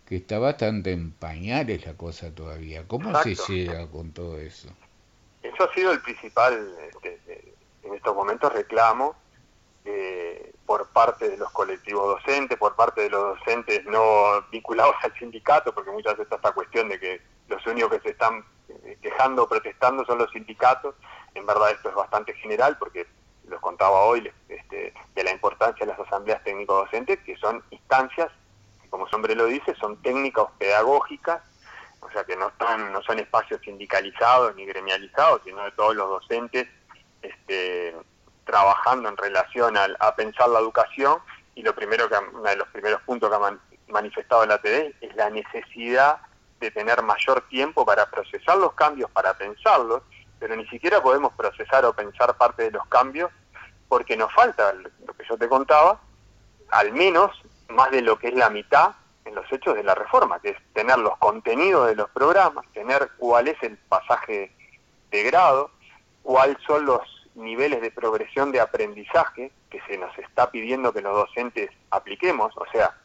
que 0.04 0.16
está 0.16 0.38
bastante 0.38 0.92
en 0.92 1.12
pañales 1.12 1.86
la 1.86 1.94
cosa 1.94 2.34
todavía. 2.34 2.86
¿Cómo 2.88 3.14
se 3.22 3.34
llega 3.34 3.86
con 3.86 4.12
todo 4.12 4.38
eso? 4.38 4.68
Eso 5.42 5.64
ha 5.64 5.72
sido 5.72 5.92
el 5.92 6.00
principal, 6.00 6.74
este, 7.02 7.54
en 7.84 7.94
estos 7.94 8.14
momentos, 8.14 8.52
reclamo 8.52 9.14
eh, 9.84 10.52
por 10.66 10.88
parte 10.88 11.28
de 11.28 11.36
los 11.36 11.50
colectivos 11.50 12.06
docentes, 12.06 12.58
por 12.58 12.76
parte 12.76 13.02
de 13.02 13.10
los 13.10 13.38
docentes 13.38 13.84
no 13.86 14.42
vinculados 14.50 14.94
al 15.02 15.12
sindicato, 15.18 15.72
porque 15.74 15.90
muchas 15.90 16.16
veces 16.16 16.32
esta 16.32 16.52
cuestión 16.52 16.88
de 16.88 17.00
que 17.00 17.20
los 17.48 17.64
únicos 17.66 17.90
que 17.92 18.00
se 18.00 18.10
están 18.10 18.44
eh, 18.68 18.98
quejando 19.02 19.44
o 19.44 19.48
protestando 19.48 20.04
son 20.04 20.18
los 20.18 20.30
sindicatos. 20.30 20.94
En 21.34 21.46
verdad 21.46 21.70
esto 21.70 21.88
es 21.88 21.94
bastante 21.94 22.34
general 22.34 22.76
porque 22.78 23.06
los 23.48 23.60
contaba 23.60 24.02
hoy 24.02 24.30
este, 24.48 24.94
de 25.14 25.24
la 25.24 25.32
importancia 25.32 25.84
de 25.84 25.92
las 25.92 26.00
asambleas 26.00 26.42
técnico-docentes, 26.44 27.18
que 27.20 27.36
son 27.36 27.62
instancias, 27.70 28.30
como 28.90 29.06
su 29.06 29.12
nombre 29.12 29.34
lo 29.34 29.46
dice, 29.46 29.74
son 29.76 30.00
técnicas 30.02 30.46
pedagógicas, 30.58 31.42
o 32.00 32.10
sea 32.10 32.24
que 32.24 32.36
no, 32.36 32.48
están, 32.48 32.92
no 32.92 33.02
son 33.02 33.18
espacios 33.18 33.60
sindicalizados 33.62 34.54
ni 34.56 34.66
gremializados, 34.66 35.42
sino 35.44 35.62
de 35.64 35.72
todos 35.72 35.94
los 35.96 36.08
docentes 36.08 36.68
este, 37.22 37.94
trabajando 38.50 39.08
en 39.08 39.16
relación 39.16 39.76
a, 39.76 40.16
pensar 40.16 40.48
la 40.48 40.58
educación 40.58 41.18
y 41.54 41.62
lo 41.62 41.72
primero 41.72 42.08
que 42.08 42.16
uno 42.34 42.42
de 42.42 42.56
los 42.56 42.66
primeros 42.68 43.00
puntos 43.02 43.30
que 43.30 43.36
ha 43.36 43.92
manifestado 43.92 44.44
la 44.44 44.58
TD 44.58 44.92
es 45.00 45.14
la 45.14 45.30
necesidad 45.30 46.18
de 46.58 46.72
tener 46.72 47.00
mayor 47.02 47.42
tiempo 47.48 47.86
para 47.86 48.10
procesar 48.10 48.58
los 48.58 48.72
cambios, 48.72 49.08
para 49.12 49.34
pensarlos, 49.34 50.02
pero 50.40 50.56
ni 50.56 50.66
siquiera 50.66 51.00
podemos 51.00 51.32
procesar 51.34 51.84
o 51.84 51.92
pensar 51.92 52.36
parte 52.36 52.64
de 52.64 52.72
los 52.72 52.84
cambios 52.88 53.30
porque 53.88 54.16
nos 54.16 54.32
falta, 54.34 54.72
lo 54.72 55.14
que 55.14 55.24
yo 55.28 55.38
te 55.38 55.48
contaba, 55.48 56.00
al 56.70 56.92
menos 56.92 57.30
más 57.68 57.90
de 57.92 58.02
lo 58.02 58.18
que 58.18 58.28
es 58.28 58.34
la 58.34 58.50
mitad 58.50 58.90
en 59.24 59.36
los 59.36 59.50
hechos 59.52 59.76
de 59.76 59.84
la 59.84 59.94
reforma, 59.94 60.40
que 60.40 60.50
es 60.50 60.56
tener 60.72 60.98
los 60.98 61.16
contenidos 61.18 61.86
de 61.86 61.94
los 61.94 62.10
programas, 62.10 62.66
tener 62.72 63.10
cuál 63.16 63.46
es 63.46 63.62
el 63.62 63.76
pasaje 63.76 64.52
de 65.10 65.22
grado, 65.22 65.70
cuáles 66.22 66.56
son 66.66 66.84
los 66.84 67.19
niveles 67.34 67.80
de 67.80 67.90
progresión 67.90 68.52
de 68.52 68.60
aprendizaje 68.60 69.52
que 69.68 69.80
se 69.88 69.96
nos 69.98 70.16
está 70.18 70.50
pidiendo 70.50 70.92
que 70.92 71.02
los 71.02 71.14
docentes 71.14 71.70
apliquemos. 71.90 72.52
O 72.56 72.66
sea, 72.72 72.96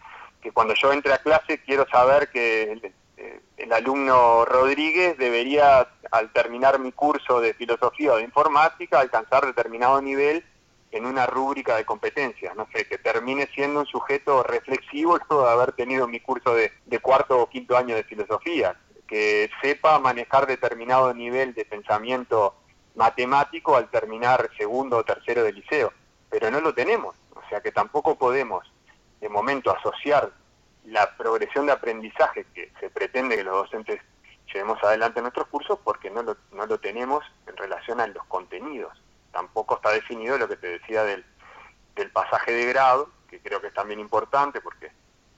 que 0.41 0.51
cuando 0.51 0.73
yo 0.75 0.91
entre 0.91 1.13
a 1.13 1.19
clase 1.19 1.61
quiero 1.63 1.87
saber 1.87 2.29
que 2.29 2.71
el, 2.71 2.93
eh, 3.17 3.41
el, 3.57 3.73
alumno 3.73 4.45
Rodríguez 4.45 5.17
debería, 5.17 5.87
al 6.11 6.31
terminar 6.33 6.79
mi 6.79 6.91
curso 6.91 7.39
de 7.39 7.53
filosofía 7.53 8.13
o 8.13 8.17
de 8.17 8.23
informática, 8.23 8.99
alcanzar 8.99 9.45
determinado 9.45 10.01
nivel 10.01 10.43
en 10.91 11.05
una 11.05 11.25
rúbrica 11.25 11.75
de 11.75 11.85
competencias. 11.85 12.55
No 12.55 12.67
sé, 12.73 12.87
que 12.87 12.97
termine 12.97 13.47
siendo 13.53 13.81
un 13.81 13.85
sujeto 13.85 14.43
reflexivo 14.43 15.17
luego 15.29 15.45
de 15.45 15.51
haber 15.51 15.71
tenido 15.73 16.07
mi 16.07 16.19
curso 16.19 16.53
de, 16.53 16.71
de 16.85 16.99
cuarto 16.99 17.39
o 17.39 17.49
quinto 17.49 17.77
año 17.77 17.95
de 17.95 18.03
filosofía. 18.03 18.79
Que 19.07 19.49
sepa 19.61 19.99
manejar 19.99 20.47
determinado 20.47 21.13
nivel 21.13 21.53
de 21.53 21.65
pensamiento 21.65 22.55
matemático 22.95 23.75
al 23.75 23.89
terminar 23.89 24.49
segundo 24.57 24.97
o 24.97 25.03
tercero 25.03 25.43
de 25.43 25.53
liceo, 25.53 25.91
pero 26.29 26.49
no 26.49 26.59
lo 26.61 26.73
tenemos, 26.73 27.15
o 27.35 27.41
sea 27.49 27.61
que 27.61 27.71
tampoco 27.71 28.15
podemos 28.15 28.65
de 29.19 29.29
momento 29.29 29.75
asociar 29.75 30.31
la 30.85 31.15
progresión 31.17 31.65
de 31.65 31.71
aprendizaje 31.71 32.45
que 32.53 32.71
se 32.79 32.89
pretende 32.89 33.35
que 33.35 33.43
los 33.43 33.55
docentes 33.55 34.01
llevemos 34.53 34.81
adelante 34.83 35.19
en 35.19 35.23
nuestros 35.23 35.47
cursos 35.47 35.79
porque 35.83 36.09
no 36.09 36.23
lo, 36.23 36.37
no 36.51 36.65
lo 36.65 36.79
tenemos 36.79 37.23
en 37.47 37.57
relación 37.57 37.99
a 37.99 38.07
los 38.07 38.23
contenidos. 38.25 38.93
Tampoco 39.31 39.75
está 39.75 39.91
definido 39.91 40.37
lo 40.37 40.47
que 40.47 40.55
te 40.55 40.67
decía 40.67 41.03
del, 41.03 41.25
del 41.95 42.11
pasaje 42.11 42.51
de 42.51 42.65
grado, 42.67 43.09
que 43.27 43.39
creo 43.39 43.59
que 43.59 43.67
es 43.67 43.73
también 43.73 43.99
importante 43.99 44.61
porque 44.61 44.91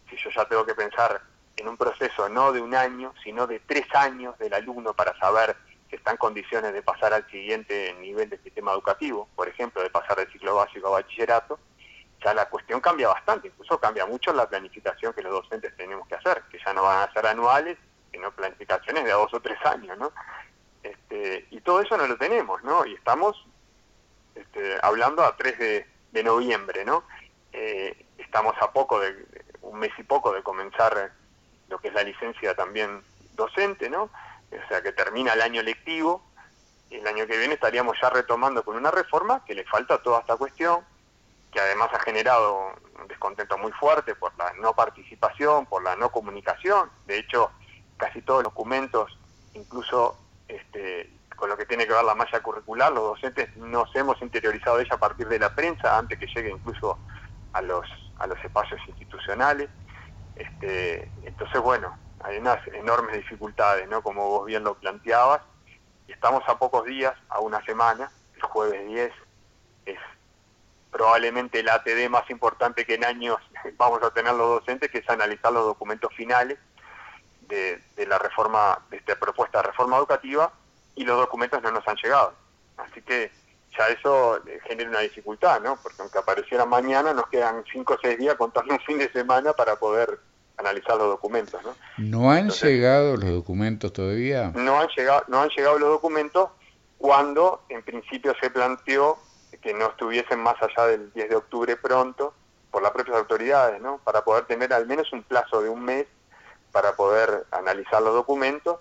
si 0.09 0.17
yo 0.17 0.29
ya 0.29 0.45
tengo 0.45 0.65
que 0.65 0.75
pensar 0.75 1.21
en 1.55 1.67
un 1.67 1.77
proceso 1.77 2.29
no 2.29 2.51
de 2.51 2.61
un 2.61 2.75
año, 2.75 3.13
sino 3.23 3.47
de 3.47 3.59
tres 3.61 3.87
años 3.95 4.37
del 4.37 4.53
alumno 4.53 4.93
para 4.93 5.17
saber 5.17 5.55
que 5.89 5.95
está 5.95 6.11
en 6.11 6.17
condiciones 6.17 6.73
de 6.73 6.81
pasar 6.81 7.13
al 7.13 7.29
siguiente 7.29 7.95
nivel 7.99 8.29
del 8.29 8.41
sistema 8.43 8.73
educativo, 8.73 9.29
por 9.35 9.47
ejemplo, 9.47 9.81
de 9.81 9.89
pasar 9.89 10.17
del 10.17 10.31
ciclo 10.31 10.55
básico 10.55 10.87
a 10.87 11.01
bachillerato, 11.01 11.59
ya 12.23 12.33
la 12.33 12.49
cuestión 12.49 12.81
cambia 12.81 13.07
bastante, 13.09 13.47
incluso 13.47 13.79
cambia 13.79 14.05
mucho 14.05 14.33
la 14.33 14.49
planificación 14.49 15.13
que 15.13 15.21
los 15.21 15.31
docentes 15.31 15.75
tenemos 15.77 16.07
que 16.07 16.15
hacer, 16.15 16.43
que 16.49 16.59
ya 16.63 16.73
no 16.73 16.83
van 16.83 17.07
a 17.07 17.13
ser 17.13 17.25
anuales, 17.27 17.77
sino 18.11 18.31
planificaciones 18.31 19.05
de 19.05 19.11
dos 19.11 19.33
o 19.33 19.39
tres 19.39 19.63
años, 19.65 19.97
¿no? 19.97 20.11
Este, 20.81 21.45
y 21.51 21.61
todo 21.61 21.81
eso 21.81 21.97
no 21.97 22.07
lo 22.07 22.17
tenemos, 22.17 22.63
¿no? 22.63 22.85
Y 22.85 22.93
estamos 22.95 23.45
este, 24.35 24.77
hablando 24.81 25.23
a 25.23 25.35
3 25.35 25.59
de, 25.59 26.23
noviembre, 26.23 26.83
¿no? 26.83 27.03
Eh, 27.53 28.05
estamos 28.17 28.55
a 28.59 28.71
poco 28.71 28.99
de, 28.99 29.15
un 29.61 29.77
mes 29.77 29.91
y 29.99 30.03
poco 30.03 30.33
de 30.33 30.41
comenzar 30.41 31.11
lo 31.69 31.77
que 31.77 31.89
es 31.89 31.93
la 31.93 32.01
licencia 32.01 32.55
también 32.55 33.03
docente, 33.33 33.87
¿no? 33.87 34.09
O 34.51 34.67
sea 34.67 34.81
que 34.81 34.91
termina 34.91 35.33
el 35.33 35.41
año 35.41 35.61
lectivo, 35.61 36.23
y 36.89 36.95
el 36.95 37.07
año 37.07 37.27
que 37.27 37.37
viene 37.37 37.55
estaríamos 37.55 37.97
ya 38.01 38.09
retomando 38.09 38.63
con 38.63 38.75
una 38.75 38.91
reforma 38.91 39.43
que 39.45 39.53
le 39.53 39.65
falta 39.65 40.01
toda 40.01 40.21
esta 40.21 40.37
cuestión, 40.37 40.81
que 41.51 41.59
además 41.59 41.89
ha 41.93 41.99
generado 41.99 42.73
un 42.99 43.07
descontento 43.07 43.57
muy 43.57 43.71
fuerte 43.73 44.15
por 44.15 44.37
la 44.37 44.53
no 44.53 44.73
participación, 44.73 45.65
por 45.65 45.83
la 45.83 45.95
no 45.95 46.09
comunicación. 46.11 46.89
De 47.05 47.17
hecho, 47.17 47.51
casi 47.97 48.21
todos 48.21 48.43
los 48.43 48.53
documentos, 48.53 49.17
incluso 49.53 50.17
este, 50.47 51.11
con 51.35 51.49
lo 51.49 51.57
que 51.57 51.65
tiene 51.65 51.85
que 51.85 51.93
ver 51.93 52.03
la 52.03 52.15
malla 52.15 52.41
curricular, 52.41 52.91
los 52.91 53.03
docentes 53.03 53.55
nos 53.57 53.93
hemos 53.95 54.21
interiorizado 54.21 54.79
ella 54.79 54.95
a 54.95 54.99
partir 54.99 55.27
de 55.27 55.39
la 55.39 55.53
prensa, 55.53 55.97
antes 55.97 56.19
que 56.19 56.27
llegue 56.27 56.49
incluso 56.49 56.97
a 57.53 57.61
los, 57.61 57.87
a 58.19 58.27
los 58.27 58.43
espacios 58.43 58.79
institucionales. 58.87 59.69
Este, 60.35 61.09
entonces, 61.23 61.59
bueno, 61.61 61.97
hay 62.21 62.37
unas 62.37 62.65
enormes 62.67 63.15
dificultades, 63.15 63.87
¿no? 63.87 64.01
Como 64.01 64.29
vos 64.29 64.45
bien 64.45 64.63
lo 64.63 64.75
planteabas. 64.75 65.41
Estamos 66.07 66.43
a 66.47 66.57
pocos 66.57 66.85
días, 66.85 67.13
a 67.29 67.39
una 67.39 67.63
semana, 67.65 68.11
el 68.35 68.41
jueves 68.41 68.87
10 68.87 69.11
es 69.85 69.99
probablemente 70.91 71.59
el 71.59 71.69
ATD 71.69 72.09
más 72.09 72.29
importante 72.29 72.85
que 72.85 72.95
en 72.95 73.05
años 73.05 73.37
vamos 73.77 74.01
a 74.03 74.11
tener 74.11 74.33
los 74.33 74.59
docentes, 74.59 74.89
que 74.89 74.99
es 74.99 75.09
analizar 75.09 75.51
los 75.51 75.65
documentos 75.65 76.13
finales 76.15 76.57
de, 77.47 77.81
la 78.07 78.17
reforma, 78.17 78.79
de 78.89 78.97
esta 78.97 79.15
propuesta 79.15 79.61
de 79.61 79.67
reforma 79.67 79.97
educativa, 79.97 80.51
y 80.95 81.05
los 81.05 81.17
documentos 81.17 81.61
no 81.61 81.71
nos 81.71 81.87
han 81.87 81.95
llegado. 81.95 82.33
Así 82.77 83.01
que 83.01 83.31
ya 83.77 83.87
eso 83.87 84.41
genera 84.63 84.89
una 84.89 84.99
dificultad, 84.99 85.61
¿no? 85.61 85.77
Porque 85.81 86.01
aunque 86.01 86.17
apareciera 86.17 86.65
mañana, 86.65 87.13
nos 87.13 87.27
quedan 87.27 87.63
cinco 87.71 87.93
o 87.93 87.97
seis 88.01 88.17
días 88.17 88.35
contando 88.35 88.73
un 88.73 88.79
fin 88.81 88.97
de 88.97 89.11
semana 89.11 89.53
para 89.53 89.75
poder 89.77 90.19
analizar 90.57 90.97
los 90.97 91.07
documentos. 91.07 91.61
¿no? 91.63 91.75
¿No 91.97 92.31
han 92.31 92.49
llegado 92.49 93.15
los 93.15 93.29
documentos 93.29 93.93
todavía? 93.93 94.51
No 94.55 94.79
han 94.79 94.87
llegado, 94.95 95.23
no 95.27 95.41
han 95.41 95.49
llegado 95.49 95.79
los 95.79 95.89
documentos 95.89 96.49
cuando 96.97 97.61
en 97.69 97.83
principio 97.83 98.33
se 98.41 98.49
planteó 98.49 99.17
que 99.61 99.73
no 99.73 99.87
estuviesen 99.87 100.39
más 100.39 100.55
allá 100.61 100.87
del 100.87 101.11
10 101.13 101.29
de 101.29 101.35
octubre 101.35 101.75
pronto 101.75 102.33
por 102.71 102.81
las 102.81 102.91
propias 102.91 103.17
autoridades, 103.17 103.81
¿no? 103.81 103.99
Para 104.03 104.23
poder 104.23 104.45
tener 104.45 104.73
al 104.73 104.85
menos 104.87 105.11
un 105.13 105.23
plazo 105.23 105.61
de 105.61 105.69
un 105.69 105.83
mes 105.83 106.05
para 106.71 106.95
poder 106.95 107.45
analizar 107.51 108.01
los 108.01 108.13
documentos 108.13 108.79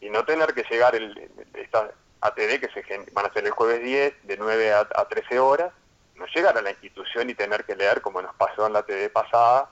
y 0.00 0.10
no 0.10 0.24
tener 0.24 0.54
que 0.54 0.64
llegar 0.64 0.94
el, 0.94 1.30
esta 1.54 1.90
ATD 2.20 2.60
que 2.60 2.68
se 2.72 2.84
van 3.12 3.26
a 3.26 3.32
ser 3.32 3.46
el 3.46 3.52
jueves 3.52 3.82
10 3.82 4.14
de 4.24 4.36
9 4.36 4.72
a, 4.72 4.80
a 4.80 5.08
13 5.08 5.38
horas, 5.38 5.72
no 6.16 6.26
llegar 6.26 6.58
a 6.58 6.62
la 6.62 6.70
institución 6.70 7.30
y 7.30 7.34
tener 7.34 7.64
que 7.64 7.76
leer 7.76 8.00
como 8.00 8.20
nos 8.20 8.34
pasó 8.34 8.66
en 8.66 8.72
la 8.72 8.80
ATD 8.80 9.10
pasada, 9.12 9.70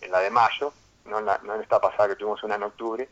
en 0.00 0.10
la 0.10 0.18
de 0.20 0.30
mayo, 0.30 0.72
no 1.06 1.18
en, 1.18 1.26
la, 1.26 1.40
no 1.42 1.54
en 1.54 1.62
esta 1.62 1.80
pasada 1.80 2.08
que 2.08 2.16
tuvimos 2.16 2.42
una 2.42 2.56
en 2.56 2.62
octubre, 2.62 3.08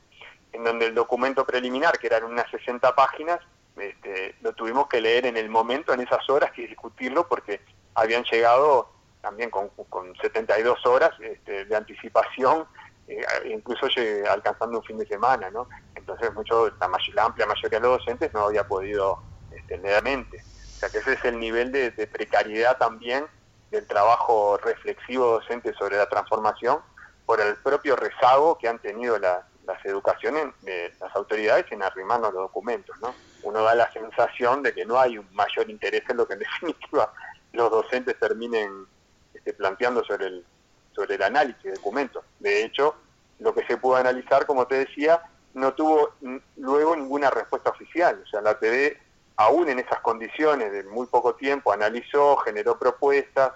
en 0.53 0.65
donde 0.65 0.87
el 0.87 0.95
documento 0.95 1.47
preliminar, 1.47 1.99
que 1.99 2.07
eran 2.07 2.25
unas 2.25 2.51
60 2.51 2.95
páginas, 2.95 3.41
este, 3.77 4.35
lo 4.43 4.53
tuvimos 4.53 4.87
que 4.89 5.01
leer 5.01 5.27
en 5.27 5.37
el 5.37 5.49
momento, 5.49 5.93
en 5.93 6.01
esas 6.01 6.29
horas, 6.29 6.51
y 6.57 6.67
discutirlo 6.67 7.27
porque 7.27 7.61
habían 7.95 8.25
llegado 8.25 8.91
también 9.23 9.51
con, 9.51 9.69
con 9.89 10.15
72 10.17 10.85
horas 10.87 11.11
este, 11.21 11.65
de 11.65 11.77
anticipación, 11.77 12.67
eh, 13.09 13.25
incluso 13.47 13.87
alcanzando 14.29 14.79
un 14.79 14.85
fin 14.85 14.99
de 14.99 15.07
semana, 15.07 15.51
¿no? 15.51 15.69
Entonces 15.95 16.33
mucho, 16.35 16.71
la, 16.81 16.91
la, 17.15 17.25
amplia 17.25 17.47
mayoría 17.47 17.81
de 17.81 17.87
los 17.87 17.99
docentes 17.99 18.33
no 18.35 18.47
había 18.47 18.67
podido 18.67 19.23
este, 19.53 19.79
leermente. 19.79 20.39
O 20.39 20.79
sea 20.81 20.91
que 20.91 20.99
ese 20.99 21.15
es 21.15 21.25
el 21.25 21.39
nivel 21.39 21.71
de, 21.71 21.93
de 21.93 22.07
precariedad 22.07 22.77
también 22.77 23.27
del 23.71 23.87
trabajo 23.87 24.59
reflexivo 24.59 25.27
docente 25.27 25.73
sobre 25.75 25.97
la 25.97 26.09
transformación 26.09 26.81
por 27.27 27.41
el 27.41 27.57
propio 27.57 27.97
rezago 27.97 28.59
que 28.59 28.69
han 28.69 28.79
tenido 28.79 29.19
las 29.19 29.45
educaciones 29.85 30.47
de 30.63 30.93
las 31.01 31.15
autoridades 31.15 31.71
en 31.71 31.83
arrimarnos 31.83 32.33
los 32.33 32.43
documentos, 32.43 32.97
¿no? 33.01 33.15
Uno 33.43 33.63
da 33.63 33.75
la 33.75 33.93
sensación 33.93 34.63
de 34.63 34.75
que 34.75 34.85
no 34.85 34.99
hay 34.99 35.19
un 35.19 35.27
mayor 35.33 35.69
interés 35.71 36.03
en 36.09 36.17
lo 36.17 36.27
que 36.27 36.35
en 36.35 36.39
definitiva 36.61 37.13
los 37.53 37.71
docentes 37.71 38.19
terminen 38.19 38.87
este, 39.35 39.53
planteando 39.55 40.05
sobre 40.05 40.27
el, 40.27 40.45
sobre 40.95 41.15
el 41.15 41.23
análisis 41.23 41.63
de 41.63 41.73
documentos. 41.73 42.25
De 42.39 42.65
hecho, 42.65 42.95
lo 43.39 43.55
que 43.55 43.67
se 43.67 43.77
pudo 43.77 43.97
analizar, 43.97 44.47
como 44.47 44.67
te 44.67 44.77
decía, 44.77 45.23
no 45.55 45.75
tuvo 45.75 46.15
luego 46.57 46.97
ninguna 46.97 47.31
respuesta 47.31 47.71
oficial. 47.71 48.23
O 48.25 48.27
sea, 48.27 48.41
la 48.41 48.59
TV, 48.59 48.99
aún 49.37 49.69
en 49.69 49.79
esas 49.79 50.01
condiciones 50.01 50.73
de 50.73 50.85
muy 50.85 51.07
poco 51.07 51.35
tiempo, 51.35 51.73
analizó, 51.73 52.37
generó 52.39 52.79
propuestas, 52.79 53.53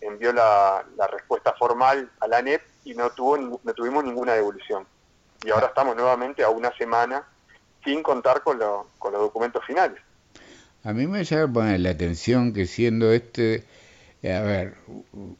envió 0.00 0.32
la, 0.32 0.84
respuesta 1.10 1.52
formal 1.54 2.10
a 2.20 2.28
la 2.28 2.38
ANEP 2.38 2.62
y 2.84 2.94
no, 2.94 3.10
tuvo, 3.10 3.36
no 3.38 3.74
tuvimos 3.74 4.04
ninguna 4.04 4.34
devolución. 4.34 4.86
Y 5.44 5.50
ahora 5.50 5.66
estamos 5.66 5.96
nuevamente 5.96 6.42
a 6.42 6.50
una 6.50 6.74
semana 6.76 7.26
sin 7.84 8.02
contar 8.02 8.42
con, 8.42 8.58
con 8.98 9.12
los 9.12 9.22
documentos 9.22 9.64
finales. 9.66 10.00
A 10.82 10.92
mí 10.92 11.06
me 11.06 11.24
llama 11.24 11.76
la 11.78 11.90
atención 11.90 12.52
que 12.52 12.66
siendo 12.66 13.12
este, 13.12 13.64
a 14.22 14.40
ver, 14.40 14.74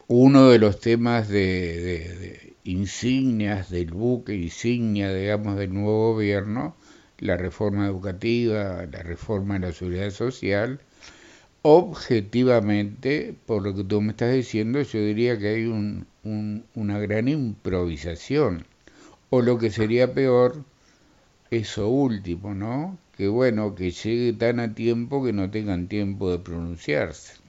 uno 0.08 0.48
de 0.48 0.58
los 0.58 0.80
temas 0.80 1.28
de 1.28 2.54
insignias 2.64 3.70
del 3.70 3.90
buque 3.90 4.34
insignia, 4.34 5.12
digamos, 5.12 5.56
del 5.56 5.72
nuevo 5.72 6.14
gobierno, 6.14 6.74
la 7.18 7.36
reforma 7.36 7.86
educativa, 7.86 8.86
la 8.90 9.02
reforma 9.02 9.54
de 9.54 9.60
la 9.68 9.72
seguridad 9.72 10.10
social, 10.10 10.80
objetivamente, 11.62 13.34
por 13.46 13.62
lo 13.62 13.74
que 13.74 13.84
tú 13.84 14.00
me 14.00 14.10
estás 14.10 14.32
diciendo, 14.32 14.82
yo 14.82 14.98
diría 15.00 15.38
que 15.38 15.48
hay 15.48 15.64
un, 15.66 16.06
una 16.24 16.98
gran 16.98 17.28
improvisación, 17.28 18.66
o 19.30 19.42
lo 19.42 19.58
que 19.58 19.70
sería 19.70 20.12
peor, 20.12 20.56
eso 21.50 21.88
último, 21.88 22.54
¿no? 22.54 22.98
Que 23.16 23.28
bueno, 23.28 23.74
que 23.74 23.90
llegue 23.90 24.32
tan 24.32 24.60
a 24.60 24.74
tiempo 24.74 25.24
que 25.24 25.32
no 25.32 25.50
tengan 25.50 25.88
tiempo 25.88 26.30
de 26.30 26.38
pronunciarse. 26.38 27.40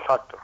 Exacto. 0.00 0.38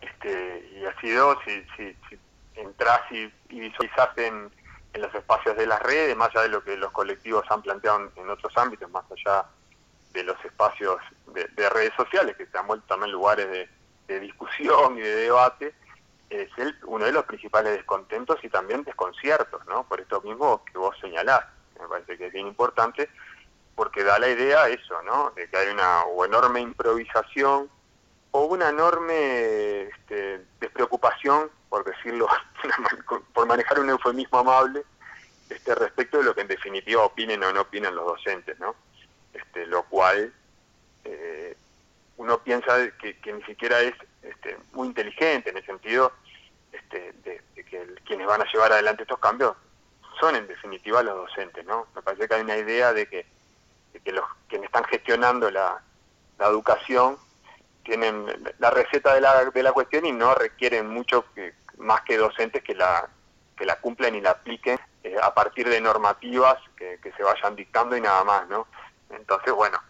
Este, 0.00 0.70
y 0.80 0.84
ha 0.84 1.00
sido, 1.00 1.36
si, 1.44 1.62
si, 1.76 1.96
si 2.08 2.18
entras 2.54 3.00
y, 3.10 3.30
visualizas 3.48 4.16
en, 4.16 4.50
los 4.94 5.14
espacios 5.14 5.56
de 5.56 5.66
las 5.66 5.80
redes, 5.80 6.14
más 6.14 6.28
allá 6.30 6.42
de 6.42 6.48
lo 6.50 6.62
que 6.62 6.76
los 6.76 6.92
colectivos 6.92 7.44
han 7.50 7.62
planteado 7.62 8.12
en, 8.14 8.28
otros 8.28 8.54
ámbitos, 8.58 8.90
más 8.90 9.04
allá 9.10 9.46
de 10.12 10.22
los 10.22 10.36
espacios 10.44 11.00
de, 11.34 11.68
redes 11.70 11.94
sociales, 11.96 12.36
que 12.36 12.44
se 12.46 12.58
han 12.58 12.66
vuelto 12.66 12.86
también 12.86 13.12
lugares 13.12 13.48
de, 13.48 13.68
discusión 14.20 14.98
y 14.98 15.00
de 15.00 15.14
debate, 15.14 15.74
es 16.32 16.50
el, 16.56 16.76
uno 16.84 17.04
de 17.04 17.12
los 17.12 17.24
principales 17.24 17.72
descontentos 17.72 18.42
y 18.42 18.48
también 18.48 18.84
desconciertos, 18.84 19.64
¿no? 19.66 19.84
Por 19.84 20.00
esto 20.00 20.20
mismo 20.22 20.64
que 20.64 20.78
vos 20.78 20.96
señalás, 21.00 21.44
me 21.80 21.88
parece 21.88 22.16
que 22.16 22.26
es 22.26 22.32
bien 22.32 22.46
importante, 22.46 23.10
porque 23.74 24.04
da 24.04 24.18
la 24.18 24.28
idea 24.28 24.68
eso, 24.68 25.02
¿no? 25.02 25.30
De 25.30 25.48
que 25.48 25.56
hay 25.56 25.68
una 25.68 26.04
enorme 26.24 26.60
improvisación 26.60 27.68
o 28.30 28.44
una 28.44 28.70
enorme 28.70 29.82
este, 29.82 30.44
despreocupación 30.60 31.50
por 31.72 31.84
decirlo, 31.84 32.28
por 33.32 33.46
manejar 33.46 33.80
un 33.80 33.88
eufemismo 33.88 34.40
amable, 34.40 34.84
este, 35.48 35.74
respecto 35.74 36.18
de 36.18 36.24
lo 36.24 36.34
que 36.34 36.42
en 36.42 36.48
definitiva 36.48 37.02
opinen 37.02 37.42
o 37.42 37.50
no 37.50 37.62
opinen 37.62 37.94
los 37.94 38.04
docentes, 38.04 38.58
¿no? 38.58 38.76
Este, 39.32 39.64
lo 39.64 39.84
cual 39.84 40.34
eh, 41.04 41.56
uno 42.18 42.42
piensa 42.42 42.76
que, 42.98 43.16
ni 43.32 43.42
siquiera 43.44 43.80
es 43.80 43.94
este, 44.22 44.58
muy 44.72 44.88
inteligente 44.88 45.48
en 45.48 45.56
el 45.56 45.64
sentido 45.64 46.12
este, 46.72 47.12
de, 47.24 47.42
que 47.54 47.94
quienes 48.04 48.26
van 48.26 48.42
a 48.42 48.52
llevar 48.52 48.72
adelante 48.72 49.02
estos 49.02 49.18
cambios 49.18 49.54
son 50.18 50.36
en 50.36 50.46
definitiva 50.46 51.02
los 51.02 51.16
docentes, 51.16 51.64
¿no? 51.64 51.86
Me 51.94 52.02
parece 52.02 52.28
que 52.28 52.34
hay 52.34 52.42
una 52.42 52.56
idea 52.56 52.92
de 52.92 53.06
que, 53.08 53.26
que 54.04 54.12
los 54.12 54.24
quienes 54.48 54.66
están 54.66 54.84
gestionando 54.84 55.50
la, 55.50 55.82
la 56.38 56.46
educación 56.46 57.16
tienen 57.84 58.26
la 58.58 58.70
receta 58.70 59.14
de 59.14 59.20
la, 59.20 59.44
de 59.44 59.62
la 59.62 59.72
cuestión 59.72 60.06
y 60.06 60.12
no 60.12 60.34
requieren 60.34 60.88
mucho 60.88 61.24
que, 61.34 61.54
más 61.78 62.02
que 62.02 62.16
docentes 62.16 62.62
que 62.62 62.74
la, 62.74 63.08
que 63.56 63.64
la 63.64 63.80
cumplen 63.80 64.14
y 64.14 64.20
la 64.20 64.30
apliquen 64.30 64.78
eh, 65.02 65.16
a 65.20 65.34
partir 65.34 65.68
de 65.68 65.80
normativas 65.80 66.58
que, 66.76 66.98
se 67.16 67.22
vayan 67.22 67.54
dictando 67.54 67.96
y 67.96 68.00
nada 68.00 68.24
más, 68.24 68.48
¿no? 68.48 68.66
Entonces, 69.10 69.52
bueno, 69.52 69.80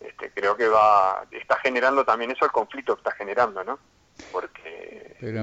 este, 0.00 0.32
creo 0.32 0.56
que 0.56 0.68
va 0.68 1.24
está 1.30 1.56
generando 1.58 2.04
también 2.04 2.30
eso 2.30 2.44
el 2.44 2.50
conflicto 2.50 2.94
que 2.94 3.00
está 3.00 3.12
generando, 3.12 3.62
¿no? 3.62 3.78
Porque 4.30 5.16
el, 5.20 5.34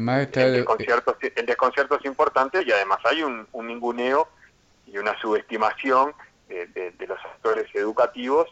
desconcierto, 0.54 1.18
el 1.22 1.46
desconcierto 1.46 1.96
es 1.98 2.06
importante 2.06 2.64
y 2.66 2.72
además 2.72 3.00
hay 3.04 3.24
un, 3.24 3.48
un 3.52 3.68
ninguneo 3.68 4.28
y 4.86 4.98
una 4.98 5.20
subestimación 5.20 6.14
de, 6.50 7.08
los 7.08 7.20
actores 7.20 7.68
educativos 7.76 8.48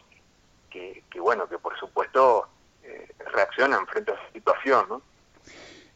que, 0.70 1.02
que, 1.10 1.20
bueno, 1.20 1.48
que 1.48 1.58
por 1.58 1.78
supuesto 1.78 2.48
eh, 2.82 3.08
reaccionan 3.32 3.86
frente 3.86 4.12
a 4.12 4.14
esa 4.14 4.32
situación, 4.32 4.86
¿no? 4.88 5.02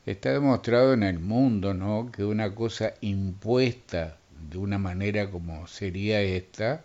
Está 0.05 0.33
demostrado 0.33 0.95
en 0.95 1.05
el 1.05 1.21
mundo, 1.21 1.75
¿no? 1.75 2.11
Que 2.11 2.25
una 2.25 2.55
cosa 2.55 2.95
impuesta 3.01 4.17
de 4.51 4.59
una 4.59 4.79
manera 4.79 5.31
como 5.31 5.67
sería 5.69 6.21
esta, 6.21 6.83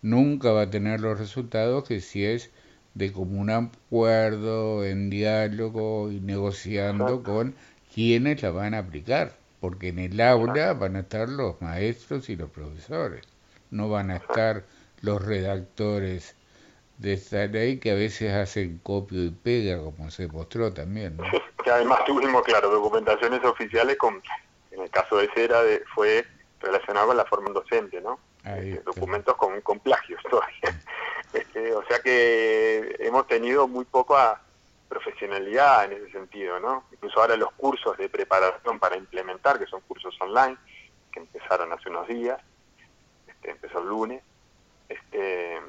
nunca 0.00 0.50
va 0.52 0.62
a 0.62 0.70
tener 0.70 1.00
los 1.00 1.18
resultados 1.18 1.86
que 1.86 2.00
si 2.00 2.24
es 2.24 2.50
de 2.94 3.12
común 3.12 3.50
acuerdo, 3.50 4.84
en 4.84 5.10
diálogo 5.10 6.10
y 6.10 6.20
negociando 6.20 7.22
con 7.22 7.54
quienes 7.92 8.42
la 8.42 8.50
van 8.50 8.74
a 8.74 8.78
aplicar, 8.78 9.32
porque 9.60 9.88
en 9.88 9.98
el 9.98 10.20
aula 10.20 10.72
van 10.74 10.96
a 10.96 11.00
estar 11.00 11.28
los 11.28 11.60
maestros 11.60 12.28
y 12.28 12.36
los 12.36 12.50
profesores, 12.50 13.24
no 13.70 13.88
van 13.88 14.10
a 14.10 14.16
estar 14.16 14.64
los 15.00 15.24
redactores 15.24 16.36
de 16.98 17.14
esta 17.14 17.46
ley 17.46 17.78
que 17.78 17.90
a 17.90 17.94
veces 17.94 18.32
hacen 18.32 18.78
copio 18.82 19.24
y 19.24 19.30
pega, 19.30 19.78
como 19.78 20.10
se 20.10 20.28
mostró 20.28 20.72
también. 20.72 21.16
¿no? 21.16 21.24
que 21.64 21.70
además 21.70 22.04
tuvimos, 22.04 22.42
claro, 22.42 22.70
documentaciones 22.70 23.42
oficiales 23.44 23.96
con, 23.96 24.22
en 24.70 24.82
el 24.82 24.90
caso 24.90 25.16
de 25.16 25.28
Cera, 25.34 25.62
de, 25.62 25.82
fue 25.94 26.24
relacionado 26.60 27.08
con 27.08 27.16
la 27.16 27.24
forma 27.24 27.50
docente, 27.50 28.00
¿no? 28.00 28.20
Este, 28.44 28.82
documentos 28.84 29.34
con, 29.36 29.60
con 29.62 29.80
plagios 29.80 30.20
todavía. 30.30 30.80
Este, 31.34 31.74
o 31.74 31.84
sea 31.86 31.98
que 31.98 32.96
hemos 33.00 33.26
tenido 33.26 33.66
muy 33.66 33.84
poca 33.84 34.40
profesionalidad 34.88 35.84
en 35.86 35.94
ese 35.94 36.12
sentido, 36.12 36.60
¿no? 36.60 36.84
Incluso 36.92 37.20
ahora 37.20 37.36
los 37.36 37.52
cursos 37.52 37.96
de 37.98 38.08
preparación 38.08 38.78
para 38.78 38.96
implementar, 38.96 39.58
que 39.58 39.66
son 39.66 39.80
cursos 39.82 40.16
online, 40.20 40.56
que 41.12 41.18
empezaron 41.20 41.72
hace 41.72 41.88
unos 41.88 42.06
días, 42.06 42.40
este, 43.26 43.50
empezó 43.50 43.80
el 43.80 43.88
lunes, 43.88 44.22
este, 44.88 45.60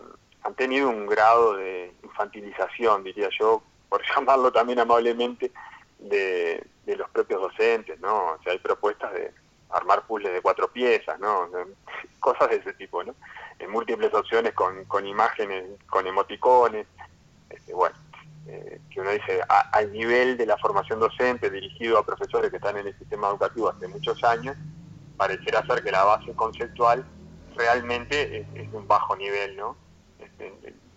han 0.44 0.54
tenido 0.54 0.90
un 0.90 1.08
grado 1.08 1.56
de 1.56 1.92
infantilización, 2.04 3.04
diría 3.04 3.30
yo, 3.40 3.64
por 3.90 4.04
llamarlo 4.16 4.52
también 4.52 4.80
amablemente, 4.80 5.52
de, 5.98 6.64
los 6.86 7.10
propios 7.10 7.42
docentes, 7.42 8.00
¿no? 8.00 8.34
O 8.34 8.40
sea, 8.44 8.54
hay 8.54 8.60
propuestas 8.60 9.12
de 9.14 9.34
armar 9.72 10.06
puzzles 10.06 10.32
de 10.32 10.42
cuatro 10.42 10.68
piezas, 10.68 11.20
¿no? 11.20 11.50
Cosas 12.20 12.52
de 12.52 12.58
ese 12.58 12.74
tipo, 12.74 13.04
¿no? 13.04 13.16
En 13.60 13.72
múltiples 13.72 14.14
opciones 14.14 14.54
con, 14.54 14.86
con 14.86 15.06
imágenes, 15.08 15.64
con 15.88 16.06
emoticones, 16.06 16.88
este, 17.50 17.74
bueno, 17.74 17.96
eh, 18.48 18.80
que 18.92 19.02
uno 19.02 19.12
dice, 19.12 19.42
al 19.72 19.92
nivel 19.92 20.38
de 20.38 20.46
la 20.46 20.58
formación 20.58 21.00
docente 21.00 21.50
dirigido 21.50 21.98
a 21.98 22.06
profesores 22.06 22.52
que 22.52 22.58
están 22.58 22.78
en 22.78 22.88
el 22.88 22.98
sistema 22.98 23.30
educativo 23.30 23.70
hace 23.70 23.88
muchos 23.88 24.24
años, 24.24 24.56
pareciera 25.18 25.66
ser 25.66 25.84
que 25.84 25.92
la 25.92 26.04
base 26.04 26.34
conceptual 26.34 27.06
realmente 27.56 28.46
es, 28.54 28.74
un 28.74 28.88
bajo 28.88 29.16
nivel, 29.16 29.56
¿no? 29.56 29.78
Este, 30.20 30.54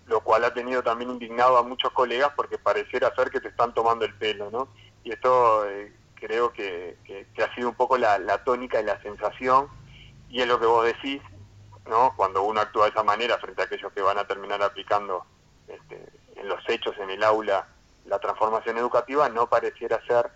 lo 0.07 0.21
cual 0.21 0.45
ha 0.45 0.55
tenido 0.55 0.83
también 0.83 1.11
indignado 1.11 1.59
a 1.59 1.63
muchos 1.63 1.93
colegas 1.93 2.33
porque 2.35 2.59
pareciera 2.59 3.15
ser 3.15 3.31
que 3.31 3.41
te 3.41 3.49
están 3.49 3.73
tomando 3.75 4.05
el 4.05 4.15
pelo, 4.15 4.51
¿no? 4.51 4.69
Y 5.05 5.13
esto 5.13 5.69
eh, 5.69 5.93
creo 6.15 6.53
que, 6.53 6.97
ha 7.43 7.55
sido 7.55 7.69
un 7.69 7.75
poco 7.75 7.97
la, 7.97 8.43
tónica 8.45 8.81
y 8.81 8.85
la 8.85 9.01
sensación, 9.03 9.69
y 10.29 10.41
es 10.41 10.49
lo 10.49 10.59
que 10.59 10.67
vos 10.67 10.85
decís, 10.85 11.23
¿no? 11.89 12.15
Cuando 12.17 12.43
uno 12.43 12.61
actúa 12.61 12.85
de 12.85 12.91
esa 12.91 13.03
manera 13.03 13.39
frente 13.39 13.63
a 13.63 13.65
aquellos 13.65 13.93
que 13.93 14.03
van 14.03 14.19
a 14.19 14.27
terminar 14.27 14.63
aplicando 14.63 15.25
este, 15.67 16.09
en 16.37 16.49
los 16.49 16.67
hechos, 16.69 16.97
en 16.99 17.11
el 17.11 17.25
aula, 17.25 17.67
la 18.05 18.19
transformación 18.19 18.79
educativa, 18.79 19.29
no 19.29 19.49
pareciera 19.49 20.01
ser 20.07 20.31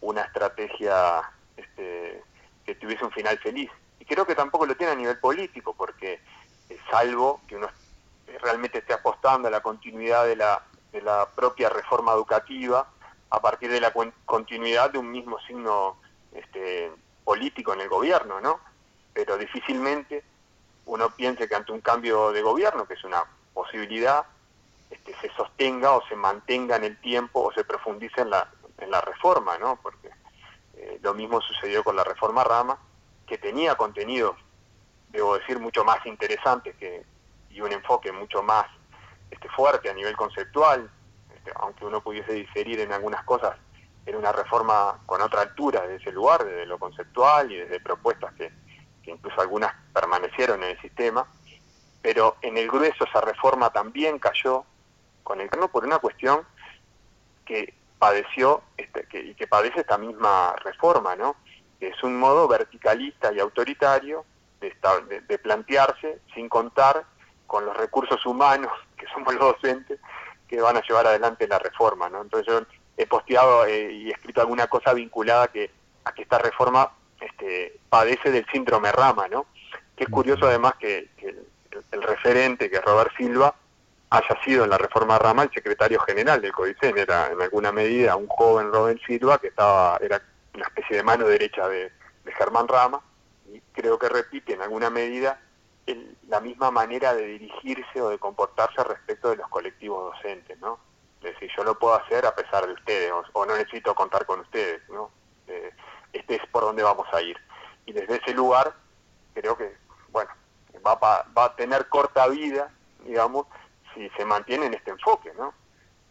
una 0.00 0.22
estrategia 0.22 1.30
este, 1.56 2.22
que 2.64 2.74
tuviese 2.74 3.04
un 3.04 3.12
final 3.12 3.38
feliz. 3.38 3.70
Y 4.00 4.04
creo 4.04 4.26
que 4.26 4.34
tampoco 4.34 4.66
lo 4.66 4.76
tiene 4.76 4.92
a 4.92 4.96
nivel 4.96 5.18
político, 5.18 5.74
porque 5.74 6.20
salvo 6.90 7.40
que 7.46 7.56
uno 7.56 7.68
realmente 8.40 8.78
esté 8.78 8.92
apostando 8.92 9.48
a 9.48 9.50
la 9.50 9.60
continuidad 9.60 10.26
de 10.26 10.36
la, 10.36 10.62
de 10.92 11.00
la 11.00 11.28
propia 11.34 11.68
reforma 11.68 12.12
educativa 12.12 12.86
a 13.30 13.40
partir 13.40 13.70
de 13.70 13.80
la 13.80 13.92
continuidad 14.24 14.90
de 14.90 14.98
un 14.98 15.10
mismo 15.10 15.38
signo 15.40 15.96
este, 16.32 16.92
político 17.24 17.72
en 17.72 17.80
el 17.80 17.88
gobierno, 17.88 18.40
¿no? 18.40 18.60
Pero 19.12 19.36
difícilmente 19.36 20.22
uno 20.86 21.10
piense 21.10 21.46
que 21.48 21.54
ante 21.54 21.72
un 21.72 21.80
cambio 21.80 22.32
de 22.32 22.42
gobierno, 22.42 22.86
que 22.86 22.94
es 22.94 23.04
una 23.04 23.22
posibilidad, 23.52 24.24
este, 24.90 25.14
se 25.20 25.30
sostenga 25.34 25.92
o 25.92 26.06
se 26.08 26.16
mantenga 26.16 26.76
en 26.76 26.84
el 26.84 27.00
tiempo 27.00 27.42
o 27.42 27.52
se 27.52 27.64
profundice 27.64 28.22
en 28.22 28.30
la, 28.30 28.48
en 28.78 28.90
la 28.90 29.00
reforma, 29.00 29.58
¿no? 29.58 29.78
Porque 29.82 30.10
Eh, 30.78 30.98
lo 31.02 31.14
mismo 31.14 31.40
sucedió 31.40 31.82
con 31.82 31.96
la 31.96 32.04
reforma 32.04 32.44
Rama, 32.44 32.76
que 33.26 33.38
tenía 33.38 33.76
contenidos, 33.76 34.36
debo 35.08 35.38
decir, 35.38 35.58
mucho 35.58 35.84
más 35.84 36.04
interesantes 36.04 36.76
que, 36.76 37.02
y 37.48 37.62
un 37.62 37.72
enfoque 37.72 38.12
mucho 38.12 38.42
más 38.42 38.66
este, 39.30 39.48
fuerte 39.48 39.88
a 39.88 39.94
nivel 39.94 40.14
conceptual, 40.14 40.90
este, 41.34 41.50
aunque 41.62 41.86
uno 41.86 42.02
pudiese 42.02 42.34
diferir 42.34 42.80
en 42.80 42.92
algunas 42.92 43.24
cosas, 43.24 43.56
era 44.04 44.18
una 44.18 44.32
reforma 44.32 45.00
con 45.06 45.22
otra 45.22 45.40
altura 45.40 45.80
desde 45.80 45.96
ese 45.96 46.12
lugar, 46.12 46.44
desde 46.44 46.66
lo 46.66 46.78
conceptual 46.78 47.50
y 47.50 47.56
desde 47.56 47.80
propuestas 47.80 48.34
que, 48.34 48.52
que 49.06 49.12
incluso 49.12 49.40
algunas 49.40 49.72
permanecieron 49.94 50.62
en 50.64 50.70
el 50.70 50.80
sistema, 50.80 51.26
pero 52.02 52.36
en 52.42 52.58
el 52.58 52.68
grueso 52.68 53.04
esa 53.04 53.20
reforma 53.20 53.70
también 53.70 54.18
cayó 54.18 54.64
con 55.22 55.40
el 55.40 55.48
por 55.48 55.84
una 55.84 55.98
cuestión 55.98 56.44
que 57.44 57.72
padeció 57.98 58.62
este, 58.76 59.06
y 59.20 59.34
que 59.34 59.46
padece 59.46 59.80
esta 59.80 59.96
misma 59.96 60.54
reforma, 60.56 61.16
¿no? 61.16 61.36
que 61.78 61.88
es 61.88 62.02
un 62.02 62.18
modo 62.18 62.48
verticalista 62.48 63.32
y 63.32 63.38
autoritario 63.38 64.24
de, 64.60 64.74
de, 65.28 65.38
plantearse 65.38 66.20
sin 66.34 66.48
contar 66.48 67.04
con 67.46 67.64
los 67.64 67.76
recursos 67.76 68.24
humanos, 68.26 68.72
que 68.98 69.06
somos 69.08 69.34
los 69.34 69.54
docentes, 69.54 70.00
que 70.48 70.60
van 70.60 70.76
a 70.76 70.82
llevar 70.82 71.06
adelante 71.06 71.46
la 71.46 71.58
reforma. 71.58 72.08
¿no? 72.08 72.22
Entonces 72.22 72.52
yo 72.52 72.66
he 72.96 73.06
posteado 73.06 73.66
eh, 73.66 73.92
y 73.92 74.10
escrito 74.10 74.40
alguna 74.40 74.66
cosa 74.66 74.92
vinculada 74.92 75.48
que, 75.48 75.70
a 76.04 76.12
que 76.12 76.22
esta 76.22 76.38
reforma 76.38 76.90
este, 77.20 77.78
padece 77.88 78.30
del 78.30 78.46
síndrome 78.52 78.92
Rama, 78.92 79.28
¿no? 79.28 79.46
Que 79.96 80.04
es 80.04 80.10
curioso 80.10 80.46
además 80.46 80.74
que, 80.78 81.08
el, 81.22 82.02
referente, 82.02 82.70
que 82.70 82.76
es 82.76 82.84
Robert 82.84 83.12
Silva, 83.16 83.54
haya 84.10 84.42
sido 84.44 84.64
en 84.64 84.70
la 84.70 84.78
reforma 84.78 85.18
Rama 85.18 85.44
el 85.44 85.50
secretario 85.50 86.00
general 86.00 86.40
del 86.40 86.52
CODICEN, 86.52 86.98
era 86.98 87.30
en 87.30 87.40
alguna 87.40 87.72
medida 87.72 88.16
un 88.16 88.28
joven 88.28 88.72
Robert 88.72 89.00
Silva 89.06 89.38
que 89.38 89.48
estaba, 89.48 89.98
era 90.00 90.22
una 90.54 90.64
especie 90.64 90.98
de 90.98 91.02
mano 91.02 91.26
derecha 91.26 91.68
de, 91.68 91.92
Germán 92.38 92.66
Rama, 92.66 93.00
y 93.52 93.60
creo 93.72 93.98
que 93.98 94.08
repite 94.08 94.52
en 94.54 94.60
alguna 94.60 94.90
medida 94.90 95.40
la 96.28 96.40
misma 96.40 96.72
manera 96.72 97.14
de 97.14 97.24
dirigirse 97.24 98.02
o 98.02 98.08
de 98.08 98.18
comportarse 98.18 98.82
respecto 98.82 99.30
de 99.30 99.36
los 99.36 99.48
colectivos 99.48 100.12
docentes, 100.12 100.58
¿no? 100.58 100.80
Es 101.22 101.32
decir, 101.34 101.50
yo 101.56 101.64
lo 101.64 101.78
puedo 101.78 101.94
hacer 101.94 102.26
a 102.26 102.34
pesar 102.34 102.66
de 102.66 102.72
ustedes, 102.72 103.12
o, 103.32 103.46
no 103.46 103.56
necesito 103.56 103.94
contar 103.94 104.26
con 104.26 104.40
ustedes, 104.40 104.82
¿no? 104.88 105.10
Este 106.12 106.36
es 106.36 106.46
por 106.50 106.62
donde 106.62 106.82
vamos 106.82 107.06
a 107.12 107.20
ir. 107.22 107.36
Y 107.84 107.92
desde 107.92 108.16
ese 108.16 108.34
lugar, 108.34 108.74
creo 109.34 109.56
que, 109.56 109.76
bueno, 110.10 110.30
va, 110.84 110.94
va 110.96 111.44
a 111.44 111.56
tener 111.56 111.88
corta 111.88 112.26
vida, 112.28 112.72
digamos, 113.04 113.46
si 113.94 114.08
se 114.10 114.24
mantiene 114.24 114.66
en 114.66 114.74
este 114.74 114.90
enfoque, 114.90 115.32
¿no? 115.34 115.54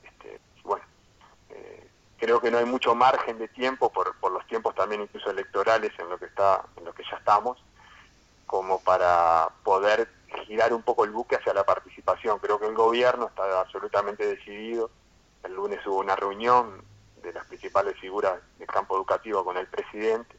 Este, 0.04 0.40
bueno, 0.64 0.84
eh, 1.50 1.88
creo 2.18 2.42
que 2.42 2.52
no 2.52 2.58
hay 2.58 2.66
mucho 2.66 2.96
margen 2.96 3.38
de 3.38 3.48
tiempo 3.48 3.92
por, 3.92 4.16
por 4.20 4.32
los 4.32 4.46
tiempos 4.48 4.74
también 4.76 5.02
incluso 5.02 5.30
electorales 5.30 5.92
en 6.00 6.10
lo 6.10 6.18
que 6.18 6.26
está, 6.26 6.66
en 6.78 6.86
lo 6.86 6.94
que 6.94 7.04
ya 7.10 7.18
estamos, 7.18 7.64
como 8.48 8.82
para 8.82 9.50
poder 9.64 10.10
girar 10.46 10.74
un 10.74 10.82
poco 10.82 11.06
el 11.06 11.12
buque 11.12 11.36
hacia 11.36 11.54
la 11.54 11.64
participación. 11.64 12.40
Creo 12.40 12.60
que 12.60 12.68
el 12.68 12.76
gobierno 12.76 13.28
está 13.28 13.62
absolutamente 13.62 14.26
decidido. 14.26 14.90
El 15.44 15.54
lunes 15.54 15.86
hubo 15.86 16.00
una 16.00 16.16
reunión 16.16 16.84
de 17.26 17.34
las 17.34 17.46
principales 17.46 18.00
figuras 18.00 18.40
del 18.58 18.68
campo 18.68 18.96
educativo 18.96 19.44
con 19.44 19.58
el 19.58 19.68
presidente 19.68 20.36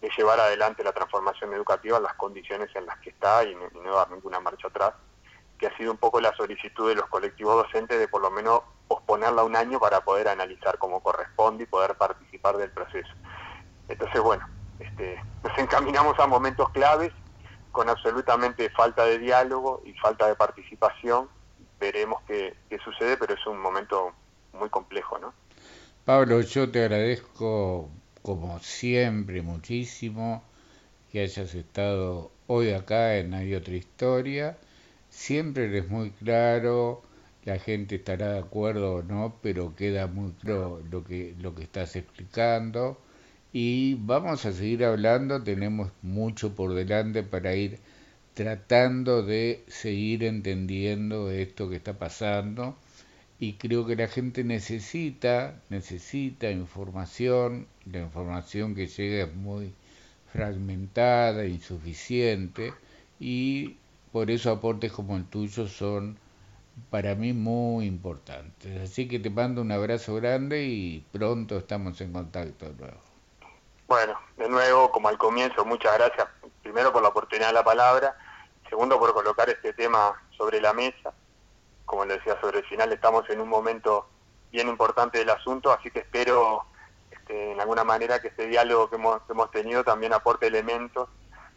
de 0.00 0.10
llevar 0.16 0.38
adelante 0.40 0.84
la 0.84 0.92
transformación 0.92 1.52
educativa 1.52 1.96
en 1.96 2.04
las 2.04 2.14
condiciones 2.14 2.70
en 2.74 2.86
las 2.86 2.98
que 3.00 3.10
está 3.10 3.44
y 3.44 3.54
no 3.54 3.94
dar 3.94 4.10
ninguna 4.10 4.40
marcha 4.40 4.68
atrás 4.68 4.94
que 5.58 5.66
ha 5.66 5.76
sido 5.76 5.90
un 5.90 5.98
poco 5.98 6.20
la 6.20 6.34
solicitud 6.36 6.88
de 6.88 6.94
los 6.94 7.06
colectivos 7.06 7.64
docentes 7.64 7.98
de 7.98 8.08
por 8.08 8.22
lo 8.22 8.30
menos 8.30 8.62
posponerla 8.86 9.42
un 9.42 9.56
año 9.56 9.80
para 9.80 10.00
poder 10.00 10.28
analizar 10.28 10.78
cómo 10.78 11.02
corresponde 11.02 11.64
y 11.64 11.66
poder 11.66 11.96
participar 11.96 12.56
del 12.56 12.70
proceso. 12.70 13.12
Entonces, 13.88 14.20
bueno, 14.20 14.48
este, 14.78 15.22
nos 15.42 15.58
encaminamos 15.58 16.18
a 16.20 16.26
momentos 16.26 16.70
claves 16.70 17.12
con 17.72 17.88
absolutamente 17.88 18.70
falta 18.70 19.04
de 19.04 19.18
diálogo 19.18 19.82
y 19.84 19.92
falta 19.94 20.28
de 20.28 20.36
participación. 20.36 21.28
Veremos 21.80 22.22
qué, 22.26 22.56
qué 22.70 22.78
sucede, 22.78 23.16
pero 23.16 23.34
es 23.34 23.46
un 23.46 23.58
momento 23.58 24.12
muy 24.52 24.70
complejo, 24.70 25.18
¿no? 25.18 25.34
Pablo, 26.08 26.40
yo 26.40 26.70
te 26.70 26.80
agradezco 26.84 27.88
como 28.22 28.58
siempre 28.60 29.42
muchísimo 29.42 30.42
que 31.12 31.20
hayas 31.20 31.54
estado 31.54 32.32
hoy 32.46 32.70
acá 32.70 33.18
en 33.18 33.34
Hay 33.34 33.54
otra 33.54 33.74
historia 33.76 34.56
siempre 35.10 35.66
eres 35.66 35.88
muy 35.90 36.10
claro, 36.12 37.02
la 37.44 37.58
gente 37.58 37.96
estará 37.96 38.32
de 38.32 38.38
acuerdo 38.40 38.94
o 38.96 39.02
no, 39.02 39.36
pero 39.42 39.76
queda 39.76 40.06
muy 40.06 40.32
claro 40.32 40.82
lo 40.90 41.04
que, 41.04 41.34
lo 41.40 41.54
que 41.54 41.64
estás 41.64 41.94
explicando. 41.96 42.98
Y 43.52 43.94
vamos 43.96 44.46
a 44.46 44.52
seguir 44.52 44.84
hablando, 44.84 45.42
tenemos 45.42 45.92
mucho 46.02 46.54
por 46.54 46.74
delante 46.74 47.22
para 47.22 47.54
ir 47.54 47.80
tratando 48.34 49.22
de 49.22 49.64
seguir 49.68 50.24
entendiendo 50.24 51.30
esto 51.30 51.68
que 51.70 51.76
está 51.76 51.98
pasando 51.98 52.76
y 53.38 53.54
creo 53.54 53.86
que 53.86 53.96
la 53.96 54.08
gente 54.08 54.44
necesita 54.44 55.54
necesita 55.68 56.50
información 56.50 57.66
la 57.84 58.00
información 58.00 58.74
que 58.74 58.86
llega 58.86 59.24
es 59.24 59.34
muy 59.34 59.74
fragmentada 60.32 61.44
insuficiente 61.46 62.74
y 63.20 63.76
por 64.12 64.30
eso 64.30 64.50
aportes 64.50 64.92
como 64.92 65.16
el 65.16 65.24
tuyo 65.24 65.66
son 65.66 66.18
para 66.90 67.14
mí 67.14 67.32
muy 67.32 67.86
importantes. 67.86 68.80
Así 68.80 69.08
que 69.08 69.18
te 69.18 69.30
mando 69.30 69.60
un 69.62 69.72
abrazo 69.72 70.14
grande 70.14 70.64
y 70.64 71.04
pronto 71.12 71.58
estamos 71.58 72.00
en 72.00 72.12
contacto 72.12 72.66
de 72.66 72.74
nuevo. 72.74 73.00
Bueno, 73.86 74.18
de 74.36 74.48
nuevo, 74.48 74.90
como 74.90 75.08
al 75.08 75.18
comienzo, 75.18 75.64
muchas 75.64 75.94
gracias 75.94 76.28
primero 76.62 76.92
por 76.92 77.02
la 77.02 77.08
oportunidad 77.08 77.48
de 77.48 77.54
la 77.54 77.64
palabra, 77.64 78.16
segundo 78.68 78.98
por 78.98 79.14
colocar 79.14 79.48
este 79.48 79.72
tema 79.72 80.22
sobre 80.36 80.60
la 80.60 80.72
mesa. 80.72 81.12
Como 81.88 82.04
le 82.04 82.18
decía 82.18 82.38
sobre 82.38 82.58
el 82.58 82.66
final, 82.66 82.92
estamos 82.92 83.28
en 83.30 83.40
un 83.40 83.48
momento 83.48 84.06
bien 84.52 84.68
importante 84.68 85.16
del 85.16 85.30
asunto, 85.30 85.72
así 85.72 85.90
que 85.90 86.00
espero 86.00 86.66
este, 87.10 87.52
en 87.52 87.60
alguna 87.62 87.82
manera 87.82 88.20
que 88.20 88.28
este 88.28 88.46
diálogo 88.46 88.90
que 88.90 88.96
hemos, 88.96 89.50
tenido 89.50 89.82
también 89.84 90.12
aporte 90.12 90.48
elementos 90.48 91.08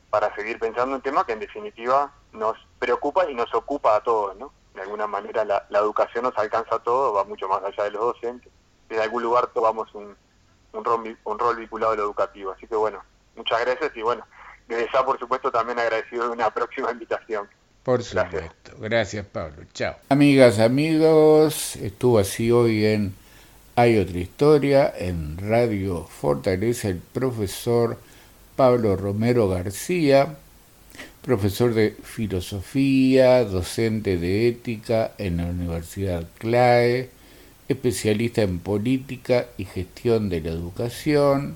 para 0.10 0.34
seguir 0.34 0.58
pensando 0.58 0.96
un 0.96 1.02
tema 1.02 1.26
que 1.26 1.34
en 1.34 1.40
definitiva 1.40 2.14
nos 2.32 2.58
preocupa 2.80 3.30
y 3.30 3.36
nos 3.36 3.54
ocupa 3.54 3.98
a 3.98 4.04
todos, 4.04 4.38
¿no? 4.38 4.54
De 4.74 4.82
alguna 4.82 5.06
manera 5.06 5.44
la, 5.44 5.68
educación 5.72 6.24
nos 6.24 6.38
alcanza 6.38 6.76
a 6.76 6.80
todos, 6.80 7.14
va 7.14 7.26
mucho 7.26 7.50
más 7.50 7.62
allá 7.66 7.84
de 7.84 7.92
los 7.92 8.02
docentes. 8.02 8.54
Desde 8.88 9.04
algún 9.04 9.24
lugar 9.24 9.48
tomamos 9.48 9.94
un, 9.94 10.16
un, 10.72 10.86
rol, 10.86 11.18
un 11.26 11.40
rol 11.40 11.58
vinculado 11.58 11.92
a 11.92 11.96
lo 11.98 12.04
educativo. 12.04 12.52
Así 12.52 12.68
que 12.68 12.76
bueno, 12.76 13.04
muchas 13.36 13.60
gracias 13.66 13.92
y 13.98 14.02
bueno, 14.02 14.26
desde 14.66 14.90
ya 14.94 15.04
por 15.04 15.20
supuesto 15.20 15.52
también 15.52 15.78
agradecido 15.78 16.24
de 16.24 16.30
una 16.30 16.50
próxima 16.54 16.90
invitación. 16.90 17.50
Por 17.84 18.04
supuesto. 18.04 18.78
Gracias. 18.80 19.26
Pablo. 19.26 19.64
Chao. 19.74 19.96
Amigas, 20.10 20.60
amigos, 20.60 21.76
estuvo 21.78 22.20
así 22.20 22.52
hoy 22.52 22.86
en 22.86 23.14
Hay 23.76 23.98
otra 23.98 24.20
historia 24.20 24.94
en 24.96 25.38
Radio 25.38 26.04
Fortaleza 26.04 26.90
el 26.90 26.98
profesor 26.98 27.98
Pablo 28.56 28.96
Romero 28.96 29.50
García, 29.50 30.36
profesor 31.24 31.74
de 31.74 31.96
filosofía, 32.04 33.44
docente 33.46 34.18
de 34.18 34.48
ética 34.48 35.14
en 35.18 35.38
la 35.38 35.46
Universidad 35.46 36.28
CLAE, 36.38 37.10
especialista 37.68 38.44
en 38.44 38.60
política 38.60 39.48
y 39.58 39.66
gestión 39.66 40.30
de 40.30 40.42
la 40.42 40.50
educación, 40.50 41.56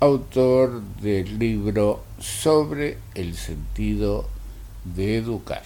autor 0.00 0.82
del 1.00 1.38
libro 1.38 2.02
sobre 2.18 2.98
el 3.14 3.36
sentido 3.36 4.28
de 4.84 5.16
educar. 5.16 5.62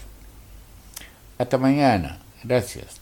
Hasta 1.39 1.59
mañana. 1.59 2.19
Gracias. 2.43 3.01